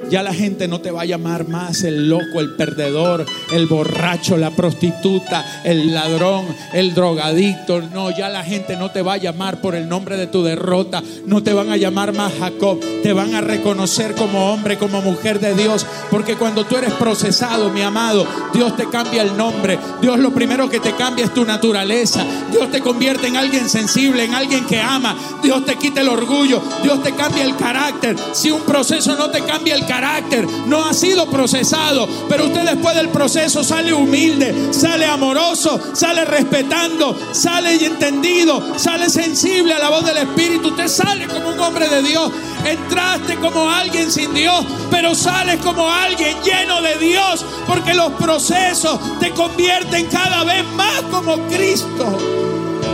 Ya 0.10 0.24
la 0.24 0.34
gente 0.34 0.68
no 0.68 0.80
te 0.80 0.92
va 0.92 1.02
a 1.02 1.06
llamar 1.06 1.48
más 1.50 1.84
el 1.84 2.08
loco, 2.10 2.40
el 2.40 2.56
perdedor, 2.56 3.26
el 3.52 3.68
borracho, 3.68 4.38
la 4.38 4.52
prostituta, 4.52 5.62
el 5.66 5.94
ladrón, 5.94 6.46
el 6.74 6.94
drogadicto. 6.94 7.82
No, 7.82 8.10
ya 8.16 8.30
la 8.30 8.44
gente 8.44 8.78
no 8.78 8.90
te 8.90 9.02
va 9.02 9.14
a 9.14 9.18
llamar 9.18 9.60
por 9.60 9.76
el 9.76 9.90
nombre 9.90 10.16
de 10.16 10.28
tu 10.28 10.44
derrota. 10.44 11.04
No 11.26 11.44
te 11.44 11.52
van 11.52 11.72
a 11.72 11.78
llamar 11.78 12.14
más 12.14 12.34
Jacob. 12.40 12.80
Te 13.04 13.12
van 13.12 13.36
a 13.36 13.42
reconocer 13.42 14.16
como 14.16 14.54
hombre, 14.54 14.78
como 14.78 15.02
mujer 15.02 15.42
de 15.42 15.54
Dios. 15.56 15.86
Porque 16.10 16.36
cuando 16.36 16.66
tú 16.66 16.78
eres 16.78 16.94
procesado, 16.94 17.70
mi 17.70 17.82
amado, 17.82 18.26
Dios 18.54 18.78
te 18.78 18.88
cambia 18.90 19.24
el 19.24 19.36
nombre. 19.36 19.78
Dios 20.02 20.20
lo 20.20 20.32
primero 20.34 20.70
que 20.70 20.80
te 20.80 20.94
cambia 20.94 21.26
es 21.26 21.34
tu 21.34 21.44
naturaleza. 21.44 22.24
Dios 22.52 22.72
te 22.72 22.80
convierte 22.80 23.28
en 23.28 23.36
alguien 23.36 23.68
sensible, 23.68 24.24
en 24.24 24.34
alguien 24.34 24.66
que 24.66 24.80
ama. 24.80 25.18
Dios 25.44 25.66
te 25.66 25.76
quita 25.76 26.00
el 26.00 26.08
orgullo. 26.08 26.62
Dios 26.82 27.04
te 27.04 27.14
cambia 27.14 27.44
el 27.44 27.58
carácter. 27.58 28.16
Si 28.32 28.52
un 28.52 28.62
proceso 28.62 29.16
no 29.18 29.30
te 29.30 29.42
cambia 29.42 29.76
el 29.76 29.82
carácter, 29.82 29.97
no 30.68 30.86
ha 30.86 30.94
sido 30.94 31.30
procesado, 31.30 32.08
pero 32.30 32.46
usted 32.46 32.64
después 32.64 32.96
del 32.96 33.10
proceso 33.10 33.64
sale 33.64 33.94
humilde, 33.94 34.72
sale 34.72 35.06
amoroso, 35.06 35.80
sale 35.94 36.26
respetando, 36.26 37.18
sale 37.32 37.74
entendido, 37.86 38.78
sale 38.78 39.10
sensible 39.10 39.74
a 39.74 39.80
la 39.80 39.90
voz 39.90 40.06
del 40.06 40.18
Espíritu. 40.18 40.70
Usted 40.70 40.88
sale 40.88 41.28
como 41.28 41.50
un 41.50 41.60
hombre 41.60 41.88
de 41.88 42.04
Dios. 42.04 42.32
Entraste 42.66 43.38
como 43.38 43.70
alguien 43.70 44.12
sin 44.12 44.34
Dios, 44.34 44.66
pero 44.92 45.16
sales 45.16 45.62
como 45.62 45.90
alguien 45.90 46.38
lleno 46.44 46.82
de 46.82 46.98
Dios, 46.98 47.46
porque 47.66 47.94
los 47.94 48.12
procesos 48.14 49.00
te 49.20 49.32
convierten 49.32 50.08
cada 50.08 50.44
vez 50.44 50.64
más 50.76 51.02
como 51.12 51.38
Cristo. 51.48 52.18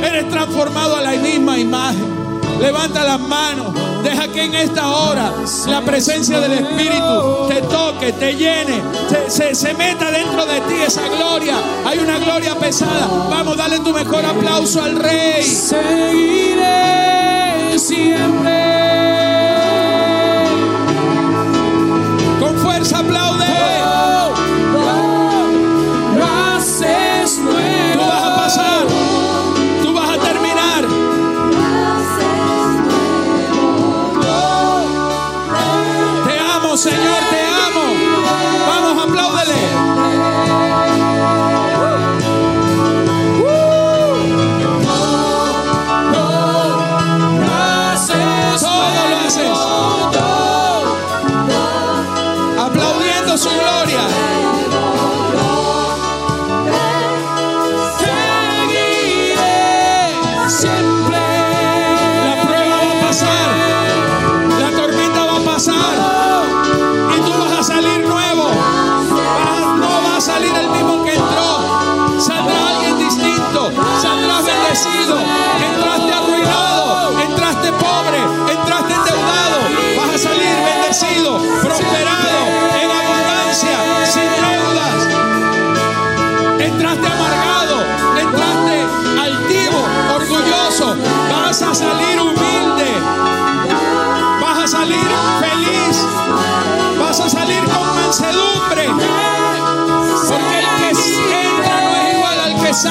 Eres 0.04 0.30
transformado 0.30 0.98
a 0.98 1.02
la 1.02 1.12
misma 1.12 1.58
imagen. 1.58 2.23
Levanta 2.60 3.04
las 3.04 3.20
manos. 3.20 3.74
Deja 4.04 4.28
que 4.28 4.44
en 4.44 4.54
esta 4.54 4.90
hora 4.90 5.34
la 5.68 5.82
presencia 5.82 6.40
del 6.40 6.54
Espíritu 6.54 7.48
te 7.48 7.62
toque, 7.62 8.12
te 8.14 8.36
llene, 8.36 8.82
se, 9.28 9.74
meta 9.74 10.12
dentro 10.12 10.46
de 10.46 10.60
ti 10.62 10.76
esa 10.86 11.08
gloria. 11.08 11.56
Hay 11.86 12.00
una 12.00 12.18
gloria 12.20 12.56
pesada. 12.56 13.08
Vamos, 13.30 13.56
dale 13.56 13.80
tu 13.80 13.94
mejor 13.94 14.26
aplauso 14.26 14.82
al 14.84 14.98
Rey. 14.98 15.44
Seguiré 15.44 16.74
siempre. 17.80 19.13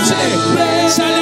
Sale. 0.00 0.88
Sale 0.88 1.21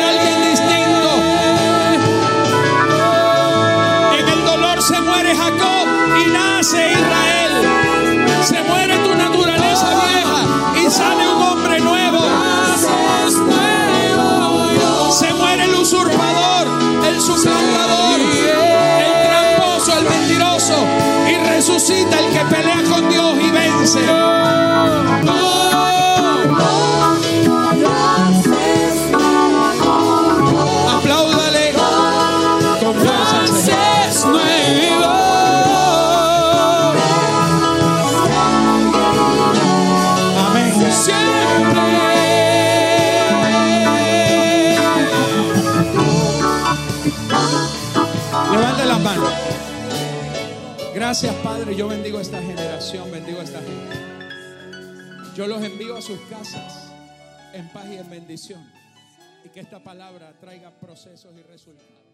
Gracias, 51.11 51.35
Padre. 51.43 51.75
Yo 51.75 51.89
bendigo 51.89 52.19
a 52.19 52.23
esta 52.23 52.41
generación, 52.41 53.11
bendigo 53.11 53.41
a 53.41 53.43
esta 53.43 53.59
gente. 53.61 53.97
Yo 55.35 55.49
los 55.49 55.61
envío 55.61 55.97
a 55.97 56.01
sus 56.01 56.21
casas 56.31 56.93
en 57.53 57.69
paz 57.71 57.87
y 57.91 57.97
en 57.97 58.09
bendición. 58.09 58.65
Y 59.45 59.49
que 59.49 59.59
esta 59.59 59.83
palabra 59.83 60.33
traiga 60.41 60.71
procesos 60.71 61.33
y 61.37 61.43
resultados. 61.43 62.10